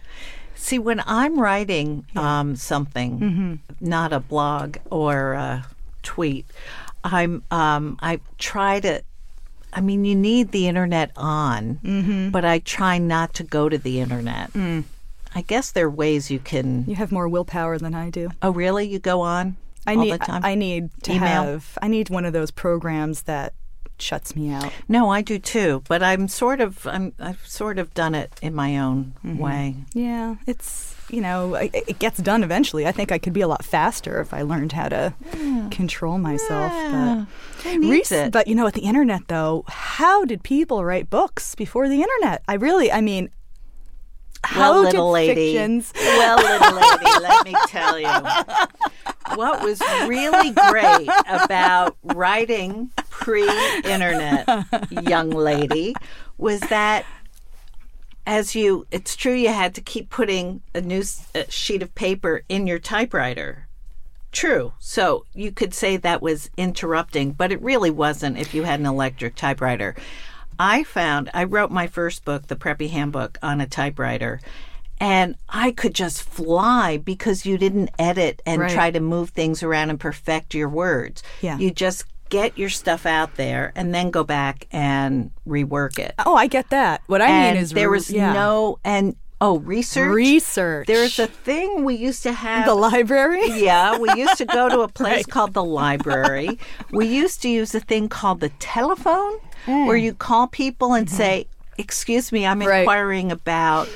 See, 0.56 0.78
when 0.80 1.02
I'm 1.08 1.40
writing 1.40 2.06
um, 2.16 2.56
something, 2.58 3.20
Mm-hmm. 3.20 3.56
not 3.80 4.12
a 4.12 4.20
blog 4.20 4.78
or 4.92 5.34
a 5.34 5.66
tweet, 6.04 6.46
I'm 7.04 7.44
um, 7.52 7.98
I 8.02 8.20
try 8.38 8.80
to. 8.82 9.04
I 9.74 9.80
mean, 9.80 10.04
you 10.04 10.16
need 10.16 10.52
the 10.52 10.68
internet 10.68 11.12
on, 11.16 11.80
Mm-hmm. 11.84 12.30
but 12.32 12.44
I 12.44 12.60
try 12.60 12.98
not 12.98 13.34
to 13.36 13.44
go 13.44 13.70
to 13.70 13.78
the 13.78 14.02
internet. 14.02 14.52
I 15.34 15.42
guess 15.42 15.72
there 15.72 15.86
are 15.86 15.90
ways 15.90 16.30
you 16.30 16.40
can. 16.40 16.84
Mm. 16.84 16.88
You 16.90 16.96
have 16.96 17.12
more 17.12 17.28
willpower 17.30 17.78
than 17.78 17.96
I 17.96 18.10
do. 18.10 18.32
Oh, 18.42 18.52
really? 18.52 18.86
You 18.90 19.00
go 19.00 19.22
on 19.22 19.56
I 19.88 19.96
all 19.96 20.04
need 20.04 20.12
the 20.12 20.18
time? 20.18 20.44
I 20.44 20.56
need 20.56 20.90
to 21.04 21.14
Email? 21.14 21.44
have 21.44 21.78
I 21.82 21.88
need 21.88 22.10
one 22.10 22.26
of 22.26 22.34
those 22.34 22.52
programs 22.52 23.22
that 23.24 23.54
shuts 24.02 24.36
me 24.36 24.52
out. 24.52 24.72
no, 24.88 25.10
I 25.10 25.22
do 25.22 25.38
too, 25.40 25.84
but 25.88 26.02
I'm 26.04 26.28
sort 26.28 26.60
of 26.62 26.86
I'm 26.88 27.14
I've 27.20 27.46
sort 27.48 27.78
of 27.80 27.94
done 27.94 28.16
it 28.16 28.32
in 28.42 28.54
my 28.56 28.78
own 28.78 29.14
Mm-hmm. 29.26 29.38
way. 29.38 29.76
Yeah, 29.94 30.36
it's 30.48 30.96
you 31.10 31.22
know 31.22 31.56
it, 31.56 31.72
it 31.74 32.00
gets 32.00 32.20
done 32.20 32.44
eventually. 32.44 32.88
I 32.88 32.92
think 32.92 33.12
I 33.12 33.18
could 33.18 33.34
be 33.34 33.42
a 33.42 33.48
lot 33.48 33.64
faster 33.66 34.20
if 34.22 34.34
I 34.34 34.42
learned 34.44 34.72
how 34.72 34.90
to 34.90 35.14
control 35.72 36.18
myself. 36.18 36.72
Yeah. 36.74 37.26
But 37.64 37.64
Who 37.74 37.78
needs 37.80 38.12
Rec- 38.12 38.28
it? 38.28 38.32
but 38.32 38.48
you 38.48 38.56
know, 38.56 38.68
at 38.68 38.74
the 38.74 38.82
internet 38.82 39.28
though, 39.28 39.64
how 39.68 40.26
did 40.26 40.44
people 40.44 40.84
write 40.84 41.10
books 41.10 41.54
before 41.56 41.88
the 41.90 42.02
internet? 42.02 42.42
I 42.48 42.56
really, 42.56 42.92
I 42.92 43.02
mean, 43.02 43.30
how 44.44 44.72
well, 44.74 44.84
did 44.84 44.92
little 44.94 45.12
lady. 45.12 45.54
fictions? 45.54 45.92
Well, 45.96 46.38
little 46.38 46.76
lady, 46.76 47.22
let 47.22 47.46
me 47.46 47.56
tell 47.68 48.00
you. 48.00 48.08
What 49.36 49.62
was 49.64 49.80
really 50.08 50.50
great 50.52 51.08
about 51.30 51.96
writing 52.04 52.92
pre 53.12 53.48
internet, 53.86 54.48
young 54.90 55.30
lady, 55.30 55.94
was 56.38 56.60
that 56.62 57.06
as 58.26 58.56
you, 58.56 58.88
it's 58.92 59.16
true 59.16 59.34
you 59.34 59.50
had 59.50 59.76
to 59.76 59.82
keep 59.82 60.10
putting 60.10 60.62
a 60.74 60.82
new 60.82 61.04
a 61.36 61.50
sheet 61.52 61.82
of 61.82 61.94
paper 61.96 62.42
in 62.50 62.68
your 62.68 62.80
typewriter. 62.80 63.68
True. 64.32 64.74
So 64.80 65.26
you 65.34 65.52
could 65.52 65.74
say 65.74 65.98
that 65.98 66.22
was 66.22 66.50
interrupting, 66.56 67.32
but 67.34 67.52
it 67.52 67.62
really 67.62 67.90
wasn't 67.90 68.38
if 68.38 68.54
you 68.54 68.64
had 68.64 68.80
an 68.80 68.86
electric 68.86 69.36
typewriter. 69.36 69.96
I 70.58 70.84
found 70.84 71.30
I 71.34 71.44
wrote 71.44 71.72
my 71.72 71.88
first 71.88 72.24
book, 72.24 72.48
The 72.48 72.56
Preppy 72.56 72.90
Handbook, 72.92 73.38
on 73.42 73.60
a 73.60 73.68
typewriter. 73.68 74.40
And 75.00 75.36
I 75.50 75.72
could 75.72 75.96
just 75.96 76.22
fly 76.22 76.98
because 76.98 77.44
you 77.44 77.58
didn't 77.58 77.90
edit 77.98 78.42
and 78.46 78.62
Right. 78.62 78.72
try 78.72 78.92
to 78.92 79.00
move 79.00 79.32
things 79.32 79.64
around 79.64 79.90
and 79.90 80.00
perfect 80.00 80.54
your 80.54 80.70
words. 80.70 81.24
Yeah. 81.42 81.58
You 81.58 81.72
just 81.72 82.06
get 82.32 82.58
your 82.58 82.70
stuff 82.70 83.06
out 83.06 83.36
there 83.36 83.72
and 83.76 83.94
then 83.94 84.10
go 84.10 84.24
back 84.24 84.66
and 84.72 85.30
rework 85.48 86.00
it. 86.00 86.16
Oh, 86.26 86.34
I 86.36 86.48
get 86.48 86.70
that. 86.72 87.02
What 87.06 87.22
I 87.22 87.28
and 87.28 87.56
mean 87.56 87.64
is 87.64 87.72
there 87.74 87.92
was 87.92 88.10
yeah. 88.10 88.34
no 88.34 88.80
and 88.84 89.16
oh 89.42 89.60
research. 89.60 90.12
research. 90.12 90.88
There's 90.88 91.20
a 91.20 91.28
thing 91.28 91.84
we 91.84 91.96
used 91.96 92.24
to 92.24 92.32
have 92.32 92.66
the 92.66 92.74
library. 92.74 93.48
yeah, 93.62 93.98
we 94.00 94.10
used 94.16 94.38
to 94.38 94.46
go 94.46 94.70
to 94.70 94.80
a 94.82 94.88
place 94.88 95.26
called 95.26 95.54
the 95.54 95.64
library. 95.64 96.58
We 96.92 97.06
used 97.08 97.42
to 97.44 97.50
use 97.50 97.76
a 97.76 97.80
thing 97.82 98.08
called 98.10 98.40
the 98.40 98.50
telephone, 98.60 99.38
where 99.66 99.98
you 99.98 100.14
call 100.14 100.48
people 100.48 100.94
and 100.94 101.10
say, 101.10 101.46
"Excuse 101.78 102.32
me, 102.32 102.46
I'm 102.48 102.60
Mm. 102.60 102.64
Mm-hmm. 102.64 102.70
Right. 102.70 102.78
Hmm. 102.78 102.82
inquiring 102.82 103.32
about 103.32 103.90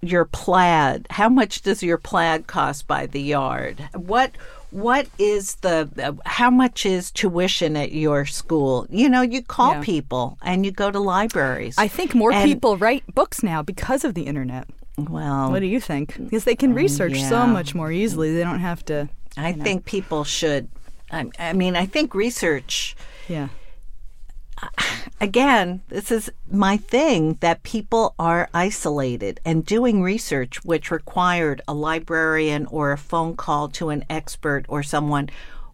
your 0.00 0.26
plaid. 0.26 1.06
How 1.10 1.28
much 1.28 1.62
does 1.62 1.82
your 1.82 1.98
plaid 1.98 2.46
cost 2.46 2.86
by 2.86 3.06
the 3.06 3.20
yard? 3.20 3.88
What?" 3.94 4.30
What 4.74 5.06
is 5.18 5.54
the 5.62 5.88
uh, 6.02 6.12
how 6.26 6.50
much 6.50 6.84
is 6.84 7.12
tuition 7.12 7.76
at 7.76 7.92
your 7.92 8.26
school? 8.26 8.88
You 8.90 9.08
know, 9.08 9.22
you 9.22 9.40
call 9.40 9.74
Yeah. 9.74 9.82
people 9.82 10.36
and 10.42 10.66
you 10.66 10.72
go 10.72 10.90
to 10.90 10.98
libraries. 10.98 11.76
I 11.78 11.86
think 11.86 12.12
more 12.12 12.32
And- 12.32 12.44
people 12.44 12.76
write 12.76 13.04
books 13.14 13.42
now 13.44 13.62
because 13.62 14.04
of 14.04 14.14
the 14.14 14.22
internet. 14.22 14.66
well, 14.98 15.52
What 15.52 15.60
do 15.60 15.66
you 15.66 15.80
think? 15.80 16.16
Because 16.18 16.42
they 16.42 16.56
can 16.56 16.74
research 16.74 17.22
so 17.22 17.46
much 17.46 17.72
more 17.74 17.92
easily. 17.92 18.34
They 18.34 18.42
don't 18.42 18.58
have 18.60 18.84
to. 18.86 19.08
I 19.36 19.52
think 19.52 19.84
people 19.84 20.24
should. 20.24 20.66
I, 21.12 21.26
I 21.38 21.52
mean, 21.52 21.76
I 21.76 21.86
think 21.86 22.12
research. 22.12 22.96
Yeah. 23.28 23.48
Again, 25.20 25.82
this 25.88 26.10
is 26.10 26.30
my 26.50 26.76
thing 26.76 27.38
that 27.40 27.62
people 27.62 28.14
are 28.18 28.48
isolated 28.52 29.40
and 29.44 29.64
doing 29.64 30.02
research, 30.02 30.64
which 30.64 30.90
required 30.90 31.60
a 31.66 31.74
librarian 31.74 32.66
or 32.66 32.92
a 32.92 32.98
phone 32.98 33.36
call 33.36 33.68
to 33.70 33.90
an 33.90 34.04
expert 34.10 34.64
or 34.68 34.82
someone, 34.82 35.30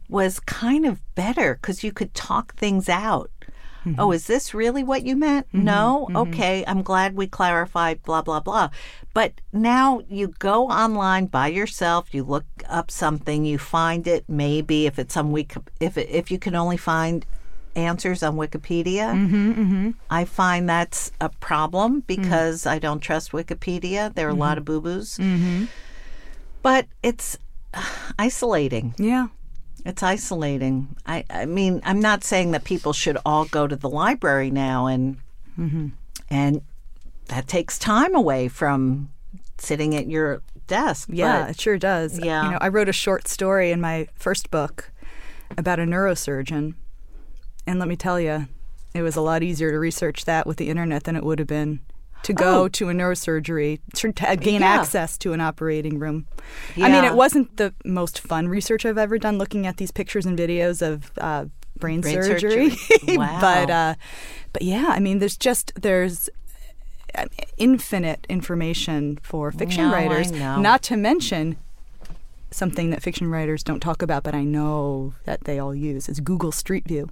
was 0.09 0.41
kind 0.41 0.85
of 0.87 1.01
better 1.15 1.55
because 1.55 1.85
you 1.85 1.93
could 1.93 2.15
talk 2.15 2.55
things 2.57 2.89
out. 2.89 3.31
Mm-hmm. 3.85 3.99
Oh, 3.99 4.13
is 4.13 4.27
this 4.27 4.53
really 4.53 4.83
what 4.83 5.05
you 5.05 5.17
meant? 5.17 5.49
Mm-hmm. 5.49 5.65
No? 5.65 6.07
Mm-hmm. 6.09 6.17
Okay, 6.17 6.65
I'm 6.67 6.83
glad 6.83 7.17
we 7.17 7.27
clarified, 7.27 8.03
blah, 8.03 8.23
blah, 8.23 8.41
blah. 8.41 8.71
But 9.15 9.41
now 9.53 10.03
you 10.09 10.29
go 10.39 10.69
online 10.69 11.27
by 11.27 11.49
yourself, 11.49 12.13
you 12.13 12.23
look 12.23 12.45
up 12.69 12.91
something, 12.91 13.45
you 13.45 13.59
find 13.59 14.07
it, 14.07 14.25
maybe 14.29 14.87
if 14.87 14.99
it's 14.99 15.15
some 15.15 15.33
week, 15.33 15.55
if, 15.81 15.97
it, 15.97 16.09
if 16.11 16.31
you 16.31 16.39
can 16.39 16.55
only 16.55 16.77
find 16.77 17.25
answers 17.77 18.23
on 18.23 18.37
Wikipedia. 18.37 19.13
Mm-hmm, 19.13 19.53
mm-hmm. 19.53 19.91
I 20.11 20.25
find 20.25 20.69
that's 20.69 21.13
a 21.21 21.29
problem 21.29 22.01
because 22.01 22.67
I 22.67 22.79
don't 22.79 23.01
trust 23.01 23.33
Wikipedia. 23.33 24.13
There 24.15 24.27
are 24.27 24.31
a 24.31 24.35
lot 24.35 24.53
mm-hmm. 24.53 24.59
of 24.59 24.65
boo 24.65 24.81
boos. 24.81 25.19
But 26.63 26.87
it's 27.03 27.39
uh, 27.75 27.83
isolating. 28.19 28.95
Yeah. 28.99 29.29
It's 29.87 30.03
isolating. 30.03 30.95
I, 31.07 31.25
I 31.31 31.47
mean, 31.47 31.81
I'm 31.85 32.01
not 32.01 32.23
saying 32.23 32.51
that 32.51 32.65
people 32.65 32.93
should 32.93 33.17
all 33.25 33.47
go 33.47 33.67
to 33.67 33.77
the 33.77 33.89
library 33.89 34.51
now 34.51 34.87
and 34.87 35.17
and 36.31 36.63
that 37.27 37.47
takes 37.49 37.79
time 37.79 38.15
away 38.15 38.49
from 38.49 39.11
sitting 39.59 39.95
at 39.95 40.09
your 40.09 40.43
desk. 40.67 41.09
Yeah, 41.13 41.43
but- 41.43 41.51
it 41.51 41.61
sure 41.61 41.79
does. 41.79 42.19
Yeah. 42.19 42.45
You 42.45 42.51
know, 42.53 42.59
I 42.61 42.69
wrote 42.69 42.89
a 42.89 42.95
short 42.95 43.29
story 43.29 43.71
in 43.71 43.81
my 43.81 44.09
first 44.15 44.51
book 44.51 44.91
about 45.57 45.79
a 45.79 45.85
neurosurgeon. 45.85 46.75
And 47.71 47.79
let 47.79 47.89
me 47.89 47.95
tell 47.95 48.19
you, 48.19 48.49
it 48.95 49.03
was 49.03 49.15
a 49.15 49.21
lot 49.21 49.45
easier 49.45 49.71
to 49.71 49.79
research 49.79 50.25
that 50.25 50.45
with 50.45 50.57
the 50.57 50.69
internet 50.69 51.05
than 51.05 51.15
it 51.15 51.23
would 51.23 51.39
have 51.39 51.47
been 51.47 51.79
to 52.25 52.33
go 52.33 52.65
Oh. 52.65 52.69
to 52.69 52.89
a 52.89 52.93
neurosurgery 52.93 53.79
to 53.95 54.13
to 54.13 54.37
gain 54.37 54.61
Yeah. 54.63 54.67
access 54.81 55.17
to 55.19 55.33
an 55.33 55.41
operating 55.41 55.99
room. 56.01 56.27
I 56.77 56.91
mean, 56.91 57.05
it 57.05 57.15
wasn't 57.15 57.57
the 57.59 57.73
most 57.85 58.19
fun 58.19 58.49
research 58.49 58.85
I've 58.85 58.99
ever 58.99 59.19
done 59.19 59.39
looking 59.39 59.69
at 59.69 59.77
these 59.77 59.93
pictures 59.93 60.27
and 60.27 60.37
videos 60.37 60.83
of 60.83 61.13
uh, 61.19 61.45
brain, 61.79 62.01
Brain 62.01 62.15
surgery. 62.23 62.71
surgery. 62.71 63.17
Wow. 63.17 63.39
but 63.41 63.71
uh, 63.71 63.95
but 64.53 64.63
yeah, 64.63 64.87
I 64.89 64.99
mean, 64.99 65.21
there's 65.21 65.37
just 65.37 65.73
there's 65.81 66.29
uh, 67.15 67.27
infinite 67.57 68.27
information 68.29 69.19
for 69.23 69.53
fiction 69.53 69.85
No, 69.89 69.93
writers. 69.95 70.33
Not 70.33 70.83
to 70.83 70.97
mention 70.97 71.57
something 72.51 72.91
that 72.91 73.01
fiction 73.01 73.31
writers 73.31 73.63
don't 73.63 73.79
talk 73.81 74.03
about, 74.03 74.25
but 74.25 74.35
I 74.35 74.43
know 74.43 75.15
that 75.25 75.45
they 75.45 75.61
all 75.61 75.73
use 75.75 76.09
is 76.09 76.19
Google 76.19 76.51
Street 76.51 76.87
View. 76.89 77.09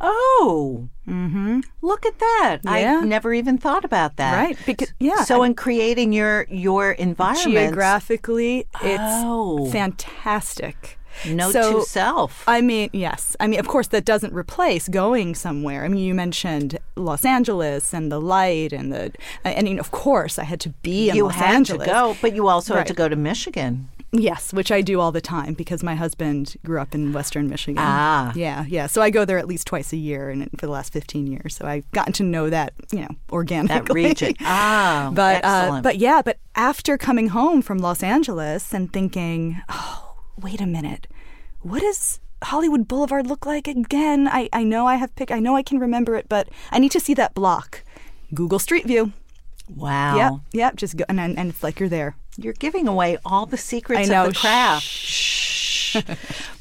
Oh, 0.00 0.88
mm-hmm. 1.08 1.60
look 1.82 2.04
at 2.06 2.18
that! 2.18 2.58
Yeah. 2.64 3.00
I 3.02 3.04
never 3.04 3.32
even 3.32 3.58
thought 3.58 3.84
about 3.84 4.16
that. 4.16 4.34
Right, 4.36 4.58
because- 4.66 4.92
yeah, 5.00 5.24
So 5.24 5.42
I- 5.42 5.46
in 5.46 5.54
creating 5.54 6.12
your 6.12 6.46
your 6.50 6.92
environment, 6.92 7.54
Geographically, 7.54 8.66
it's 8.82 9.02
Oh. 9.02 9.66
fantastic. 9.70 10.98
note 11.26 11.52
so, 11.52 11.80
to 11.80 11.86
self. 11.86 12.44
I 12.46 12.60
mean, 12.60 12.90
yes. 12.92 13.36
I 13.40 13.46
mean, 13.46 13.58
of 13.58 13.66
course, 13.66 13.86
that 13.88 14.04
doesn't 14.04 14.34
replace 14.34 14.86
going 14.88 15.34
somewhere. 15.34 15.84
I 15.84 15.88
mean, 15.88 16.04
you 16.04 16.14
mentioned 16.14 16.78
Los 16.94 17.24
Angeles 17.24 17.94
and 17.94 18.12
the 18.12 18.20
light 18.20 18.72
and 18.74 18.92
the, 18.92 19.12
I 19.44 19.62
mean, 19.62 19.78
of 19.78 19.90
course, 19.90 20.38
I 20.38 20.44
had 20.44 20.60
to 20.60 20.70
be 20.82 21.08
in 21.08 21.16
you 21.16 21.24
Los 21.24 21.34
had 21.34 21.64
to 21.66 21.78
go, 21.78 22.16
but 22.20 22.34
you 22.34 22.48
also 22.48 22.74
had 22.74 22.86
to 22.88 22.94
go 22.94 23.08
to 23.08 23.16
Michigan. 23.16 23.88
Yes, 24.12 24.52
which 24.52 24.70
I 24.70 24.80
do 24.82 25.00
all 25.00 25.12
the 25.12 25.20
time 25.20 25.54
because 25.54 25.82
my 25.82 25.94
husband 25.94 26.56
grew 26.64 26.80
up 26.80 26.94
in 26.94 27.12
Western 27.12 27.48
Michigan. 27.48 27.78
Ah. 27.84 28.32
yeah, 28.34 28.64
yeah. 28.66 28.86
So 28.86 29.02
I 29.02 29.10
go 29.10 29.24
there 29.24 29.36
at 29.38 29.46
least 29.46 29.66
twice 29.66 29.92
a 29.92 29.96
year, 29.96 30.30
and 30.30 30.48
for 30.58 30.66
the 30.66 30.72
last 30.72 30.92
fifteen 30.92 31.26
years, 31.26 31.56
so 31.56 31.66
I've 31.66 31.90
gotten 31.92 32.12
to 32.14 32.22
know 32.22 32.48
that, 32.48 32.72
you 32.92 33.00
know, 33.00 33.08
organically. 33.30 33.78
That 33.78 33.92
region. 33.92 34.34
Ah, 34.40 35.10
but 35.12 35.44
uh, 35.44 35.80
but 35.82 35.96
yeah, 35.96 36.22
but 36.22 36.38
after 36.54 36.96
coming 36.96 37.28
home 37.28 37.60
from 37.62 37.78
Los 37.78 38.02
Angeles 38.02 38.72
and 38.72 38.92
thinking, 38.92 39.60
oh, 39.68 40.16
wait 40.40 40.60
a 40.60 40.66
minute, 40.66 41.08
what 41.60 41.80
does 41.80 42.20
Hollywood 42.44 42.86
Boulevard 42.88 43.26
look 43.26 43.44
like 43.44 43.66
again? 43.66 44.28
I, 44.28 44.48
I 44.52 44.62
know 44.62 44.86
I 44.86 44.94
have 44.96 45.14
pick, 45.16 45.30
I 45.30 45.40
know 45.40 45.56
I 45.56 45.62
can 45.62 45.78
remember 45.78 46.14
it, 46.14 46.28
but 46.28 46.48
I 46.70 46.78
need 46.78 46.92
to 46.92 47.00
see 47.00 47.14
that 47.14 47.34
block. 47.34 47.82
Google 48.32 48.58
Street 48.60 48.86
View. 48.86 49.12
wow. 49.68 50.16
Yep, 50.16 50.32
yep. 50.52 50.76
Just 50.76 50.96
go, 50.96 51.04
and 51.08 51.18
and 51.20 51.50
it's 51.50 51.62
like 51.62 51.80
you're 51.80 51.88
there. 51.88 52.16
You're 52.38 52.52
giving 52.52 52.86
away 52.86 53.18
all 53.24 53.46
the 53.46 53.56
secrets 53.56 54.10
of 54.10 54.28
the 54.28 54.34
craft. 54.34 54.82
Shh. 54.82 55.96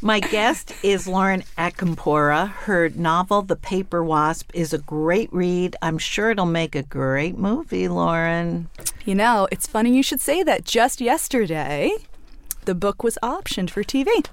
My 0.02 0.20
guest 0.20 0.74
is 0.84 1.08
Lauren 1.08 1.44
Acampora. 1.58 2.50
Her 2.50 2.90
novel, 2.90 3.42
The 3.42 3.56
Paper 3.56 4.04
Wasp, 4.04 4.52
is 4.54 4.72
a 4.74 4.78
great 4.78 5.32
read. 5.34 5.76
I'm 5.82 5.98
sure 5.98 6.32
it'll 6.32 6.46
make 6.46 6.76
a 6.76 6.84
great 6.84 7.38
movie, 7.38 7.88
Lauren. 7.88 8.70
You 9.04 9.16
know, 9.16 9.48
it's 9.52 9.68
funny 9.68 9.96
you 9.96 10.04
should 10.04 10.22
say 10.22 10.44
that. 10.44 10.64
Just 10.64 11.02
yesterday, 11.02 11.92
the 12.66 12.76
book 12.76 13.04
was 13.04 13.18
optioned 13.22 13.70
for 13.70 13.84
TV. 13.84 14.26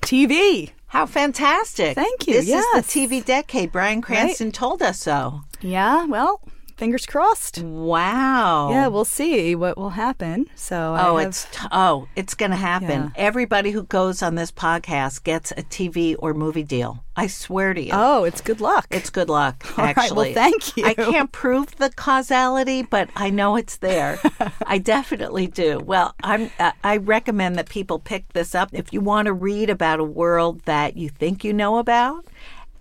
TV. 0.00 0.70
How 0.88 1.06
fantastic. 1.06 1.94
Thank 1.94 2.26
you, 2.26 2.34
This 2.34 2.46
yes. 2.46 2.64
is 2.86 2.92
the 2.94 3.00
TV 3.00 3.24
decade. 3.24 3.72
Bryan 3.72 4.02
Cranston 4.02 4.52
told 4.52 4.82
us 4.82 5.00
so. 5.00 5.42
Yeah, 5.60 6.04
well, 6.04 6.40
fingers 6.76 7.06
crossed. 7.06 7.62
Wow. 7.62 8.70
Yeah, 8.70 8.86
we'll 8.88 9.04
see 9.04 9.54
what 9.54 9.76
will 9.76 9.90
happen. 9.90 10.46
So 10.54 10.76
Oh, 10.98 11.16
I 11.16 11.20
have, 11.22 11.28
it's 11.28 11.44
t- 11.52 11.66
oh, 11.72 12.08
it's 12.16 12.34
going 12.34 12.50
to 12.50 12.56
happen. 12.56 12.88
Yeah. 12.88 13.10
Everybody 13.16 13.70
who 13.70 13.82
goes 13.84 14.22
on 14.22 14.34
this 14.34 14.50
podcast 14.52 15.24
gets 15.24 15.50
a 15.52 15.62
TV 15.62 16.16
or 16.18 16.34
movie 16.34 16.62
deal. 16.64 17.04
I 17.14 17.26
swear 17.26 17.74
to 17.74 17.80
you. 17.82 17.90
oh, 17.92 18.24
it's 18.24 18.40
good 18.40 18.60
luck. 18.62 18.86
It's 18.90 19.10
good 19.10 19.28
luck, 19.28 19.62
All 19.78 19.84
right, 19.84 19.94
well, 19.96 20.04
actually. 20.22 20.32
thank 20.34 20.76
you. 20.78 20.86
I 20.86 20.94
can't 20.94 21.30
prove 21.30 21.76
the 21.76 21.90
causality, 21.90 22.82
but 22.82 23.10
I 23.14 23.28
know 23.28 23.56
it's 23.56 23.76
there. 23.76 24.18
I 24.66 24.78
definitely 24.78 25.46
do. 25.46 25.78
Well, 25.78 26.14
I'm. 26.22 26.50
Uh, 26.58 26.72
I 26.82 26.96
recommend 26.96 27.56
that 27.56 27.68
people 27.68 27.98
pick 27.98 28.32
this 28.32 28.54
up 28.54 28.70
if 28.72 28.94
you 28.94 29.02
want 29.02 29.26
to 29.26 29.34
read 29.34 29.68
about 29.68 30.00
a 30.00 30.04
world 30.04 30.62
that 30.64 30.96
you 30.96 31.10
think 31.10 31.44
you 31.44 31.52
know 31.52 31.76
about. 31.76 32.24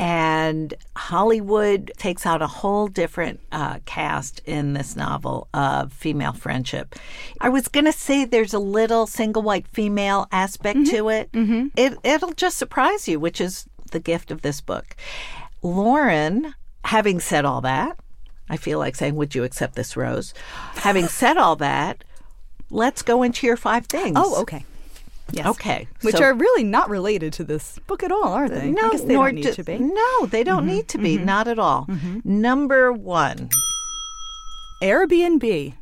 And 0.02 0.74
Hollywood 0.98 1.92
takes 1.96 2.26
out 2.26 2.42
a 2.42 2.48
whole 2.48 2.88
different 2.88 3.40
uh, 3.52 3.78
cast 3.86 4.42
in 4.46 4.74
this 4.74 4.96
novel 4.96 5.48
of 5.54 5.94
female 5.94 6.34
friendship. 6.34 6.96
I 7.40 7.50
was 7.50 7.68
going 7.68 7.86
to 7.86 7.92
say 7.92 8.26
there's 8.26 8.56
a 8.56 8.60
little 8.60 9.06
single 9.06 9.44
white 9.44 9.68
female 9.68 10.28
aspect 10.32 10.88
to 10.88 11.10
it. 11.10 11.32
Mm-hmm. 11.34 11.68
It 11.78 12.00
it'll 12.04 12.34
just 12.34 12.58
surprise 12.58 13.08
you, 13.08 13.20
which 13.20 13.40
is 13.40 13.68
the 13.92 14.00
gift 14.00 14.32
of 14.32 14.42
this 14.42 14.60
book. 14.60 14.96
Lauren, 15.62 16.56
having 16.84 17.20
said 17.20 17.46
all 17.46 17.62
that, 17.62 18.00
I 18.50 18.58
feel 18.58 18.80
like 18.80 18.96
saying, 18.96 19.16
Would 19.18 19.36
you 19.36 19.44
accept 19.44 19.76
this 19.76 19.96
rose? 19.96 20.34
Having 20.78 21.10
said 21.10 21.38
all 21.38 21.56
that, 21.58 22.04
let's 22.72 23.04
go 23.04 23.22
into 23.22 23.46
your 23.46 23.56
five 23.56 23.86
things. 23.86 24.18
oh, 24.18 24.42
okay. 24.42 24.66
Yes. 25.34 25.46
Okay. 25.48 25.88
Which 26.02 26.16
so- 26.16 26.24
are 26.24 26.34
really 26.34 26.64
not 26.64 26.90
related 26.90 27.34
to 27.34 27.44
this 27.44 27.80
book 27.88 28.04
at 28.04 28.12
all, 28.12 28.34
are 28.34 28.50
they? 28.50 28.70
no, 28.72 28.88
I 28.88 28.92
guess 28.92 29.02
they 29.02 29.14
don't 29.14 29.36
need 29.36 29.44
do- 29.44 29.54
to 29.54 29.64
be. 29.64 29.74
Mm-hmm. 29.74 29.90
No, 29.94 30.26
they 30.28 30.44
don't 30.44 30.66
need 30.66 30.88
to 30.90 30.98
be. 30.98 31.18
Not 31.18 31.48
at 31.48 31.60
all. 31.60 31.88
Number 32.24 32.92
one. 32.92 33.50
Airbnb 34.82 35.74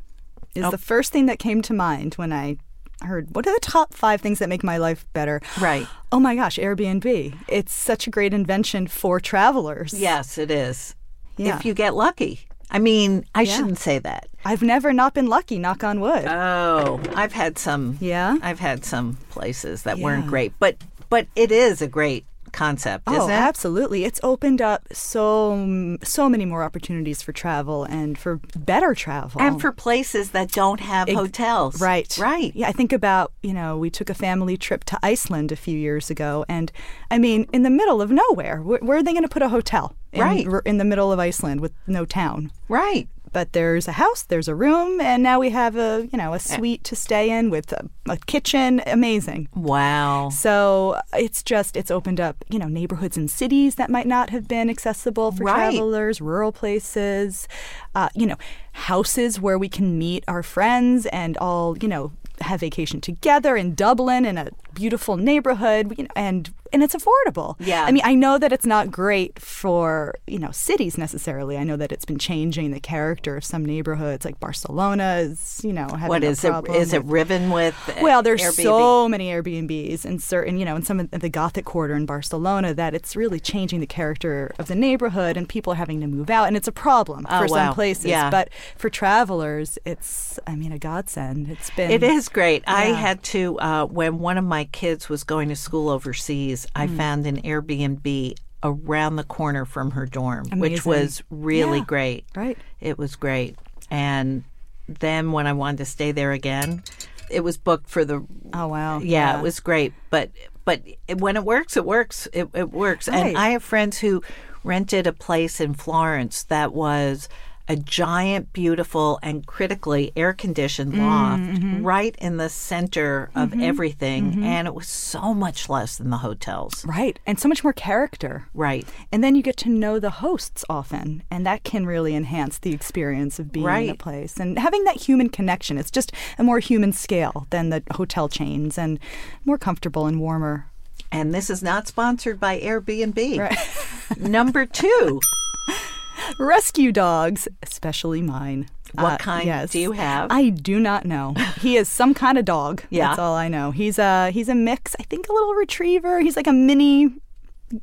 is 0.54 0.64
Oh. 0.64 0.70
the 0.70 0.78
first 0.78 1.12
thing 1.12 1.26
that 1.26 1.38
came 1.38 1.62
to 1.62 1.72
mind 1.74 2.14
when 2.14 2.32
I 2.32 2.56
heard 3.02 3.34
what 3.34 3.46
are 3.46 3.54
the 3.54 3.60
top 3.60 3.94
five 3.94 4.20
things 4.20 4.38
that 4.40 4.48
make 4.48 4.62
my 4.62 4.76
life 4.76 5.06
better? 5.14 5.40
Right. 5.60 5.86
Oh 6.12 6.20
my 6.20 6.34
gosh, 6.34 6.58
Airbnb. 6.58 7.34
It's 7.48 7.72
such 7.72 8.06
a 8.06 8.10
great 8.10 8.34
invention 8.34 8.86
for 8.88 9.20
travelers. 9.20 9.94
Yes, 9.94 10.36
it 10.36 10.50
is. 10.50 10.94
Yeah. 11.38 11.56
If 11.56 11.64
you 11.64 11.72
get 11.72 11.94
lucky. 11.94 12.40
I 12.70 12.78
mean, 12.78 13.24
I 13.34 13.42
Yeah. 13.42 13.56
shouldn't 13.56 13.78
say 13.78 13.98
that. 14.00 14.28
I've 14.44 14.62
never 14.62 14.92
not 14.92 15.14
been 15.14 15.26
lucky, 15.26 15.58
knock 15.58 15.84
on 15.84 16.00
wood. 16.00 16.24
Oh, 16.26 17.00
I've 17.14 17.32
had 17.32 17.58
some. 17.58 17.98
Yeah? 18.00 18.36
I've 18.42 18.60
had 18.60 18.84
some 18.84 19.16
places 19.30 19.82
that 19.84 19.98
weren't 19.98 20.26
great, 20.26 20.52
but 20.58 20.76
but 21.08 21.26
it 21.36 21.50
is 21.52 21.82
a 21.82 21.88
great 21.88 22.24
concept, 22.52 23.04
Oh, 23.06 23.14
isn't 23.16 23.30
it? 23.30 23.34
absolutely. 23.34 24.04
It's 24.04 24.18
opened 24.24 24.60
up 24.60 24.82
so 24.92 25.96
so 26.02 26.28
many 26.28 26.44
more 26.44 26.62
opportunities 26.64 27.22
for 27.22 27.32
travel 27.32 27.84
and 27.84 28.18
for 28.18 28.40
better 28.56 28.94
travel. 28.94 29.40
And 29.40 29.60
for 29.60 29.70
places 29.72 30.30
that 30.30 30.50
don't 30.50 30.80
have 30.80 31.08
Ex- 31.08 31.16
hotels. 31.18 31.80
Right. 31.80 32.16
Right. 32.18 32.50
Yeah, 32.56 32.68
I 32.68 32.72
think 32.72 32.92
about, 32.92 33.32
you 33.42 33.52
know, 33.52 33.76
we 33.76 33.88
took 33.90 34.10
a 34.10 34.14
family 34.14 34.56
trip 34.56 34.82
to 34.84 34.98
Iceland 35.02 35.52
a 35.52 35.56
few 35.56 35.78
years 35.78 36.10
ago. 36.10 36.44
And 36.48 36.72
I 37.10 37.18
mean, 37.18 37.46
in 37.52 37.62
the 37.62 37.70
middle 37.70 38.02
of 38.02 38.10
nowhere, 38.10 38.60
where, 38.62 38.80
where 38.80 38.98
are 38.98 39.02
they 39.02 39.12
going 39.12 39.22
to 39.22 39.28
put 39.28 39.42
a 39.42 39.48
hotel? 39.48 39.94
In, 40.12 40.20
Right. 40.20 40.46
In 40.66 40.78
the 40.78 40.84
middle 40.84 41.12
of 41.12 41.20
Iceland 41.20 41.60
with 41.60 41.72
no 41.86 42.04
town. 42.04 42.50
Right. 42.68 43.06
But 43.32 43.52
there's 43.52 43.86
a 43.86 43.92
house, 43.92 44.22
there's 44.24 44.48
a 44.48 44.54
room, 44.54 45.00
and 45.00 45.22
now 45.22 45.38
we 45.38 45.50
have 45.50 45.76
a, 45.76 46.08
you 46.10 46.18
know, 46.18 46.34
a 46.34 46.40
suite 46.40 46.82
to 46.84 46.96
stay 46.96 47.30
in 47.30 47.48
with 47.50 47.72
a, 47.72 47.88
a 48.08 48.16
kitchen. 48.16 48.82
Amazing. 48.86 49.48
Wow. 49.54 50.30
So 50.30 51.00
it's 51.12 51.42
just 51.42 51.76
it's 51.76 51.90
opened 51.90 52.20
up, 52.20 52.44
you 52.50 52.58
know, 52.58 52.66
neighborhoods 52.68 53.16
and 53.16 53.30
cities 53.30 53.76
that 53.76 53.88
might 53.90 54.06
not 54.06 54.30
have 54.30 54.48
been 54.48 54.68
accessible 54.68 55.30
for 55.32 55.44
Right. 55.44 55.70
travelers, 55.72 56.20
rural 56.20 56.52
places, 56.52 57.46
uh, 57.94 58.08
you 58.14 58.26
know, 58.26 58.36
houses 58.72 59.40
where 59.40 59.58
we 59.58 59.68
can 59.68 59.98
meet 59.98 60.24
our 60.26 60.42
friends 60.42 61.06
and 61.06 61.36
all, 61.38 61.78
you 61.78 61.88
know, 61.88 62.12
have 62.40 62.60
vacation 62.60 63.00
together 63.00 63.56
in 63.56 63.74
Dublin 63.74 64.24
in 64.24 64.38
a 64.38 64.48
beautiful 64.74 65.16
neighborhood, 65.16 65.94
you 65.98 66.04
know, 66.04 66.10
and 66.16 66.52
and 66.72 66.82
it's 66.82 66.94
affordable. 66.94 67.56
Yeah. 67.60 67.84
I 67.84 67.92
mean, 67.92 68.02
I 68.04 68.14
know 68.14 68.38
that 68.38 68.52
it's 68.52 68.66
not 68.66 68.90
great 68.90 69.38
for 69.38 70.14
you 70.26 70.38
know 70.38 70.50
cities 70.50 70.96
necessarily. 70.98 71.56
I 71.56 71.64
know 71.64 71.76
that 71.76 71.92
it's 71.92 72.04
been 72.04 72.18
changing 72.18 72.70
the 72.70 72.80
character 72.80 73.36
of 73.36 73.44
some 73.44 73.64
neighborhoods, 73.64 74.24
like 74.24 74.38
Barcelona 74.40 75.16
is, 75.20 75.60
you 75.64 75.72
know, 75.72 75.88
having 75.88 76.08
What 76.08 76.24
a 76.24 76.28
is 76.28 76.44
it? 76.44 76.48
problem 76.48 76.76
it 76.80 77.04
riven 77.04 77.50
with? 77.50 77.74
uh, 77.88 77.94
well, 78.02 78.22
there's 78.22 78.42
Airbnb? 78.42 78.62
so 78.62 79.08
many 79.08 79.28
Airbnbs 79.30 80.04
in 80.04 80.18
certain, 80.18 80.58
you 80.58 80.64
know, 80.64 80.76
in 80.76 80.82
some 80.82 81.00
of 81.00 81.10
the 81.10 81.28
Gothic 81.28 81.64
quarter 81.64 81.94
in 81.94 82.06
Barcelona 82.06 82.74
that 82.74 82.94
it's 82.94 83.16
really 83.16 83.40
changing 83.40 83.80
the 83.80 83.86
character 83.86 84.52
of 84.58 84.66
the 84.68 84.74
neighborhood, 84.74 85.36
and 85.36 85.48
people 85.48 85.72
are 85.72 85.76
having 85.76 86.00
to 86.00 86.06
move 86.06 86.30
out, 86.30 86.46
and 86.46 86.56
it's 86.56 86.68
a 86.68 86.72
problem 86.72 87.26
Oh, 87.28 87.46
for 87.46 87.52
wow. 87.52 87.66
some 87.66 87.74
places. 87.74 88.06
Yeah. 88.06 88.30
But 88.30 88.48
for 88.76 88.88
travelers, 88.90 89.78
it's, 89.84 90.38
I 90.46 90.54
mean, 90.56 90.72
a 90.72 90.78
godsend. 90.78 91.48
It's 91.50 91.70
been. 91.70 91.90
It 91.90 92.02
is 92.02 92.28
great. 92.28 92.62
I 92.66 92.86
had 92.86 93.22
to 93.24 93.58
uh, 93.58 93.84
when 93.86 94.18
one 94.18 94.38
of 94.38 94.44
my 94.44 94.64
kids 94.64 95.08
was 95.08 95.24
going 95.24 95.48
to 95.48 95.56
school 95.56 95.88
overseas. 95.88 96.59
I 96.74 96.86
Mm. 96.86 96.96
found 96.96 97.26
an 97.26 97.42
Airbnb 97.42 98.34
around 98.62 99.16
the 99.16 99.24
corner 99.24 99.64
from 99.64 99.92
her 99.92 100.06
dorm, 100.06 100.46
which 100.60 100.84
was 100.84 101.22
really 101.30 101.78
Yeah. 101.78 101.84
great. 101.84 102.24
Right. 102.36 102.58
It 102.80 102.98
was 102.98 103.16
great. 103.16 103.56
And 103.90 104.44
then 104.88 105.32
when 105.32 105.46
I 105.46 105.52
wanted 105.52 105.78
to 105.78 105.84
stay 105.86 106.12
there 106.12 106.32
again, 106.32 106.82
it 107.30 107.40
was 107.44 107.56
booked 107.56 107.88
for 107.88 108.04
the. 108.04 108.24
Oh 108.52 108.66
wow. 108.68 108.98
Yeah, 108.98 109.38
it 109.38 109.42
was 109.42 109.60
great. 109.60 109.92
But 110.10 110.30
but 110.64 110.82
when 111.18 111.36
it 111.36 111.44
works, 111.44 111.76
it 111.76 111.84
works. 111.86 112.28
It, 112.32 112.48
it 112.54 112.70
works. 112.70 113.08
Right. 113.08 113.28
And 113.28 113.38
I 113.38 113.50
have 113.50 113.62
friends 113.62 113.98
who 113.98 114.22
rented 114.62 115.06
a 115.06 115.12
place 115.12 115.60
in 115.60 115.72
Florence 115.74 116.42
that 116.44 116.72
was 116.74 117.28
a 117.70 117.76
giant, 117.76 118.52
beautiful, 118.52 119.20
and 119.22 119.46
critically 119.46 120.12
air 120.16 120.32
conditioned 120.32 120.98
loft 120.98 121.40
mm, 121.40 121.56
mm-hmm. 121.56 121.86
right 121.86 122.16
in 122.18 122.36
the 122.36 122.48
center 122.48 123.30
of 123.36 123.50
mm-hmm. 123.50 123.62
everything. 123.62 124.32
Mm-hmm. 124.32 124.42
And 124.42 124.66
it 124.66 124.74
was 124.74 124.88
so 124.88 125.32
much 125.32 125.68
less 125.68 125.96
than 125.96 126.10
the 126.10 126.16
hotels. 126.16 126.84
Right, 126.84 127.20
and 127.26 127.38
so 127.38 127.48
much 127.48 127.62
more 127.62 127.72
character. 127.72 128.48
Right. 128.54 128.88
And 129.12 129.22
then 129.22 129.36
you 129.36 129.42
get 129.42 129.56
to 129.58 129.68
know 129.68 130.00
the 130.00 130.10
hosts 130.10 130.64
often, 130.68 131.22
and 131.30 131.46
that 131.46 131.62
can 131.62 131.86
really 131.86 132.16
enhance 132.16 132.58
the 132.58 132.72
experience 132.72 133.38
of 133.38 133.52
being 133.52 133.66
in 133.68 133.90
a 133.90 133.94
place 133.94 134.40
and 134.40 134.58
having 134.58 134.82
that 134.84 134.96
human 134.96 135.28
connection. 135.28 135.78
It's 135.78 135.92
just 135.92 136.12
a 136.38 136.42
more 136.42 136.58
human 136.58 136.92
scale 136.92 137.46
than 137.50 137.70
the 137.70 137.84
hotel 137.92 138.28
chains 138.28 138.78
and 138.78 138.98
more 139.44 139.58
comfortable 139.58 140.06
and 140.06 140.18
warmer. 140.18 140.66
And 141.12 141.32
this 141.32 141.50
is 141.50 141.62
not 141.62 141.86
sponsored 141.86 142.40
by 142.40 142.58
Airbnb. 142.58 143.38
Right. 143.38 144.18
Number 144.18 144.66
two, 144.66 145.20
Rescue 146.38 146.92
dogs, 146.92 147.48
especially 147.62 148.22
mine. 148.22 148.68
What 148.94 149.12
Uh, 149.14 149.16
kind 149.18 149.46
yes. 149.46 149.70
do 149.70 149.78
you 149.78 149.92
have? 149.92 150.30
I 150.32 150.48
do 150.48 150.80
not 150.80 151.04
know. 151.04 151.34
He 151.60 151.76
is 151.76 151.88
some 151.88 152.12
kind 152.12 152.38
of 152.38 152.44
dog. 152.44 152.82
Yeah. 152.90 153.08
That's 153.08 153.18
all 153.20 153.34
I 153.34 153.48
know. 153.48 153.70
He's 153.70 153.98
a 153.98 154.30
he's 154.30 154.48
a 154.48 154.54
mix. 154.54 154.96
I 154.98 155.04
think 155.04 155.28
a 155.28 155.32
little 155.32 155.54
retriever. 155.54 156.20
He's 156.20 156.36
like 156.36 156.48
a 156.48 156.52
mini 156.52 157.10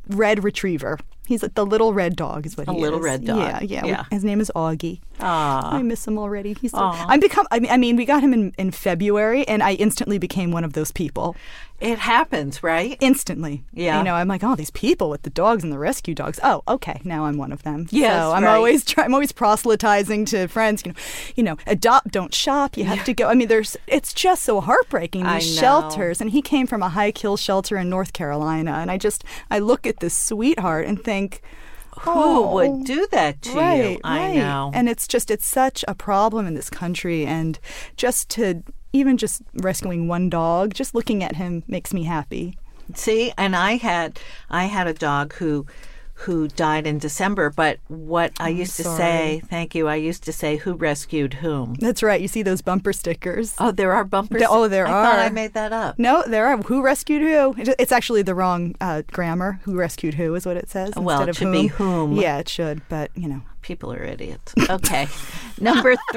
red 0.09 0.43
retriever. 0.43 0.99
He's 1.25 1.41
like 1.43 1.55
the 1.55 1.65
little 1.65 1.93
red 1.93 2.15
dog 2.15 2.45
is 2.45 2.55
what 2.57 2.67
A 2.69 2.73
he 2.73 2.79
little 2.79 2.99
red 3.01 3.25
dog. 3.25 3.37
Yeah, 3.39 3.59
yeah. 3.61 3.85
Yeah. 3.85 4.03
His 4.11 4.23
name 4.23 4.39
is 4.41 4.49
Augie. 4.55 4.99
Aw. 5.19 5.75
I 5.77 5.81
miss 5.81 6.05
him 6.07 6.17
already. 6.17 6.55
He's 6.61 6.71
so, 6.71 6.77
I'm 6.79 7.19
become 7.19 7.45
I 7.51 7.59
mean, 7.59 7.71
I 7.71 7.77
mean 7.77 7.95
we 7.95 8.05
got 8.05 8.21
him 8.23 8.33
in, 8.33 8.53
in 8.57 8.71
February 8.71 9.47
and 9.47 9.61
I 9.63 9.73
instantly 9.73 10.17
became 10.17 10.51
one 10.51 10.63
of 10.63 10.73
those 10.73 10.91
people. 10.91 11.35
It 11.79 11.99
happens, 11.99 12.63
right? 12.63 12.97
Instantly. 13.01 13.63
Yeah. 13.73 13.99
You 13.99 14.03
know, 14.03 14.15
I'm 14.15 14.27
like, 14.27 14.43
oh, 14.43 14.55
these 14.55 14.71
people 14.71 15.09
with 15.11 15.21
the 15.21 15.29
dogs 15.29 15.63
and 15.63 15.71
the 15.71 15.77
rescue 15.77 16.15
dogs. 16.15 16.39
Oh, 16.43 16.63
okay, 16.67 16.99
now 17.03 17.25
I'm 17.25 17.37
one 17.37 17.51
of 17.51 17.61
them. 17.63 17.87
Yes, 17.91 18.13
So 18.13 18.31
I'm 18.31 18.43
right. 18.43 18.55
always 18.55 18.83
try, 18.83 19.03
I'm 19.05 19.13
always 19.13 19.31
proselytizing 19.31 20.25
to 20.25 20.47
friends, 20.47 20.83
you 20.85 20.91
know, 20.91 20.97
you 21.35 21.43
know, 21.43 21.57
adopt, 21.67 22.11
don't 22.11 22.33
shop. 22.33 22.77
You 22.77 22.85
have 22.85 23.03
to 23.05 23.13
go. 23.13 23.27
I 23.27 23.35
mean, 23.35 23.47
there's 23.47 23.77
it's 23.85 24.13
just 24.13 24.43
so 24.43 24.59
heartbreaking 24.61 25.25
I 25.25 25.39
these 25.39 25.55
know. 25.55 25.61
shelters. 25.61 26.19
And 26.21 26.31
he 26.31 26.41
came 26.41 26.65
from 26.67 26.81
a 26.81 26.89
high 26.89 27.11
kill 27.11 27.37
shelter 27.37 27.77
in 27.77 27.89
North 27.89 28.13
Carolina, 28.13 28.71
and 28.73 28.89
I 28.89 28.97
just 28.97 29.23
I 29.51 29.59
look 29.59 29.85
at 29.85 29.99
this 29.99 30.17
sweetheart 30.17 30.85
and 30.87 31.03
think. 31.03 31.41
Who 32.01 32.11
Oh, 32.13 32.53
would 32.53 32.85
do 32.85 33.07
that 33.09 33.41
to 33.41 33.53
right, 33.55 33.91
you? 33.93 33.99
I 34.03 34.19
right. 34.27 34.35
know. 34.35 34.69
And 34.71 34.87
it's 34.87 35.07
just 35.07 35.31
it's 35.31 35.47
such 35.47 35.83
a 35.87 35.95
problem 35.95 36.45
in 36.45 36.53
this 36.53 36.69
country 36.69 37.25
and 37.25 37.57
just 37.95 38.29
to 38.37 38.61
even 38.93 39.17
just 39.17 39.41
rescuing 39.55 40.07
one 40.07 40.29
dog, 40.29 40.73
just 40.73 40.95
looking 40.95 41.23
at 41.23 41.35
him 41.35 41.63
makes 41.67 41.93
me 41.93 42.03
happy. 42.03 42.57
See, 42.95 43.33
and 43.37 43.55
I 43.55 43.77
had 43.77 44.19
I 44.49 44.65
had 44.65 44.87
a 44.87 44.93
dog 44.93 45.33
who 45.35 45.65
who 46.21 46.47
died 46.47 46.87
in 46.87 46.97
December, 46.97 47.51
but 47.51 47.77
what 47.89 48.31
I 48.39 48.49
used 48.49 48.75
to 48.77 48.83
say, 48.83 49.39
thank 49.51 49.75
you, 49.75 49.87
I 49.87 49.95
used 49.95 50.23
to 50.23 50.33
say 50.33 50.57
who 50.57 50.73
rescued 50.73 51.35
whom. 51.35 51.75
That's 51.75 52.01
right. 52.01 52.19
You 52.19 52.27
see 52.27 52.41
those 52.41 52.63
bumper 52.63 52.91
stickers. 52.91 53.53
Oh, 53.59 53.69
there 53.69 53.93
are 53.93 54.03
bumper 54.03 54.39
There- 54.39 54.47
oh, 54.49 54.67
there 54.67 54.87
are. 54.87 55.03
I 55.05 55.11
thought 55.11 55.19
I 55.19 55.29
made 55.29 55.53
that 55.53 55.71
up. 55.71 55.99
No, 55.99 56.23
there 56.25 56.47
are. 56.47 56.57
Who 56.57 56.81
rescued 56.81 57.21
who? 57.21 57.53
It's 57.77 57.91
actually 57.91 58.23
the 58.23 58.33
wrong 58.33 58.73
uh, 58.81 59.03
grammar. 59.11 59.59
Who 59.63 59.75
rescued 59.75 60.15
who 60.15 60.33
is 60.33 60.43
what 60.43 60.57
it 60.57 60.69
says. 60.71 60.95
Well, 60.95 61.21
instead 61.21 61.27
it 61.27 61.29
of 61.29 61.37
should 61.37 61.43
whom. 61.43 61.51
be 61.51 61.67
whom. 61.67 62.13
Yeah, 62.13 62.39
it 62.39 62.49
should. 62.49 62.81
But 62.89 63.11
you 63.15 63.27
know, 63.27 63.43
People 63.67 63.91
are 63.91 64.01
idiots. 64.01 64.53
Okay. 64.69 65.09
Number 65.59 65.97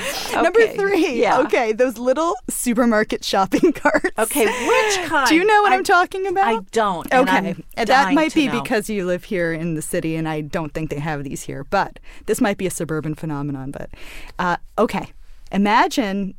three. 0.00 0.42
number 0.42 0.66
three. 0.68 1.20
Yeah. 1.20 1.40
Okay, 1.40 1.72
those 1.72 1.98
little 1.98 2.34
supermarket 2.48 3.24
shopping 3.24 3.72
carts. 3.74 4.18
Okay, 4.18 4.46
which 4.46 4.98
kind? 5.08 5.28
Do 5.28 5.34
you 5.34 5.44
know 5.44 5.62
what 5.62 5.72
I, 5.72 5.76
am 5.76 5.84
talking 5.84 6.26
about? 6.26 6.46
I 6.46 6.60
don't. 6.72 7.12
Okay, 7.12 7.56
that 7.76 8.14
might 8.14 8.34
be 8.34 8.46
know. 8.46 8.60
because 8.60 8.88
you 8.90 9.06
live 9.06 9.24
here 9.24 9.52
in 9.52 9.74
the 9.74 9.82
city, 9.82 10.16
and 10.16 10.28
I 10.28 10.40
don't 10.40 10.72
think 10.72 10.90
they 10.90 11.00
have 11.00 11.24
these 11.24 11.42
here. 11.42 11.64
But 11.64 11.98
this 12.26 12.40
might 12.40 12.58
be 12.58 12.66
a 12.66 12.70
suburban 12.70 13.14
phenomenon. 13.14 13.70
But 13.70 13.90
uh, 14.38 14.56
okay, 14.78 15.12
imagine. 15.52 16.34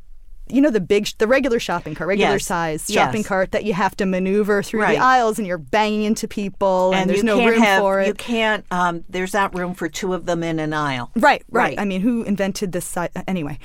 You 0.48 0.60
know 0.60 0.70
the 0.70 0.80
big, 0.80 1.08
the 1.18 1.26
regular 1.26 1.58
shopping 1.58 1.94
cart, 1.94 2.08
regular 2.08 2.32
Yes, 2.34 2.44
size 2.44 2.86
shopping 2.90 3.20
yes. 3.20 3.26
cart 3.28 3.52
that 3.52 3.64
you 3.64 3.72
have 3.74 3.96
to 3.96 4.06
maneuver 4.06 4.62
through 4.62 4.82
Right. 4.82 4.98
the 4.98 5.02
aisles, 5.02 5.38
and 5.38 5.46
you're 5.46 5.56
banging 5.56 6.02
into 6.02 6.28
people, 6.28 6.90
and, 6.92 7.02
and 7.02 7.10
there's 7.10 7.24
no 7.24 7.38
room 7.46 7.60
have, 7.60 7.80
for 7.80 8.00
it. 8.00 8.08
You 8.08 8.14
can't. 8.14 8.64
Um, 8.70 9.04
there's 9.08 9.32
not 9.32 9.56
room 9.56 9.72
for 9.74 9.88
two 9.88 10.12
of 10.14 10.26
them 10.26 10.42
in 10.42 10.58
an 10.58 10.72
aisle. 10.74 11.10
Right, 11.14 11.42
right, 11.50 11.70
Right. 11.70 11.80
I 11.80 11.84
mean, 11.84 12.00
who 12.02 12.22
invented 12.24 12.72
this? 12.72 12.94
Anyway, 13.26 13.58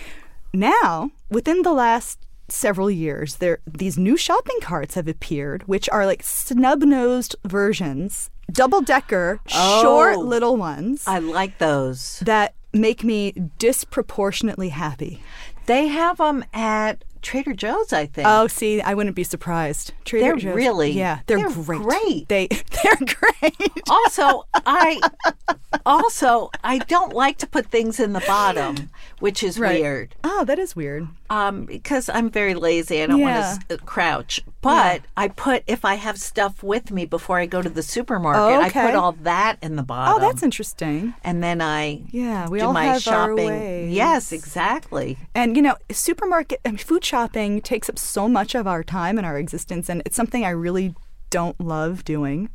now 0.54 1.12
within 1.30 1.64
the 1.64 1.74
last 1.74 2.20
several 2.48 2.90
years, 2.90 3.38
there 3.38 3.60
these 3.68 3.98
new 3.98 4.16
shopping 4.16 4.58
carts 4.62 4.96
have 4.96 5.08
appeared, 5.10 5.64
which 5.68 5.90
are 5.90 6.06
like 6.06 6.24
snub-nosed 6.24 7.36
versions, 7.46 8.30
double-decker, 8.52 9.42
Oh. 9.54 9.82
short 9.82 10.20
little 10.20 10.56
ones 10.56 11.04
I 11.06 11.20
like 11.20 11.58
those. 11.58 12.20
that 12.24 12.54
make 12.74 13.04
me 13.04 13.34
disproportionately 13.60 14.70
happy. 14.70 15.22
They 15.68 15.88
have 15.88 16.18
them 16.18 16.44
at 16.54 17.04
Trader 17.22 17.54
Joe's, 17.54 17.92
I 17.94 18.06
think. 18.06 18.28
Oh, 18.28 18.48
see, 18.48 18.82
I 18.82 18.94
wouldn't 18.94 19.16
be 19.16 19.24
surprised. 19.24 19.92
Trader 20.06 20.34
Joe's 20.34 20.44
They're 20.44 20.52
Joe's- 20.52 20.56
really- 20.56 20.92
yeah, 20.92 21.20
they're, 21.28 21.38
they're 21.40 21.50
great. 21.50 21.82
great. 21.82 22.28
They 22.30 22.48
they're 22.84 22.96
great. 22.96 23.72
also, 23.90 24.46
I 24.66 25.00
also, 25.86 26.50
I 26.64 26.78
don't 26.80 27.14
like 27.14 27.38
to 27.40 27.48
put 27.48 27.68
things 27.68 28.00
in 28.00 28.14
the 28.14 28.22
bottom, 28.22 28.90
which 29.20 29.44
is 29.44 29.60
Right. 29.60 29.82
weird. 29.82 30.16
Oh, 30.24 30.46
that 30.46 30.60
is 30.60 30.76
weird. 30.76 31.08
Um, 31.30 31.66
because 31.66 32.10
I'm 32.10 32.30
very 32.30 32.54
lazy. 32.54 33.02
I 33.04 33.08
don't 33.08 33.20
Yeah. 33.20 33.34
want 33.34 33.70
to 33.70 33.78
crouch. 33.80 34.42
But 34.62 35.02
I 35.18 35.28
put 35.28 35.64
if 35.68 35.84
I 35.86 35.96
have 35.96 36.18
stuff 36.18 36.64
with 36.64 36.90
me 36.92 37.06
before 37.06 37.38
I 37.40 37.46
go 37.46 37.62
to 37.62 37.70
the 37.70 37.84
supermarket, 37.84 38.42
I 38.62 38.68
Okay. 38.68 38.86
put 38.86 38.96
all 38.96 39.12
that 39.24 39.58
in 39.62 39.76
the 39.76 39.84
bottom. 39.84 40.16
Oh, 40.16 40.20
that's 40.20 40.42
interesting. 40.44 41.14
and 41.24 41.44
then 41.44 41.62
I 41.62 42.04
Yeah, 42.12 42.48
we 42.50 42.60
do 42.60 42.68
all 42.68 42.74
my 42.74 42.86
have 42.86 42.96
our 43.08 43.30
shopping. 43.30 43.36
ways. 43.46 43.92
Yes, 43.92 44.32
exactly. 44.32 45.18
And 45.36 45.56
you 45.56 45.62
know, 45.62 45.76
supermarket 45.92 46.60
I 46.66 46.70
mean, 46.70 46.78
food 46.78 47.04
shopping 47.04 47.62
takes 47.62 47.90
up 47.90 48.00
so 48.00 48.28
much 48.30 48.56
of 48.56 48.66
our 48.68 48.84
time 48.84 49.18
and 49.18 49.26
our 49.28 49.38
existence, 49.38 49.90
and 49.90 50.02
it's 50.06 50.16
something 50.16 50.44
I 50.46 50.50
really 50.52 50.96
don't 51.30 51.60
love 51.60 52.04
doing. 52.06 52.50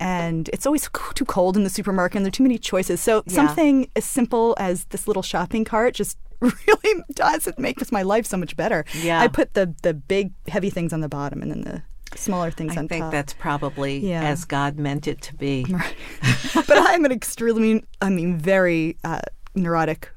And 0.00 0.48
it's 0.52 0.66
always 0.66 0.88
too 1.14 1.24
cold 1.24 1.56
in 1.56 1.62
the 1.62 1.70
supermarket, 1.70 2.16
and 2.16 2.24
there 2.24 2.28
are 2.28 2.32
too 2.32 2.42
many 2.42 2.58
choices. 2.58 3.00
So 3.00 3.22
Yeah. 3.26 3.34
something 3.36 3.88
as 3.94 4.04
simple 4.04 4.56
as 4.58 4.84
this 4.86 5.06
little 5.06 5.22
shopping 5.22 5.64
cart 5.64 5.94
just 5.94 6.18
really 6.66 7.02
does 7.14 7.46
it 7.46 7.58
makes 7.58 7.90
my 7.92 8.02
life 8.02 8.26
so 8.26 8.36
much 8.36 8.56
better. 8.56 8.84
Yeah. 9.00 9.20
I 9.20 9.28
put 9.28 9.54
the 9.54 9.74
the 9.82 9.94
big 9.94 10.32
heavy 10.48 10.70
things 10.70 10.92
on 10.92 11.00
the 11.00 11.08
bottom, 11.08 11.40
and 11.42 11.50
then 11.50 11.62
the 11.62 11.82
smaller 12.18 12.50
things 12.50 12.76
I 12.76 12.80
on 12.80 12.88
top. 12.88 12.96
I 12.96 13.00
think 13.00 13.12
that's 13.12 13.32
probably 13.32 13.98
Yeah. 13.98 14.22
as 14.24 14.44
God 14.44 14.78
meant 14.78 15.06
it 15.08 15.22
to 15.22 15.34
be. 15.34 15.64
but 16.54 16.76
I'm 16.76 17.04
an 17.06 17.12
extremely, 17.12 17.84
I 18.02 18.10
mean, 18.10 18.36
very 18.38 18.96
uh, 19.04 19.22
neurotic 19.54 20.10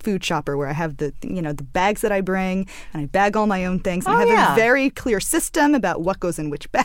food 0.00 0.22
shopper 0.22 0.56
where 0.56 0.68
I 0.68 0.72
have 0.74 0.98
the, 0.98 1.14
you 1.22 1.40
know, 1.40 1.52
the 1.54 1.62
bags 1.62 2.02
that 2.02 2.12
I 2.12 2.20
bring 2.20 2.68
and 2.92 3.02
I 3.02 3.06
bag 3.06 3.36
all 3.36 3.46
my 3.46 3.64
own 3.64 3.80
things. 3.80 4.04
And 4.06 4.14
Oh, 4.14 4.18
I 4.18 4.26
have 4.26 4.28
yeah. 4.28 4.52
a 4.52 4.56
very 4.56 4.90
clear 4.90 5.18
system 5.20 5.74
about 5.74 6.02
what 6.02 6.20
goes 6.20 6.38
in 6.38 6.50
which 6.50 6.70
bag. 6.72 6.84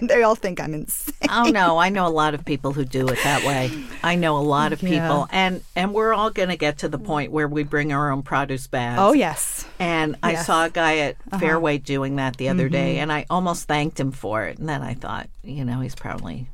And 0.00 0.08
they 0.10 0.22
all 0.22 0.34
think 0.34 0.60
I'm 0.60 0.74
insane. 0.74 1.14
Oh 1.30 1.44
no, 1.44 1.78
I 1.78 1.88
know 1.88 2.06
a 2.06 2.08
lot 2.08 2.34
of 2.34 2.44
people 2.44 2.72
who 2.72 2.84
do 2.84 3.06
it 3.08 3.18
that 3.24 3.44
way. 3.44 3.70
I 4.02 4.14
know 4.14 4.36
a 4.36 4.40
lot 4.42 4.72
of 4.72 4.82
Yeah. 4.82 4.88
people, 5.00 5.28
and 5.30 5.62
and 5.76 5.92
we're 5.94 6.14
all 6.14 6.30
going 6.30 6.48
to 6.50 6.56
get 6.56 6.78
to 6.78 6.88
the 6.88 6.98
point 6.98 7.32
where 7.32 7.48
we 7.48 7.62
bring 7.64 7.92
our 7.92 8.10
own 8.10 8.22
produce 8.22 8.66
bags. 8.66 8.98
Oh, 9.00 9.12
yes. 9.12 9.66
And 9.78 10.16
I 10.22 10.36
saw 10.36 10.64
a 10.66 10.70
guy 10.70 10.98
at 10.98 11.16
Fairway 11.40 11.78
doing 11.78 12.16
that 12.16 12.36
the 12.36 12.48
other 12.48 12.68
day, 12.68 12.94
Mm-hmm. 12.94 13.02
and 13.02 13.12
I 13.12 13.26
almost 13.30 13.66
thanked 13.68 13.98
him 14.00 14.12
for 14.12 14.44
it. 14.44 14.58
And 14.58 14.68
then 14.68 14.82
I 14.82 14.94
thought, 14.94 15.28
you 15.42 15.64
know, 15.64 15.80
he's 15.80 15.94
probably. 15.94 16.48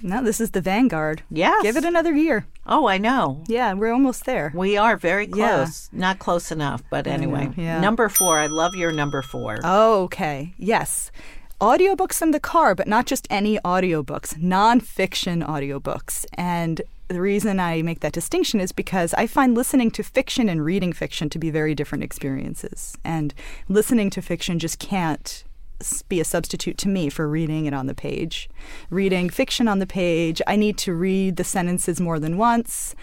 No, 0.00 0.22
this 0.22 0.40
is 0.40 0.52
the 0.52 0.60
vanguard. 0.60 1.22
Yeah, 1.28 1.58
Give 1.62 1.76
it 1.76 1.84
another 1.84 2.14
year. 2.14 2.46
Oh, 2.66 2.86
I 2.86 2.98
know. 2.98 3.42
Yeah, 3.48 3.72
we're 3.72 3.92
almost 3.92 4.26
there. 4.26 4.52
We 4.54 4.76
are 4.76 4.96
very 4.96 5.26
Yeah. 5.26 5.56
close. 5.64 5.88
Not 5.92 6.20
close 6.20 6.52
enough, 6.52 6.84
but 6.88 7.08
anyway. 7.08 7.50
yeah. 7.56 7.80
Number 7.80 8.08
four. 8.08 8.38
I 8.38 8.46
love 8.46 8.76
your 8.76 8.92
number 8.92 9.22
four. 9.22 9.58
Oh, 9.64 10.02
okay. 10.04 10.54
Yes. 10.56 11.10
Audiobooks 11.60 12.22
in 12.22 12.30
the 12.30 12.38
car, 12.38 12.76
but 12.76 12.86
not 12.86 13.04
just 13.04 13.26
any 13.30 13.58
audiobooks, 13.64 14.38
nonfiction 14.38 15.44
audiobooks. 15.44 16.24
And 16.34 16.82
the 17.08 17.20
reason 17.20 17.58
I 17.58 17.82
make 17.82 17.98
that 17.98 18.12
distinction 18.12 18.60
is 18.60 18.70
because 18.70 19.12
I 19.14 19.26
find 19.26 19.56
listening 19.56 19.90
to 19.92 20.04
fiction 20.04 20.48
and 20.48 20.64
reading 20.64 20.92
fiction 20.92 21.28
to 21.30 21.38
be 21.38 21.50
very 21.50 21.74
different 21.74 22.04
experiences. 22.04 22.96
And 23.04 23.34
listening 23.68 24.08
to 24.10 24.22
fiction 24.22 24.60
just 24.60 24.78
can't 24.78 25.42
be 26.08 26.20
a 26.20 26.24
substitute 26.24 26.78
to 26.78 26.88
me 26.88 27.08
for 27.08 27.28
reading 27.28 27.66
it 27.66 27.74
on 27.74 27.88
the 27.88 27.94
page. 27.94 28.48
Reading 28.88 29.28
fiction 29.28 29.66
on 29.66 29.80
the 29.80 29.86
page, 29.86 30.40
I 30.46 30.54
need 30.54 30.78
to 30.78 30.94
read 30.94 31.38
the 31.38 31.44
sentences 31.44 32.00
more 32.00 32.20
than 32.20 32.36
once 32.38 32.94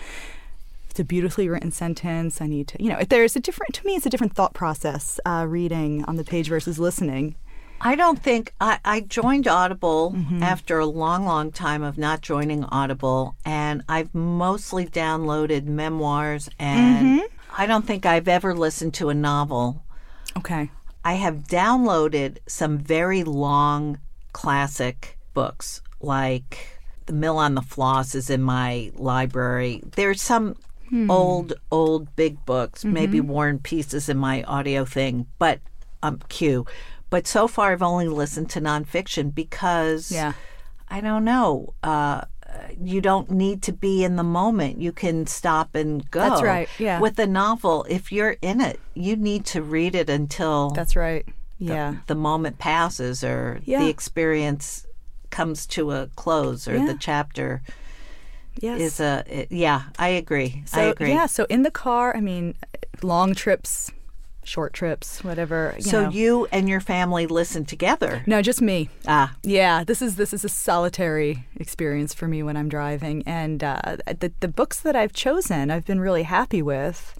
it's 0.95 0.99
a 1.01 1.03
beautifully 1.03 1.49
written 1.49 1.71
sentence. 1.71 2.39
I 2.39 2.47
need 2.47 2.69
to, 2.69 2.81
you 2.81 2.87
know, 2.87 3.01
there's 3.09 3.35
a 3.35 3.41
different, 3.41 3.73
to 3.75 3.85
me, 3.85 3.97
it's 3.97 4.05
a 4.05 4.09
different 4.09 4.33
thought 4.33 4.53
process 4.53 5.19
uh, 5.25 5.45
reading 5.45 6.05
on 6.05 6.15
the 6.15 6.23
page 6.23 6.47
versus 6.47 6.79
listening. 6.79 7.35
I 7.81 7.95
don't 7.95 8.21
think 8.21 8.53
I, 8.59 8.79
I 8.83 9.01
joined 9.01 9.47
Audible 9.47 10.13
Mm-hmm. 10.15 10.41
after 10.43 10.79
a 10.79 10.85
long, 10.85 11.25
long 11.25 11.51
time 11.51 11.83
of 11.83 11.97
not 11.97 12.21
joining 12.21 12.63
Audible, 12.65 13.35
and 13.45 13.83
I've 13.89 14.13
mostly 14.15 14.85
downloaded 14.85 15.65
memoirs, 15.65 16.49
and 16.59 17.19
Mm-hmm. 17.21 17.25
I 17.57 17.65
don't 17.67 17.85
think 17.85 18.05
I've 18.05 18.27
ever 18.27 18.53
listened 18.53 18.93
to 18.95 19.09
a 19.09 19.13
novel. 19.13 19.83
Okay. 20.37 20.69
I 21.05 21.13
have 21.13 21.43
downloaded 21.47 22.37
some 22.47 22.77
very 22.77 23.23
long 23.23 23.99
classic 24.33 25.17
books, 25.33 25.81
like 26.01 26.79
The 27.05 27.13
Mill 27.13 27.37
on 27.37 27.55
the 27.55 27.61
Floss 27.61 28.13
is 28.15 28.29
in 28.29 28.41
my 28.41 28.91
library. 28.95 29.81
There's 29.95 30.21
some 30.21 30.55
old, 31.09 31.53
old 31.71 32.15
big 32.15 32.45
books, 32.45 32.83
maybe 32.85 33.19
War 33.21 33.47
and 33.47 33.61
Peace 33.61 33.93
is 33.93 34.07
in 34.09 34.17
my 34.17 34.43
audio 34.43 34.83
thing, 34.85 35.27
but 35.39 35.59
um, 36.03 36.19
Q. 36.29 36.65
But 37.09 37.27
so 37.27 37.47
far, 37.47 37.71
I've 37.71 37.81
only 37.83 38.07
listened 38.07 38.49
to 38.51 38.61
nonfiction 38.61 39.33
because 39.33 40.11
Yeah. 40.11 40.33
I 40.89 41.01
don't 41.01 41.25
know. 41.25 41.73
Uh, 41.83 42.21
you 42.81 43.01
don't 43.01 43.29
need 43.31 43.61
to 43.63 43.73
be 43.73 44.03
in 44.03 44.15
the 44.15 44.23
moment. 44.23 44.79
You 44.79 44.91
can 44.91 45.27
stop 45.27 45.75
and 45.75 46.09
go. 46.11 46.19
That's 46.21 46.41
right, 46.41 46.69
yeah. 46.79 46.99
With 46.99 47.19
a 47.19 47.27
novel, 47.27 47.85
if 47.89 48.11
you're 48.11 48.37
in 48.41 48.61
it, 48.61 48.79
you 48.93 49.15
need 49.15 49.45
to 49.47 49.61
read 49.61 49.93
it 49.95 50.09
until 50.09 50.69
That's 50.71 50.95
right. 50.95 51.25
Yeah. 51.57 51.95
the 52.07 52.15
moment 52.15 52.57
passes 52.59 53.23
or 53.23 53.59
Yeah. 53.65 53.79
the 53.79 53.89
experience 53.89 54.85
comes 55.31 55.65
to 55.67 55.91
a 55.91 56.07
close 56.15 56.67
or 56.67 56.77
Yeah. 56.77 56.85
the 56.85 56.95
chapter 56.95 57.61
Yes. 58.59 58.79
is 58.79 58.99
a 59.01 59.23
it- 59.27 59.51
yeah 59.51 59.83
i 59.99 60.07
agree 60.07 60.63
so, 60.65 60.79
i 60.79 60.83
agree 60.83 61.09
Yeah. 61.09 61.25
So 61.25 61.45
in 61.49 61.63
the 61.63 61.71
car, 61.71 62.15
I 62.15 62.21
mean, 62.21 62.55
long 63.01 63.33
trips, 63.35 63.91
short 64.45 64.73
trips, 64.73 65.23
whatever. 65.23 65.73
You 65.77 65.81
so 65.83 66.03
know. 66.03 66.09
you 66.09 66.47
and 66.51 66.69
your 66.69 66.79
family 66.79 67.25
listen 67.27 67.65
together 67.65 68.23
No, 68.27 68.41
just 68.41 68.61
me. 68.61 68.89
ah 69.07 69.35
Yeah, 69.43 69.83
this 69.83 70.01
is 70.01 70.15
this 70.15 70.31
is 70.33 70.45
a 70.45 70.49
solitary 70.49 71.45
experience 71.57 72.13
for 72.13 72.27
me 72.27 72.43
when 72.43 72.55
I'm 72.55 72.69
driving, 72.69 73.23
and 73.25 73.63
uh, 73.63 73.97
the 74.07 74.31
the 74.39 74.47
books 74.47 74.79
that 74.81 74.95
I've 74.95 75.13
chosen, 75.13 75.71
I've 75.71 75.85
been 75.85 75.99
really 75.99 76.23
happy 76.23 76.61
with. 76.61 77.17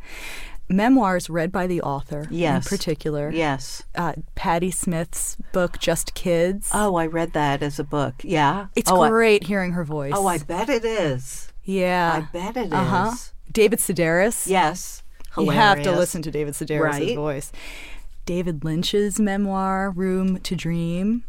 Memoirs 0.68 1.30
read 1.30 1.52
by 1.52 1.68
the 1.68 1.80
author, 1.84 2.28
Yes. 2.32 2.66
in 2.66 2.70
particular. 2.78 3.30
yes 3.32 3.84
Uh, 3.94 4.14
Patti 4.34 4.72
Smith's 4.72 5.38
book, 5.52 5.78
Just 5.78 6.16
Kids. 6.16 6.72
oh 6.74 6.96
i 6.96 7.06
read 7.06 7.34
that 7.34 7.62
as 7.62 7.78
a 7.80 7.84
book 7.84 8.16
yeah 8.24 8.68
it's 8.76 8.90
oh, 8.90 9.02
I- 9.02 9.10
great 9.10 9.44
hearing 9.44 9.74
her 9.74 9.84
voice. 9.84 10.14
oh 10.16 10.26
i 10.26 10.38
bet 10.40 10.70
it 10.70 10.84
is 10.84 11.52
yeah. 11.64 12.14
i 12.18 12.20
bet 12.38 12.58
it 12.58 12.68
is. 12.68 12.74
Uh-huh. 12.74 13.12
David 13.52 13.78
Sedaris. 13.80 14.48
yes 14.48 15.04
You 15.38 15.50
have 15.50 15.82
to 15.84 15.92
listen 15.92 16.22
to 16.24 16.32
David 16.32 16.54
Sedaris' 16.54 16.82
Right. 16.82 17.16
voice. 17.16 17.52
David 18.26 18.64
Lynch's 18.64 19.20
memoir, 19.20 19.92
Room 19.92 20.40
to 20.40 20.56
Dream. 20.56 21.24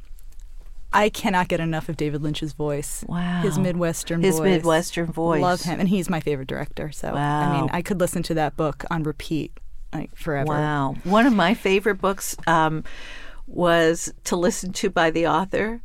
I 0.92 1.10
cannot 1.10 1.48
get 1.48 1.60
enough 1.60 1.88
of 1.88 1.96
David 1.96 2.22
Lynch's 2.22 2.52
voice. 2.52 3.04
Wow. 3.06 3.42
His 3.42 3.58
Midwestern 3.58 4.22
His 4.22 4.38
voice. 4.38 4.44
Midwestern 4.44 5.06
voice. 5.06 5.42
Love 5.42 5.60
him. 5.60 5.78
And 5.78 5.88
he's 5.88 6.08
my 6.08 6.20
favorite 6.20 6.48
director. 6.48 6.90
So, 6.90 7.08
I 7.12 7.60
mean, 7.60 7.68
I 7.72 7.82
could 7.82 8.00
listen 8.00 8.22
to 8.24 8.34
that 8.34 8.56
book 8.56 8.84
on 8.90 9.02
repeat 9.02 9.52
like 9.92 10.14
forever. 10.16 10.48
Wow. 10.48 10.94
One 11.04 11.26
of 11.26 11.34
my 11.34 11.54
favorite 11.54 12.00
books 12.00 12.36
um, 12.46 12.84
was 13.46 14.12
to 14.24 14.36
listen 14.36 14.72
to 14.74 14.90
by 14.90 15.10
the 15.10 15.26
author 15.26 15.82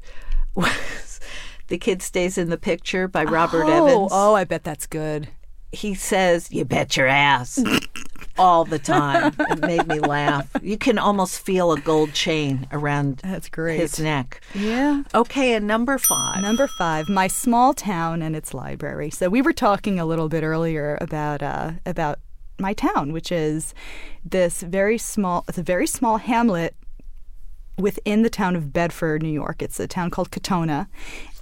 was 0.55 1.19
The 1.67 1.77
Kid 1.77 2.01
Stays 2.01 2.37
in 2.37 2.49
the 2.49 2.57
Picture 2.57 3.07
by 3.07 3.23
Robert 3.23 3.65
oh, 3.65 3.87
Evans. 3.87 4.09
Oh, 4.11 4.33
I 4.35 4.43
bet 4.43 4.63
that's 4.63 4.87
good. 4.87 5.29
He 5.71 5.93
says, 5.93 6.51
You 6.51 6.65
bet 6.65 6.97
your 6.97 7.07
ass. 7.07 7.63
All 8.37 8.65
the 8.65 8.79
time. 8.79 9.33
It 9.39 9.59
made 9.61 9.87
me 9.87 9.99
laugh. 9.99 10.49
You 10.61 10.77
can 10.77 10.97
almost 10.97 11.39
feel 11.39 11.71
a 11.71 11.79
gold 11.79 12.13
chain 12.13 12.67
around 12.71 13.17
That's 13.17 13.49
great. 13.49 13.79
his 13.79 13.99
neck. 13.99 14.41
Yeah. 14.55 15.03
Okay, 15.13 15.53
and 15.53 15.67
number 15.67 15.97
five. 15.97 16.41
Number 16.41 16.67
five, 16.67 17.09
my 17.09 17.27
small 17.27 17.73
town 17.73 18.21
and 18.21 18.35
its 18.35 18.53
library. 18.53 19.09
So 19.09 19.29
we 19.29 19.41
were 19.41 19.53
talking 19.53 19.99
a 19.99 20.05
little 20.05 20.29
bit 20.29 20.43
earlier 20.43 20.97
about 21.01 21.41
uh, 21.43 21.71
about 21.85 22.19
my 22.59 22.73
town, 22.73 23.11
which 23.11 23.31
is 23.31 23.73
this 24.23 24.61
very 24.61 24.97
small. 24.97 25.43
It's 25.47 25.57
a 25.57 25.63
very 25.63 25.87
small 25.87 26.17
hamlet 26.17 26.75
within 27.77 28.21
the 28.21 28.29
town 28.29 28.55
of 28.55 28.71
Bedford, 28.71 29.23
New 29.23 29.31
York. 29.31 29.61
It's 29.61 29.79
a 29.79 29.87
town 29.87 30.09
called 30.11 30.29
Katonah, 30.31 30.87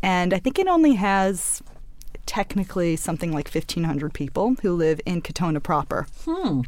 and 0.01 0.33
I 0.33 0.39
think 0.39 0.57
it 0.59 0.67
only 0.67 0.93
has 0.95 1.61
technically 2.29 2.95
something 2.95 3.31
like 3.31 3.49
1,500 3.51 4.13
people 4.13 4.55
who 4.61 4.75
live 4.75 5.01
in 5.03 5.19
Katonah 5.19 5.63
proper. 5.63 6.05
Hmm. 6.25 6.61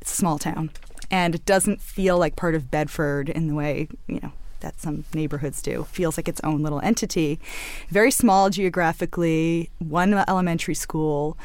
It's 0.00 0.12
a 0.12 0.16
small 0.16 0.38
town, 0.38 0.70
and 1.10 1.34
it 1.34 1.44
doesn't 1.44 1.82
feel 1.82 2.16
like 2.16 2.34
part 2.34 2.54
of 2.54 2.70
Bedford 2.70 3.28
in 3.28 3.46
the 3.46 3.54
way 3.54 3.88
you 4.06 4.20
know 4.22 4.32
that 4.60 4.80
some 4.80 5.04
neighborhoods 5.12 5.60
do. 5.60 5.82
It 5.82 5.88
feels 5.88 6.16
like 6.16 6.28
its 6.28 6.40
own 6.42 6.62
little 6.62 6.80
entity. 6.80 7.38
Very 7.90 8.10
small 8.10 8.48
geographically, 8.48 9.68
one 9.80 10.14
elementary 10.14 10.74
school, 10.74 11.36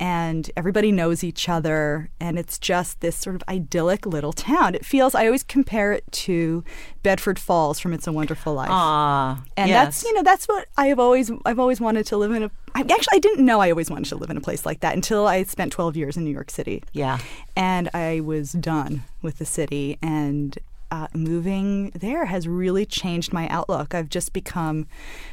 and 0.00 0.50
everybody 0.56 0.90
knows 0.92 1.22
each 1.22 1.48
other, 1.48 2.10
and 2.20 2.38
it's 2.38 2.58
just 2.58 3.00
this 3.00 3.16
sort 3.16 3.36
of 3.36 3.42
idyllic 3.48 4.04
little 4.06 4.32
town. 4.32 4.74
It 4.74 4.84
feels. 4.84 5.14
I 5.14 5.26
always 5.26 5.42
compare 5.42 5.92
it 5.92 6.04
to 6.12 6.64
Bedford 7.02 7.38
Falls 7.38 7.78
from 7.78 7.92
It's 7.92 8.06
a 8.06 8.12
Wonderful 8.12 8.54
Life. 8.54 8.68
Ah, 8.70 9.42
And 9.56 9.68
yes. 9.68 9.84
that's 9.84 10.04
you 10.04 10.14
know 10.14 10.22
that's 10.22 10.46
what 10.46 10.66
I 10.76 10.86
have 10.88 10.98
always 10.98 11.30
I've 11.44 11.58
always 11.58 11.80
wanted 11.80 12.06
to 12.06 12.16
live 12.16 12.32
in 12.32 12.42
a 12.44 12.50
I 12.74 12.80
actually 12.80 13.16
I 13.16 13.18
didn't 13.18 13.44
know 13.44 13.60
I 13.60 13.70
always 13.70 13.90
wanted 13.90 14.08
to 14.08 14.16
live 14.16 14.30
in 14.30 14.36
a 14.36 14.40
place 14.40 14.64
like 14.66 14.80
that 14.80 14.94
until 14.94 15.26
I 15.26 15.42
spent 15.44 15.72
12 15.72 15.96
years 15.96 16.16
in 16.16 16.24
New 16.24 16.30
York 16.30 16.50
City. 16.50 16.82
Yeah. 16.92 17.18
And 17.56 17.88
I 17.94 18.20
was 18.20 18.52
done 18.52 19.04
with 19.20 19.38
the 19.38 19.44
city 19.44 19.98
and 20.02 20.58
uh, 20.92 21.06
moving 21.14 21.90
there 21.94 22.26
has 22.26 22.46
really 22.46 22.84
changed 22.84 23.32
my 23.32 23.48
outlook. 23.48 23.94
I've 23.94 24.10
just 24.10 24.32
become 24.34 24.86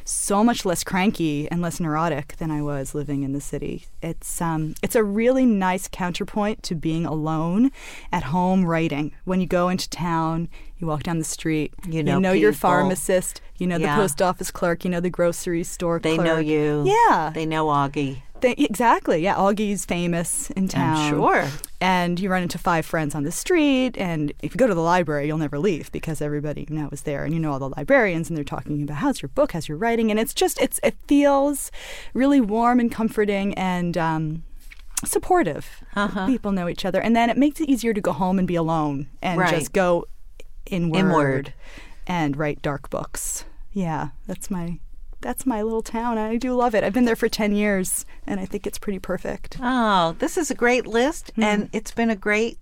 so 0.06 0.42
much 0.42 0.64
less 0.66 0.86
cranky 0.86 1.52
and 1.52 1.62
less 1.62 1.82
neurotic 1.82 2.38
than 2.38 2.50
I 2.50 2.62
was 2.62 2.96
living 2.96 3.24
in 3.24 3.34
the 3.34 3.42
city. 3.42 3.86
It's 4.02 4.42
um, 4.42 4.76
it's 4.82 4.96
a 4.96 5.04
really 5.04 5.46
nice 5.46 5.90
counterpoint 5.92 6.64
to 6.64 6.76
being 6.76 7.06
alone 7.06 7.72
at 8.12 8.24
home 8.24 8.64
writing. 8.66 9.12
When 9.26 9.42
you 9.42 9.48
go 9.48 9.68
into 9.68 9.90
town, 9.90 10.48
you 10.78 10.88
walk 10.88 11.04
down 11.04 11.18
the 11.20 11.26
street, 11.26 11.74
You 11.86 12.04
know 12.04 12.16
you 12.16 12.22
know 12.22 12.32
your 12.32 12.54
pharmacist, 12.54 13.42
you 13.58 13.68
know 13.68 13.76
Yeah. 13.78 13.96
the 13.98 14.02
post 14.02 14.22
office 14.22 14.52
clerk, 14.52 14.86
you 14.86 14.90
know 14.90 15.02
the 15.02 15.10
grocery 15.10 15.64
store 15.66 16.00
They 16.00 16.16
clerk. 16.16 16.26
know 16.28 16.38
you. 16.38 16.86
Yeah. 16.88 17.32
They 17.36 17.46
know 17.46 17.66
Augie. 17.68 18.22
They, 18.42 18.54
exactly. 18.54 19.22
Yeah, 19.24 19.36
Augie's 19.36 19.86
famous 19.86 20.50
in 20.52 20.68
town. 20.68 21.10
sure. 21.10 21.46
And 21.82 22.20
you 22.20 22.30
run 22.30 22.42
into 22.44 22.58
five 22.58 22.86
friends 22.86 23.16
on 23.16 23.24
the 23.24 23.32
street, 23.32 23.98
and 23.98 24.34
if 24.42 24.54
you 24.54 24.58
go 24.58 24.68
to 24.68 24.74
the 24.74 24.82
library, 24.82 25.28
you'll 25.28 25.38
never 25.38 25.58
leave 25.60 25.92
because 25.92 26.22
everybody 26.22 26.66
you 26.70 26.76
know 26.76 26.90
is 26.92 27.02
there, 27.04 27.24
and 27.26 27.34
you 27.34 27.40
know 27.40 27.52
all 27.54 27.60
the 27.60 27.70
librarians, 27.70 28.30
and 28.30 28.36
they're 28.38 28.44
talking 28.44 28.84
about 28.84 28.98
how's 28.98 29.22
your 29.22 29.30
book, 29.30 29.54
how's 29.54 29.68
your 29.70 29.78
writing, 29.78 30.12
and 30.12 30.20
it's 30.20 30.34
just 30.34 30.60
it's 30.62 30.80
it 30.84 30.96
feels 31.08 31.72
really 32.14 32.42
warm 32.42 32.80
and 32.80 32.92
comforting 32.92 33.54
and. 33.56 33.98
Um, 33.98 34.44
supportive 35.06 35.82
Uh-huh. 35.96 36.26
people 36.28 36.52
know 36.52 36.68
each 36.68 36.84
other 36.84 37.00
and 37.00 37.16
then 37.16 37.30
it 37.30 37.38
makes 37.38 37.62
it 37.62 37.70
easier 37.70 37.94
to 37.94 38.02
go 38.02 38.12
home 38.12 38.38
and 38.38 38.46
be 38.46 38.56
alone 38.56 39.08
and 39.22 39.40
Right. 39.40 39.56
just 39.58 39.72
go 39.72 40.06
inward, 40.66 41.00
Inward. 41.00 41.54
and 42.06 42.36
write 42.36 42.62
dark 42.62 42.90
books 42.90 43.46
yeah 43.72 44.10
that's 44.28 44.52
my 44.52 44.78
that's 45.22 45.46
my 45.46 45.62
little 45.62 45.82
town 45.82 46.18
i 46.18 46.36
do 46.38 46.54
love 46.54 46.74
it 46.74 46.84
i've 46.84 46.94
been 46.94 47.06
there 47.06 47.16
for 47.16 47.30
10 47.30 47.54
years 47.54 48.06
and 48.26 48.40
i 48.40 48.46
think 48.46 48.66
it's 48.66 48.80
pretty 48.80 49.00
perfect 49.00 49.58
Oh, 49.62 50.16
this 50.20 50.38
is 50.38 50.50
a 50.50 50.56
great 50.56 50.88
list, 50.88 51.28
mm-hmm. 51.32 51.44
and 51.44 51.70
it's 51.74 51.92
been 51.92 52.10
a 52.10 52.16
great 52.16 52.58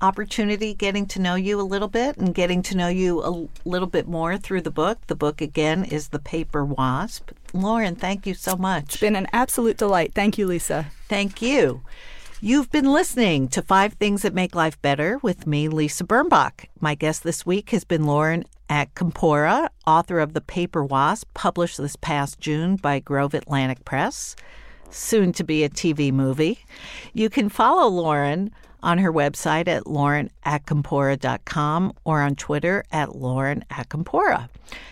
opportunity 0.00 0.74
getting 0.74 1.06
to 1.06 1.20
know 1.20 1.34
you 1.34 1.60
a 1.60 1.62
little 1.62 1.88
bit 1.88 2.16
and 2.16 2.34
getting 2.34 2.62
to 2.62 2.76
know 2.76 2.88
you 2.88 3.20
a 3.24 3.48
little 3.68 3.88
bit 3.88 4.06
more 4.06 4.36
through 4.36 4.60
the 4.60 4.70
book. 4.70 4.98
The 5.08 5.16
book, 5.16 5.40
again, 5.40 5.84
is 5.84 6.08
The 6.08 6.18
Paper 6.20 6.64
Wasp. 6.64 7.32
Lauren, 7.52 7.96
thank 7.96 8.26
you 8.26 8.34
so 8.34 8.56
much. 8.56 9.00
been 9.00 9.16
an 9.16 9.26
absolute 9.32 9.76
delight 9.76 10.12
thank 10.14 10.38
you 10.38 10.46
lisa 10.46 10.86
Thank 11.08 11.40
you. 11.42 11.82
You've 12.40 12.70
been 12.70 12.92
listening 12.92 13.48
to 13.48 13.62
Five 13.62 13.94
Things 13.94 14.22
That 14.22 14.34
Make 14.34 14.54
Life 14.54 14.80
Better 14.80 15.18
with 15.22 15.46
me, 15.46 15.68
Lisa 15.68 16.04
Birnbach. 16.04 16.66
My 16.78 16.94
guest 16.94 17.24
this 17.24 17.44
week 17.44 17.70
has 17.70 17.82
been 17.82 18.04
Lauren 18.04 18.44
Acampora, 18.68 19.68
author 19.86 20.18
of 20.20 20.34
The 20.34 20.40
Paper 20.40 20.84
Wasp, 20.84 21.28
published 21.34 21.78
this 21.78 21.96
past 21.96 22.38
June 22.40 22.76
by 22.76 23.00
Grove 23.00 23.34
Atlantic 23.34 23.84
Press, 23.84 24.36
soon 24.90 25.32
to 25.32 25.44
be 25.44 25.64
a 25.64 25.68
TV 25.68 26.12
movie. 26.12 26.60
You 27.12 27.28
can 27.30 27.48
follow 27.48 27.88
Lauren 27.88 28.52
on 28.82 28.98
her 28.98 29.12
website 29.12 29.68
at 29.68 29.84
laurenacampora.com 29.84 31.92
or 32.04 32.22
on 32.22 32.34
Twitter 32.36 32.84
at 32.92 33.08
laurenacampora. 33.10 34.48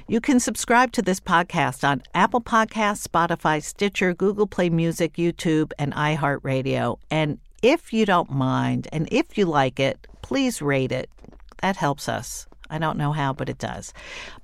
You 0.08 0.20
can 0.20 0.40
subscribe 0.40 0.92
to 0.92 1.02
this 1.02 1.20
podcast 1.20 1.86
on 1.86 2.02
Apple 2.14 2.40
Podcasts, 2.40 3.06
Spotify, 3.06 3.62
Stitcher, 3.62 4.14
Google 4.14 4.46
Play 4.46 4.70
Music, 4.70 5.12
YouTube, 5.14 5.72
and 5.78 5.92
iHeartRadio. 5.94 6.98
And 7.10 7.38
if 7.62 7.92
you 7.92 8.06
don't 8.06 8.30
mind 8.30 8.88
and 8.92 9.08
if 9.10 9.38
you 9.38 9.46
like 9.46 9.78
it, 9.78 10.06
please 10.22 10.62
rate 10.62 10.92
it. 10.92 11.10
That 11.58 11.76
helps 11.76 12.08
us. 12.08 12.46
I 12.70 12.78
don't 12.78 12.98
know 12.98 13.12
how, 13.12 13.32
but 13.32 13.48
it 13.48 13.58
does. 13.58 13.92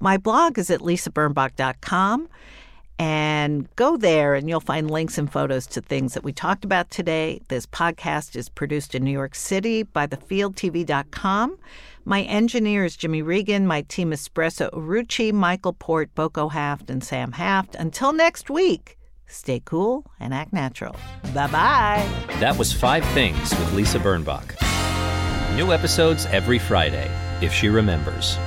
My 0.00 0.16
blog 0.16 0.58
is 0.58 0.70
at 0.70 0.80
lisabirnbach.com. 0.80 2.28
And 2.98 3.74
go 3.74 3.96
there 3.96 4.34
and 4.34 4.48
you'll 4.48 4.60
find 4.60 4.88
links 4.88 5.18
and 5.18 5.32
photos 5.32 5.66
to 5.68 5.80
things 5.80 6.14
that 6.14 6.22
we 6.22 6.32
talked 6.32 6.64
about 6.64 6.90
today. 6.90 7.40
This 7.48 7.66
podcast 7.66 8.36
is 8.36 8.48
produced 8.48 8.94
in 8.94 9.02
New 9.02 9.10
York 9.10 9.34
City 9.34 9.82
by 9.82 10.06
thefieldtv.com. 10.06 11.58
My 12.04 12.22
engineer 12.22 12.84
is 12.84 12.96
Jimmy 12.96 13.22
Regan. 13.22 13.66
My 13.66 13.82
team 13.82 14.12
is 14.12 14.28
Espresso 14.28 14.70
Urucci, 14.70 15.32
Michael 15.32 15.72
Port, 15.72 16.14
Boko 16.14 16.48
Haft, 16.48 16.90
and 16.90 17.02
Sam 17.02 17.32
Haft. 17.32 17.74
Until 17.74 18.12
next 18.12 18.50
week, 18.50 18.98
stay 19.26 19.60
cool 19.64 20.04
and 20.20 20.32
act 20.32 20.52
natural. 20.52 20.94
Bye 21.34 21.48
bye. 21.48 22.08
That 22.40 22.56
was 22.56 22.72
Five 22.72 23.04
Things 23.06 23.50
with 23.50 23.72
Lisa 23.72 23.98
Birnbach. 23.98 24.54
New 25.56 25.72
episodes 25.72 26.26
every 26.26 26.58
Friday, 26.58 27.10
if 27.42 27.52
she 27.52 27.68
remembers. 27.68 28.38